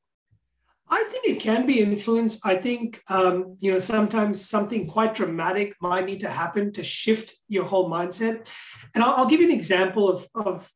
I 0.91 1.05
think 1.11 1.27
it 1.27 1.41
can 1.41 1.67
be 1.67 1.81
influenced. 1.81 2.45
I 2.47 2.57
think 2.57 3.03
um, 3.09 3.57
you 3.61 3.71
know 3.73 3.79
sometimes 3.79 4.45
something 4.45 4.87
quite 4.87 5.15
dramatic 5.15 5.75
might 5.81 6.07
need 6.07 6.21
to 6.21 6.31
happen 6.31 6.73
to 6.73 6.85
shift 6.85 7.35
your 7.49 7.65
whole 7.65 7.91
mindset. 7.91 8.49
And 8.95 9.05
I'll, 9.05 9.15
I'll 9.15 9.27
give 9.27 9.41
you 9.41 9.49
an 9.49 9.55
example 9.55 10.09
of, 10.09 10.29
of 10.35 10.71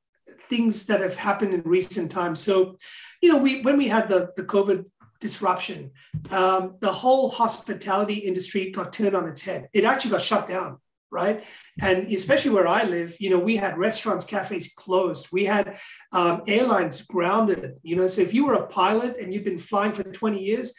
things 0.48 0.86
that 0.86 1.00
have 1.00 1.14
happened 1.14 1.54
in 1.54 1.62
recent 1.62 2.10
times. 2.10 2.42
So, 2.42 2.76
you 3.22 3.30
know, 3.30 3.38
we 3.38 3.62
when 3.62 3.76
we 3.78 3.88
had 3.88 4.08
the 4.08 4.30
the 4.36 4.44
COVID 4.44 4.84
disruption. 5.22 5.92
Um, 6.30 6.74
the 6.80 6.92
whole 6.92 7.30
hospitality 7.30 8.14
industry 8.14 8.70
got 8.72 8.92
turned 8.92 9.14
on 9.14 9.28
its 9.28 9.40
head. 9.40 9.68
It 9.72 9.84
actually 9.84 10.10
got 10.10 10.22
shut 10.22 10.48
down, 10.48 10.78
right? 11.12 11.44
And 11.80 12.10
especially 12.12 12.50
where 12.50 12.66
I 12.66 12.84
live, 12.84 13.14
you 13.20 13.30
know, 13.30 13.38
we 13.38 13.56
had 13.56 13.78
restaurants, 13.78 14.24
cafes 14.24 14.72
closed. 14.74 15.28
We 15.30 15.44
had 15.44 15.78
um, 16.10 16.42
airlines 16.48 17.02
grounded. 17.02 17.74
You 17.82 17.96
know, 17.96 18.06
so 18.08 18.22
if 18.22 18.34
you 18.34 18.46
were 18.46 18.54
a 18.54 18.66
pilot 18.66 19.18
and 19.20 19.32
you'd 19.32 19.44
been 19.44 19.58
flying 19.58 19.92
for 19.92 20.02
20 20.02 20.42
years, 20.42 20.74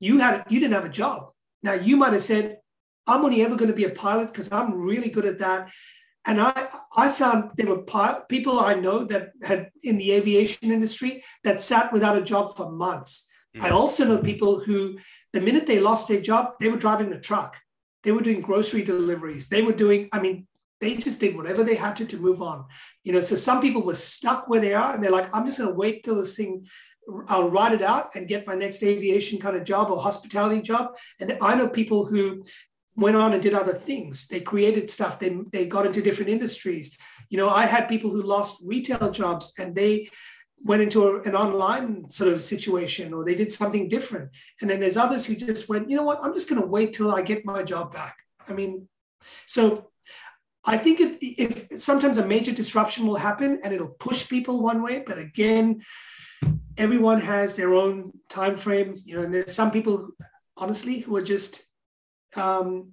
you 0.00 0.18
had 0.18 0.44
you 0.48 0.58
didn't 0.58 0.74
have 0.74 0.86
a 0.86 0.98
job. 1.02 1.30
Now 1.62 1.74
you 1.74 1.96
might 1.96 2.12
have 2.14 2.22
said, 2.22 2.58
"I'm 3.06 3.24
only 3.24 3.42
ever 3.42 3.54
going 3.54 3.70
to 3.70 3.76
be 3.76 3.84
a 3.84 3.90
pilot 3.90 4.28
because 4.28 4.50
I'm 4.50 4.74
really 4.74 5.10
good 5.10 5.26
at 5.26 5.38
that." 5.38 5.70
And 6.24 6.40
I, 6.40 6.68
I 6.96 7.10
found 7.10 7.50
there 7.56 7.66
were 7.66 7.82
people 8.28 8.60
I 8.60 8.74
know 8.74 9.04
that 9.04 9.30
had 9.42 9.70
in 9.82 9.98
the 9.98 10.12
aviation 10.12 10.70
industry 10.70 11.24
that 11.44 11.60
sat 11.60 11.92
without 11.92 12.16
a 12.16 12.22
job 12.22 12.56
for 12.56 12.70
months. 12.70 13.28
Mm. 13.56 13.64
I 13.64 13.70
also 13.70 14.04
know 14.04 14.18
people 14.18 14.60
who, 14.60 14.98
the 15.32 15.40
minute 15.40 15.66
they 15.66 15.80
lost 15.80 16.08
their 16.08 16.20
job, 16.20 16.54
they 16.60 16.68
were 16.68 16.76
driving 16.76 17.12
a 17.12 17.20
truck. 17.20 17.56
They 18.02 18.12
were 18.12 18.22
doing 18.22 18.40
grocery 18.40 18.82
deliveries. 18.82 19.48
They 19.48 19.62
were 19.62 19.72
doing, 19.72 20.08
I 20.12 20.20
mean, 20.20 20.46
they 20.80 20.96
just 20.96 21.20
did 21.20 21.36
whatever 21.36 21.62
they 21.62 21.76
had 21.76 21.96
to 21.96 22.04
to 22.06 22.18
move 22.18 22.42
on. 22.42 22.64
You 23.04 23.12
know, 23.12 23.20
so 23.20 23.36
some 23.36 23.60
people 23.60 23.82
were 23.82 23.94
stuck 23.94 24.48
where 24.48 24.60
they 24.60 24.74
are 24.74 24.94
and 24.94 25.02
they're 25.02 25.12
like, 25.12 25.30
I'm 25.32 25.46
just 25.46 25.58
going 25.58 25.70
to 25.70 25.76
wait 25.76 26.02
till 26.02 26.16
this 26.16 26.34
thing, 26.34 26.66
I'll 27.28 27.50
ride 27.50 27.72
it 27.72 27.82
out 27.82 28.14
and 28.16 28.28
get 28.28 28.46
my 28.46 28.54
next 28.54 28.82
aviation 28.82 29.38
kind 29.38 29.56
of 29.56 29.64
job 29.64 29.90
or 29.90 30.00
hospitality 30.00 30.60
job. 30.60 30.94
And 31.20 31.38
I 31.40 31.54
know 31.54 31.68
people 31.68 32.04
who 32.04 32.42
went 32.96 33.16
on 33.16 33.32
and 33.32 33.42
did 33.42 33.54
other 33.54 33.74
things. 33.74 34.26
They 34.28 34.40
created 34.40 34.90
stuff. 34.90 35.18
They, 35.18 35.36
they 35.52 35.66
got 35.66 35.86
into 35.86 36.02
different 36.02 36.30
industries. 36.30 36.96
You 37.30 37.38
know, 37.38 37.48
I 37.48 37.66
had 37.66 37.88
people 37.88 38.10
who 38.10 38.22
lost 38.22 38.62
retail 38.64 39.10
jobs 39.10 39.52
and 39.58 39.74
they 39.74 40.10
went 40.64 40.82
into 40.82 41.04
a, 41.04 41.22
an 41.22 41.34
online 41.34 42.10
sort 42.10 42.32
of 42.32 42.44
situation 42.44 43.12
or 43.12 43.24
they 43.24 43.34
did 43.34 43.52
something 43.52 43.88
different. 43.88 44.30
And 44.60 44.70
then 44.70 44.80
there's 44.80 44.96
others 44.96 45.24
who 45.24 45.34
just 45.34 45.68
went, 45.68 45.90
you 45.90 45.96
know 45.96 46.04
what, 46.04 46.20
I'm 46.22 46.34
just 46.34 46.48
going 46.48 46.60
to 46.60 46.66
wait 46.66 46.92
till 46.92 47.12
I 47.12 47.22
get 47.22 47.44
my 47.44 47.62
job 47.62 47.92
back. 47.92 48.16
I 48.48 48.52
mean, 48.52 48.88
so 49.46 49.90
I 50.64 50.78
think 50.78 51.00
it, 51.00 51.18
if 51.20 51.80
sometimes 51.80 52.18
a 52.18 52.26
major 52.26 52.52
disruption 52.52 53.06
will 53.06 53.16
happen 53.16 53.60
and 53.62 53.72
it'll 53.72 53.88
push 53.88 54.28
people 54.28 54.62
one 54.62 54.82
way, 54.82 55.02
but 55.04 55.18
again, 55.18 55.82
everyone 56.76 57.20
has 57.20 57.56
their 57.56 57.74
own 57.74 58.12
time 58.28 58.56
frame. 58.56 58.96
You 59.04 59.16
know, 59.16 59.22
and 59.22 59.34
there's 59.34 59.54
some 59.54 59.70
people, 59.70 60.10
honestly, 60.56 61.00
who 61.00 61.16
are 61.16 61.22
just 61.22 61.64
um, 62.36 62.92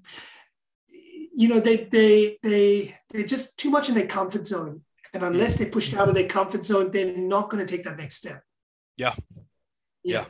you 1.40 1.48
know, 1.48 1.60
they 1.60 1.86
they 1.86 2.38
they 2.44 2.98
they're 3.10 3.24
just 3.24 3.58
too 3.58 3.70
much 3.70 3.88
in 3.88 3.96
their 3.96 4.08
comfort 4.08 4.46
zone, 4.46 4.82
and 5.14 5.24
unless 5.24 5.58
they're 5.58 5.70
pushed 5.70 5.94
out 5.94 6.10
of 6.10 6.16
their 6.16 6.28
comfort 6.28 6.66
zone, 6.66 6.92
they're 6.92 7.16
not 7.18 7.50
going 7.50 7.66
to 7.66 7.72
take 7.72 7.84
that 7.86 7.98
next 7.98 8.16
step. 8.16 8.44
Yeah. 8.98 9.14
yeah, 10.04 10.26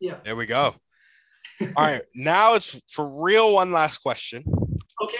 yeah. 0.00 0.16
There 0.24 0.36
we 0.36 0.46
go. 0.46 0.74
All 1.60 1.84
right, 1.84 2.02
now 2.14 2.54
it's 2.54 2.80
for 2.88 3.08
real. 3.08 3.54
One 3.54 3.72
last 3.72 3.98
question. 3.98 4.44
Okay. 5.02 5.18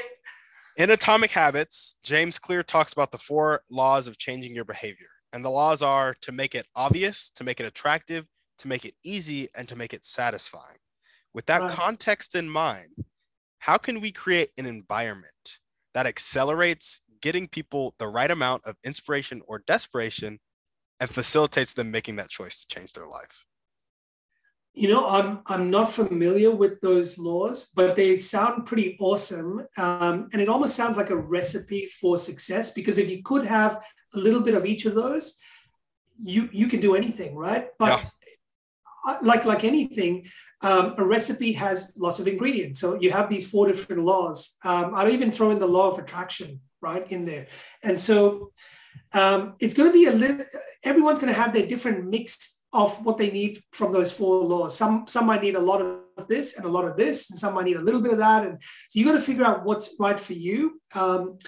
In 0.76 0.90
Atomic 0.90 1.32
Habits, 1.32 1.98
James 2.04 2.38
Clear 2.38 2.62
talks 2.62 2.92
about 2.92 3.10
the 3.10 3.18
four 3.18 3.62
laws 3.68 4.06
of 4.06 4.16
changing 4.16 4.54
your 4.54 4.64
behavior. 4.64 5.08
And 5.32 5.44
the 5.44 5.50
laws 5.50 5.82
are 5.82 6.14
to 6.22 6.32
make 6.32 6.54
it 6.54 6.66
obvious, 6.76 7.30
to 7.30 7.44
make 7.44 7.60
it 7.60 7.66
attractive, 7.66 8.26
to 8.58 8.68
make 8.68 8.84
it 8.84 8.94
easy, 9.04 9.48
and 9.56 9.68
to 9.68 9.76
make 9.76 9.92
it 9.92 10.04
satisfying. 10.04 10.78
With 11.34 11.46
that 11.46 11.62
right. 11.62 11.70
context 11.70 12.34
in 12.34 12.48
mind, 12.48 12.90
how 13.58 13.76
can 13.76 14.00
we 14.00 14.12
create 14.12 14.50
an 14.56 14.66
environment 14.66 15.58
that 15.94 16.06
accelerates 16.06 17.00
getting 17.20 17.48
people 17.48 17.94
the 17.98 18.08
right 18.08 18.30
amount 18.30 18.64
of 18.64 18.76
inspiration 18.84 19.42
or 19.46 19.62
desperation 19.66 20.38
and 21.00 21.10
facilitates 21.10 21.74
them 21.74 21.90
making 21.90 22.16
that 22.16 22.28
choice 22.28 22.60
to 22.64 22.74
change 22.74 22.92
their 22.92 23.06
life? 23.06 23.44
You 24.74 24.88
know, 24.88 25.06
I'm 25.08 25.40
I'm 25.46 25.70
not 25.70 25.92
familiar 25.92 26.52
with 26.52 26.80
those 26.80 27.18
laws, 27.18 27.68
but 27.74 27.96
they 27.96 28.14
sound 28.14 28.66
pretty 28.66 28.96
awesome, 29.00 29.66
um, 29.76 30.28
and 30.32 30.40
it 30.40 30.48
almost 30.48 30.76
sounds 30.76 30.96
like 30.96 31.10
a 31.10 31.16
recipe 31.16 31.90
for 32.00 32.16
success. 32.16 32.72
Because 32.72 32.98
if 32.98 33.08
you 33.08 33.22
could 33.24 33.44
have 33.44 33.82
a 34.14 34.18
little 34.18 34.40
bit 34.40 34.54
of 34.54 34.66
each 34.66 34.86
of 34.86 34.94
those, 34.94 35.36
you 36.22 36.48
you 36.52 36.68
can 36.68 36.80
do 36.80 36.94
anything, 36.94 37.34
right? 37.34 37.68
But 37.78 38.04
yeah. 39.06 39.18
like 39.22 39.44
like 39.44 39.64
anything, 39.64 40.28
um, 40.60 40.94
a 40.98 41.04
recipe 41.04 41.52
has 41.54 41.92
lots 41.96 42.20
of 42.20 42.28
ingredients. 42.28 42.78
So 42.78 43.00
you 43.00 43.10
have 43.10 43.28
these 43.28 43.48
four 43.48 43.66
different 43.66 44.02
laws. 44.02 44.56
Um, 44.64 44.92
I'll 44.94 45.10
even 45.10 45.32
throw 45.32 45.50
in 45.50 45.58
the 45.58 45.66
law 45.66 45.90
of 45.90 45.98
attraction 45.98 46.60
right 46.80 47.10
in 47.10 47.24
there. 47.24 47.48
And 47.82 47.98
so 47.98 48.52
um, 49.12 49.54
it's 49.60 49.74
going 49.74 49.88
to 49.88 49.92
be 49.92 50.06
a 50.06 50.12
little, 50.12 50.44
everyone's 50.82 51.18
going 51.18 51.32
to 51.32 51.40
have 51.40 51.52
their 51.52 51.66
different 51.66 52.06
mix 52.06 52.60
of 52.72 53.04
what 53.04 53.16
they 53.16 53.30
need 53.30 53.62
from 53.72 53.92
those 53.92 54.12
four 54.12 54.44
laws. 54.44 54.76
Some, 54.76 55.06
some 55.08 55.26
might 55.26 55.42
need 55.42 55.56
a 55.56 55.60
lot 55.60 55.80
of 55.80 56.28
this 56.28 56.56
and 56.56 56.66
a 56.66 56.68
lot 56.68 56.84
of 56.84 56.96
this, 56.96 57.30
and 57.30 57.38
some 57.38 57.54
might 57.54 57.64
need 57.64 57.76
a 57.76 57.82
little 57.82 58.02
bit 58.02 58.12
of 58.12 58.18
that. 58.18 58.44
And 58.44 58.60
so 58.90 58.98
you 58.98 59.04
got 59.04 59.12
to 59.12 59.22
figure 59.22 59.44
out 59.44 59.64
what's 59.64 59.94
right 59.98 60.18
for 60.18 60.34
you. 60.34 60.80
Um, 60.94 61.38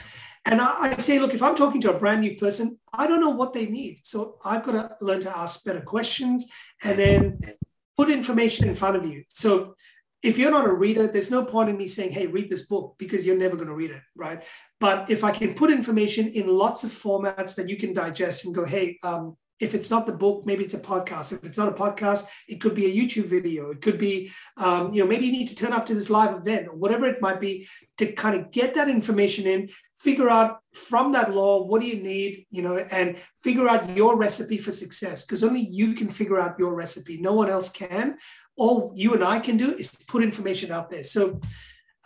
and 0.47 0.61
I, 0.61 0.95
I, 0.95 0.97
say, 0.97 1.19
look, 1.19 1.35
if 1.35 1.43
I'm 1.43 1.57
talking 1.57 1.81
to 1.83 1.95
a 1.95 1.99
brand 1.99 2.23
new 2.23 2.37
person, 2.37 2.79
I 2.93 3.07
don't 3.07 3.21
know 3.21 3.31
what 3.31 3.53
they 3.53 3.67
need. 3.67 4.01
So 4.05 4.39
I've 4.45 4.65
got 4.65 4.73
to 4.73 5.05
learn 5.05 5.21
to 5.21 5.37
ask 5.37 5.65
better 5.65 5.83
questions 5.83 6.47
and 6.83 6.99
then 6.99 7.41
put 7.97 8.11
information 8.11 8.67
in 8.67 8.75
front 8.75 8.97
of 8.97 9.05
you. 9.05 9.25
So 9.29 9.75
if 10.23 10.39
you're 10.39 10.51
not 10.51 10.67
a 10.67 10.73
reader, 10.73 11.07
there's 11.07 11.31
no 11.31 11.45
point 11.45 11.69
in 11.69 11.77
me 11.77 11.87
saying, 11.87 12.13
hey, 12.13 12.27
read 12.27 12.51
this 12.51 12.67
book 12.67 12.95
because 12.99 13.27
you're 13.27 13.37
never 13.37 13.57
going 13.57 13.69
to 13.69 13.75
read 13.75 13.91
it, 13.91 14.03
right? 14.17 14.43
But 14.81 15.11
if 15.11 15.25
I 15.25 15.31
can 15.31 15.55
put 15.55 15.71
information 15.71 16.29
in 16.29 16.49
lots 16.49 16.85
of 16.85 16.91
formats 16.91 17.55
that 17.57 17.69
you 17.69 17.77
can 17.77 17.93
digest 17.93 18.47
and 18.47 18.55
go, 18.55 18.65
hey, 18.65 18.99
um, 19.03 19.37
if 19.61 19.75
it's 19.75 19.91
not 19.91 20.07
the 20.07 20.13
book, 20.13 20.47
maybe 20.47 20.65
it's 20.65 20.75
a 20.75 20.81
podcast. 20.81 21.33
If 21.35 21.45
it's 21.45 21.59
not 21.59 21.69
a 21.69 21.73
podcast, 21.73 22.27
it 22.49 22.63
could 22.63 22.75
be 22.75 22.87
a 22.87 22.95
YouTube 22.95 23.27
video. 23.27 23.71
It 23.71 23.83
could 23.83 23.99
be, 23.99 24.33
um, 24.57 24.95
you 24.95 25.03
know, 25.03 25.09
maybe 25.09 25.27
you 25.27 25.33
need 25.33 25.49
to 25.49 25.55
turn 25.55 25.75
up 25.75 25.85
to 25.87 25.95
this 25.95 26.09
live 26.09 26.35
event 26.35 26.69
or 26.69 26.75
whatever 26.75 27.05
it 27.07 27.21
might 27.21 27.41
be 27.41 27.69
to 27.99 28.11
kind 28.13 28.35
of 28.41 28.51
get 28.51 28.75
that 28.75 28.89
information 28.89 29.47
in, 29.47 29.69
figure 29.99 30.31
out 30.31 30.61
from 30.73 31.13
that 31.13 31.35
law 31.35 31.63
what 31.63 31.83
do 31.83 31.87
you 31.87 32.03
need, 32.03 32.47
you 32.51 32.63
know, 32.63 32.79
and 32.79 33.19
figure 33.43 33.69
out 33.69 33.95
your 33.95 34.17
recipe 34.17 34.57
for 34.57 34.73
success 34.73 35.27
because 35.27 35.45
only 35.45 35.61
you 35.61 35.95
can 35.95 36.09
figure 36.09 36.41
out 36.41 36.59
your 36.59 36.75
recipe. 36.75 37.19
No 37.19 37.35
one 37.35 37.51
else 37.51 37.71
can. 37.71 38.17
All 38.57 38.95
you 38.97 39.13
and 39.13 39.23
I 39.23 39.41
can 39.41 39.59
do 39.59 39.75
is 39.75 39.91
put 40.09 40.23
information 40.23 40.73
out 40.73 40.91
there. 40.91 41.05
So 41.05 41.39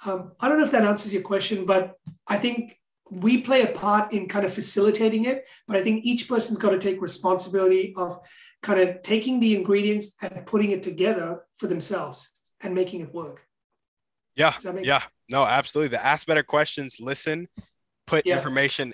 um, 0.05 0.33
I 0.41 0.49
don't 0.49 0.59
know 0.59 0.65
if 0.65 0.73
that 0.73 0.85
answers 0.85 1.13
your 1.13 1.23
question, 1.23 1.67
but 1.67 1.95
I 2.27 2.39
think 2.39 2.79
we 3.11 3.39
play 3.39 3.63
a 3.63 3.69
part 3.69 4.13
in 4.13 4.29
kind 4.29 4.45
of 4.45 4.53
facilitating 4.53 5.27
it, 5.27 5.45
but 5.67 5.77
I 5.77 5.83
think 5.83 6.05
each 6.05 6.29
person's 6.29 6.59
got 6.59 6.71
to 6.71 6.79
take 6.79 7.01
responsibility 7.01 7.95
of 7.97 8.19
kind 8.63 8.81
of 8.81 9.03
taking 9.03 9.41
the 9.41 9.55
ingredients 9.55 10.17
and 10.23 10.47
putting 10.47 10.71
it 10.71 10.83
together 10.83 11.43
for 11.59 11.67
themselves 11.67 12.33
and 12.63 12.75
making 12.75 13.01
it 13.01 13.15
work. 13.15 13.43
Yeah. 14.37 14.55
Yeah. 14.63 15.01
Sense? 15.01 15.11
No, 15.31 15.45
absolutely. 15.45 15.97
The 15.97 16.05
ask 16.05 16.27
better 16.27 16.43
questions, 16.43 16.97
listen, 17.01 17.47
put 18.07 18.27
yeah. 18.27 18.37
information 18.37 18.93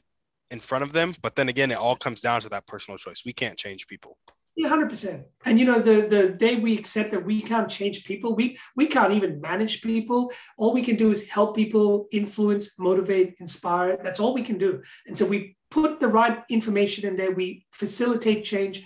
in 0.51 0.61
front 0.61 0.85
of 0.85 0.93
them. 0.93 1.15
But 1.23 1.37
then 1.37 1.49
again, 1.49 1.71
it 1.71 1.79
all 1.79 1.97
comes 1.97 2.21
down 2.21 2.41
to 2.43 2.49
that 2.51 2.67
personal 2.67 2.99
choice. 2.99 3.23
We 3.25 3.33
can't 3.33 3.57
change 3.57 3.87
people. 3.87 4.19
Yeah, 4.57 4.69
hundred 4.69 4.91
percent. 4.91 5.27
And 5.45 5.59
you 5.59 5.65
know, 5.65 5.81
the 5.81 6.07
the 6.09 6.29
day 6.31 6.57
we 6.57 6.77
accept 6.77 7.13
that 7.13 7.25
we 7.25 7.41
can't 7.41 7.71
change 7.71 8.05
people, 8.05 8.35
we 8.35 8.59
we 8.77 8.87
can't 8.87 9.13
even 9.13 9.41
manage 9.41 9.81
people. 9.81 10.33
All 10.59 10.75
we 10.75 10.83
can 10.83 10.97
do 10.97 11.11
is 11.11 11.27
help 11.27 11.57
people, 11.57 12.09
influence, 12.13 12.79
motivate, 12.79 13.37
inspire. 13.41 13.99
That's 14.03 14.21
all 14.21 14.35
we 14.35 14.43
can 14.43 14.59
do. 14.59 14.83
And 15.07 15.17
so 15.17 15.25
we 15.25 15.57
put 15.71 16.01
the 16.01 16.09
right 16.09 16.43
information 16.49 17.09
in 17.09 17.17
there. 17.17 17.31
We 17.31 17.65
facilitate 17.71 18.45
change. 18.45 18.85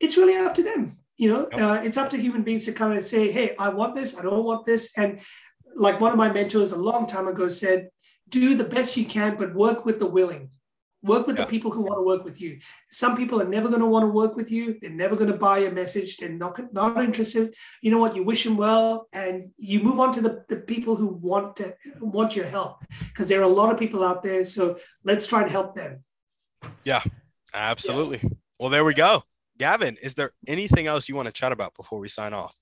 It's 0.00 0.16
really 0.16 0.36
up 0.36 0.54
to 0.56 0.62
them. 0.62 0.98
You 1.16 1.32
know, 1.32 1.48
yep. 1.52 1.60
uh, 1.60 1.80
it's 1.82 1.96
up 1.96 2.10
to 2.10 2.16
human 2.16 2.42
beings 2.42 2.64
to 2.66 2.72
come 2.72 2.92
and 2.92 3.04
say, 3.04 3.32
"Hey, 3.32 3.56
I 3.58 3.70
want 3.70 3.94
this. 3.94 4.18
I 4.18 4.22
don't 4.22 4.44
want 4.44 4.66
this." 4.66 4.92
And 4.96 5.20
like 5.74 6.00
one 6.00 6.12
of 6.12 6.18
my 6.18 6.30
mentors 6.30 6.72
a 6.72 6.76
long 6.76 7.06
time 7.06 7.28
ago 7.28 7.48
said, 7.48 7.88
"Do 8.28 8.56
the 8.56 8.64
best 8.64 8.96
you 8.96 9.04
can, 9.04 9.36
but 9.36 9.54
work 9.54 9.84
with 9.84 10.00
the 10.00 10.06
willing." 10.06 10.50
Work 11.02 11.28
with 11.28 11.38
yeah. 11.38 11.44
the 11.44 11.50
people 11.50 11.70
who 11.70 11.82
want 11.82 11.98
to 11.98 12.02
work 12.02 12.24
with 12.24 12.40
you. 12.40 12.58
Some 12.90 13.16
people 13.16 13.40
are 13.40 13.46
never 13.46 13.68
going 13.68 13.80
to 13.80 13.86
want 13.86 14.02
to 14.02 14.08
work 14.08 14.34
with 14.34 14.50
you. 14.50 14.76
They're 14.80 14.90
never 14.90 15.14
going 15.14 15.30
to 15.30 15.36
buy 15.36 15.58
your 15.58 15.70
message. 15.70 16.16
They're 16.16 16.28
not, 16.28 16.60
not 16.72 17.02
interested. 17.04 17.54
You 17.82 17.92
know 17.92 17.98
what? 17.98 18.16
You 18.16 18.24
wish 18.24 18.42
them 18.42 18.56
well 18.56 19.08
and 19.12 19.50
you 19.58 19.80
move 19.80 20.00
on 20.00 20.12
to 20.14 20.20
the, 20.20 20.44
the 20.48 20.56
people 20.56 20.96
who 20.96 21.08
want 21.08 21.56
to 21.56 21.74
want 22.00 22.34
your 22.34 22.46
help 22.46 22.84
because 23.08 23.28
there 23.28 23.40
are 23.40 23.44
a 23.44 23.48
lot 23.48 23.72
of 23.72 23.78
people 23.78 24.02
out 24.02 24.24
there. 24.24 24.44
So 24.44 24.78
let's 25.04 25.26
try 25.26 25.44
to 25.44 25.50
help 25.50 25.76
them. 25.76 26.02
Yeah, 26.82 27.02
absolutely. 27.54 28.20
Yeah. 28.22 28.30
Well, 28.58 28.70
there 28.70 28.84
we 28.84 28.94
go. 28.94 29.22
Gavin, 29.58 29.96
is 30.02 30.14
there 30.14 30.32
anything 30.46 30.86
else 30.86 31.08
you 31.08 31.14
want 31.14 31.26
to 31.26 31.32
chat 31.32 31.52
about 31.52 31.74
before 31.76 32.00
we 32.00 32.08
sign 32.08 32.32
off? 32.32 32.56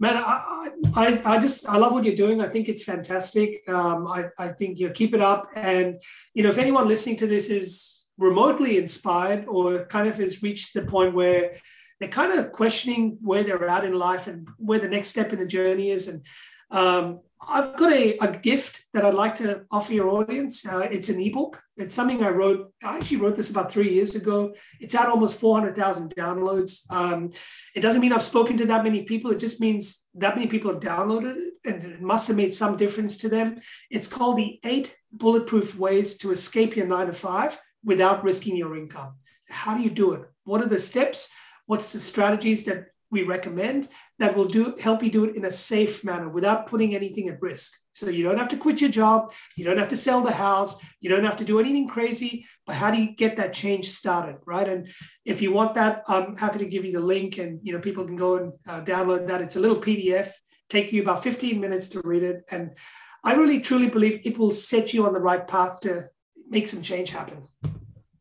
Man, 0.00 0.16
I, 0.16 0.70
I, 0.94 1.22
I 1.24 1.38
just 1.38 1.68
I 1.68 1.76
love 1.76 1.92
what 1.92 2.04
you're 2.04 2.14
doing. 2.14 2.40
I 2.40 2.48
think 2.48 2.68
it's 2.68 2.84
fantastic. 2.84 3.62
Um, 3.68 4.06
I, 4.06 4.26
I 4.38 4.48
think 4.48 4.78
you 4.78 4.86
know 4.86 4.92
keep 4.92 5.14
it 5.14 5.20
up. 5.20 5.50
And 5.54 6.00
you 6.34 6.42
know, 6.42 6.50
if 6.50 6.58
anyone 6.58 6.88
listening 6.88 7.16
to 7.16 7.26
this 7.26 7.50
is 7.50 8.06
remotely 8.16 8.78
inspired 8.78 9.46
or 9.46 9.84
kind 9.86 10.08
of 10.08 10.16
has 10.16 10.42
reached 10.42 10.74
the 10.74 10.82
point 10.82 11.14
where 11.14 11.56
they're 12.00 12.08
kind 12.08 12.32
of 12.32 12.52
questioning 12.52 13.18
where 13.20 13.42
they're 13.42 13.68
at 13.68 13.84
in 13.84 13.92
life 13.92 14.26
and 14.26 14.48
where 14.58 14.78
the 14.78 14.88
next 14.88 15.08
step 15.08 15.32
in 15.32 15.38
the 15.38 15.46
journey 15.46 15.90
is, 15.90 16.08
and 16.08 16.22
um, 16.70 17.20
I've 17.40 17.76
got 17.76 17.92
a, 17.92 18.16
a 18.18 18.36
gift 18.36 18.84
that 18.92 19.04
I'd 19.04 19.14
like 19.14 19.36
to 19.36 19.64
offer 19.70 19.92
your 19.92 20.08
audience. 20.08 20.66
Uh, 20.66 20.88
it's 20.90 21.08
an 21.08 21.20
ebook. 21.20 21.62
It's 21.76 21.94
something 21.94 22.22
I 22.22 22.30
wrote. 22.30 22.72
I 22.82 22.98
actually 22.98 23.18
wrote 23.18 23.36
this 23.36 23.50
about 23.50 23.70
three 23.70 23.92
years 23.92 24.16
ago. 24.16 24.54
It's 24.80 24.94
had 24.94 25.08
almost 25.08 25.38
400,000 25.38 26.14
downloads. 26.16 26.90
Um, 26.90 27.30
it 27.74 27.80
doesn't 27.80 28.00
mean 28.00 28.12
I've 28.12 28.22
spoken 28.22 28.56
to 28.58 28.66
that 28.66 28.82
many 28.82 29.02
people. 29.04 29.30
It 29.30 29.38
just 29.38 29.60
means 29.60 30.06
that 30.14 30.34
many 30.34 30.48
people 30.48 30.72
have 30.72 30.82
downloaded 30.82 31.36
it 31.36 31.54
and 31.64 31.84
it 31.84 32.00
must 32.00 32.26
have 32.28 32.36
made 32.36 32.54
some 32.54 32.76
difference 32.76 33.16
to 33.18 33.28
them. 33.28 33.60
It's 33.90 34.08
called 34.08 34.36
The 34.36 34.58
Eight 34.64 34.96
Bulletproof 35.12 35.76
Ways 35.76 36.18
to 36.18 36.32
Escape 36.32 36.76
Your 36.76 36.86
Nine 36.86 37.06
to 37.06 37.12
Five 37.12 37.58
Without 37.84 38.24
Risking 38.24 38.56
Your 38.56 38.76
Income. 38.76 39.14
How 39.48 39.76
do 39.76 39.82
you 39.82 39.90
do 39.90 40.12
it? 40.12 40.22
What 40.44 40.62
are 40.62 40.68
the 40.68 40.80
steps? 40.80 41.30
What's 41.66 41.92
the 41.92 42.00
strategies 42.00 42.64
that 42.64 42.86
we 43.10 43.22
recommend 43.22 43.88
that 44.18 44.36
will 44.36 44.44
do 44.44 44.76
help 44.80 45.02
you 45.02 45.10
do 45.10 45.24
it 45.24 45.36
in 45.36 45.44
a 45.44 45.50
safe 45.50 46.04
manner 46.04 46.28
without 46.28 46.66
putting 46.66 46.94
anything 46.94 47.28
at 47.28 47.40
risk. 47.40 47.72
So 47.94 48.08
you 48.08 48.22
don't 48.22 48.38
have 48.38 48.50
to 48.50 48.56
quit 48.56 48.80
your 48.80 48.90
job, 48.90 49.32
you 49.56 49.64
don't 49.64 49.78
have 49.78 49.88
to 49.88 49.96
sell 49.96 50.22
the 50.22 50.32
house, 50.32 50.80
you 51.00 51.10
don't 51.10 51.24
have 51.24 51.38
to 51.38 51.44
do 51.44 51.58
anything 51.58 51.88
crazy. 51.88 52.46
But 52.66 52.76
how 52.76 52.90
do 52.90 53.00
you 53.00 53.16
get 53.16 53.38
that 53.38 53.54
change 53.54 53.88
started, 53.88 54.36
right? 54.46 54.68
And 54.68 54.88
if 55.24 55.40
you 55.42 55.52
want 55.52 55.74
that, 55.74 56.04
I'm 56.06 56.36
happy 56.36 56.58
to 56.60 56.66
give 56.66 56.84
you 56.84 56.92
the 56.92 57.00
link, 57.00 57.38
and 57.38 57.58
you 57.62 57.72
know 57.72 57.80
people 57.80 58.04
can 58.04 58.16
go 58.16 58.36
and 58.36 58.52
uh, 58.68 58.82
download 58.82 59.26
that. 59.28 59.40
It's 59.40 59.56
a 59.56 59.60
little 59.60 59.80
PDF, 59.80 60.30
take 60.68 60.92
you 60.92 61.02
about 61.02 61.24
15 61.24 61.58
minutes 61.58 61.88
to 61.90 62.02
read 62.04 62.22
it, 62.22 62.44
and 62.50 62.72
I 63.24 63.34
really 63.34 63.60
truly 63.60 63.88
believe 63.88 64.20
it 64.24 64.38
will 64.38 64.52
set 64.52 64.94
you 64.94 65.06
on 65.06 65.12
the 65.12 65.20
right 65.20 65.46
path 65.46 65.80
to 65.80 66.08
make 66.48 66.68
some 66.68 66.82
change 66.82 67.10
happen. 67.10 67.48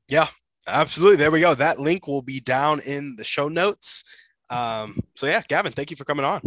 Yeah, 0.08 0.28
absolutely. 0.68 1.18
There 1.18 1.32
we 1.32 1.42
go. 1.42 1.54
That 1.54 1.80
link 1.80 2.08
will 2.08 2.22
be 2.22 2.40
down 2.40 2.80
in 2.86 3.16
the 3.16 3.24
show 3.24 3.48
notes. 3.48 4.04
Um, 4.50 5.00
so 5.16 5.28
yeah, 5.28 5.42
Gavin, 5.48 5.72
thank 5.72 5.92
you 5.92 5.98
for 5.98 6.06
coming 6.06 6.26
on. 6.26 6.42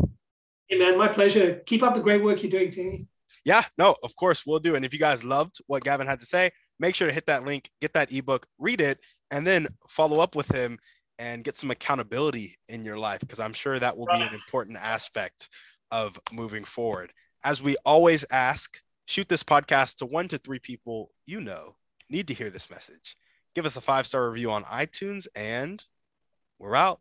Hey 0.68 0.78
man, 0.78 0.96
my 0.96 1.08
pleasure. 1.08 1.62
Keep 1.66 1.82
up 1.82 1.94
the 1.94 2.00
great 2.00 2.22
work 2.22 2.42
you're 2.42 2.50
doing, 2.50 2.70
Timmy. 2.70 3.06
Yeah, 3.44 3.62
no, 3.78 3.94
of 4.02 4.14
course 4.16 4.44
we'll 4.46 4.58
do. 4.58 4.74
And 4.74 4.84
if 4.84 4.92
you 4.92 4.98
guys 4.98 5.24
loved 5.24 5.58
what 5.66 5.84
Gavin 5.84 6.06
had 6.06 6.20
to 6.20 6.26
say, 6.26 6.50
make 6.78 6.94
sure 6.94 7.08
to 7.08 7.14
hit 7.14 7.26
that 7.26 7.44
link, 7.44 7.70
get 7.80 7.92
that 7.94 8.12
ebook, 8.12 8.46
read 8.58 8.80
it, 8.80 8.98
and 9.30 9.46
then 9.46 9.66
follow 9.88 10.20
up 10.20 10.34
with 10.34 10.52
him 10.52 10.78
and 11.18 11.44
get 11.44 11.56
some 11.56 11.70
accountability 11.70 12.56
in 12.68 12.84
your 12.84 12.98
life 12.98 13.20
because 13.20 13.40
I'm 13.40 13.52
sure 13.52 13.78
that 13.78 13.96
will 13.96 14.06
be 14.06 14.20
an 14.20 14.34
important 14.34 14.78
aspect 14.80 15.48
of 15.90 16.18
moving 16.32 16.64
forward. 16.64 17.12
As 17.44 17.62
we 17.62 17.76
always 17.84 18.24
ask, 18.30 18.80
shoot 19.06 19.28
this 19.28 19.42
podcast 19.42 19.96
to 19.96 20.06
one 20.06 20.28
to 20.28 20.38
three 20.38 20.58
people 20.58 21.10
you 21.26 21.40
know 21.40 21.76
need 22.08 22.28
to 22.28 22.34
hear 22.34 22.50
this 22.50 22.70
message. 22.70 23.16
Give 23.54 23.66
us 23.66 23.76
a 23.76 23.80
five 23.80 24.06
star 24.06 24.30
review 24.30 24.50
on 24.50 24.64
iTunes, 24.64 25.26
and 25.34 25.84
we're 26.58 26.76
out. 26.76 27.00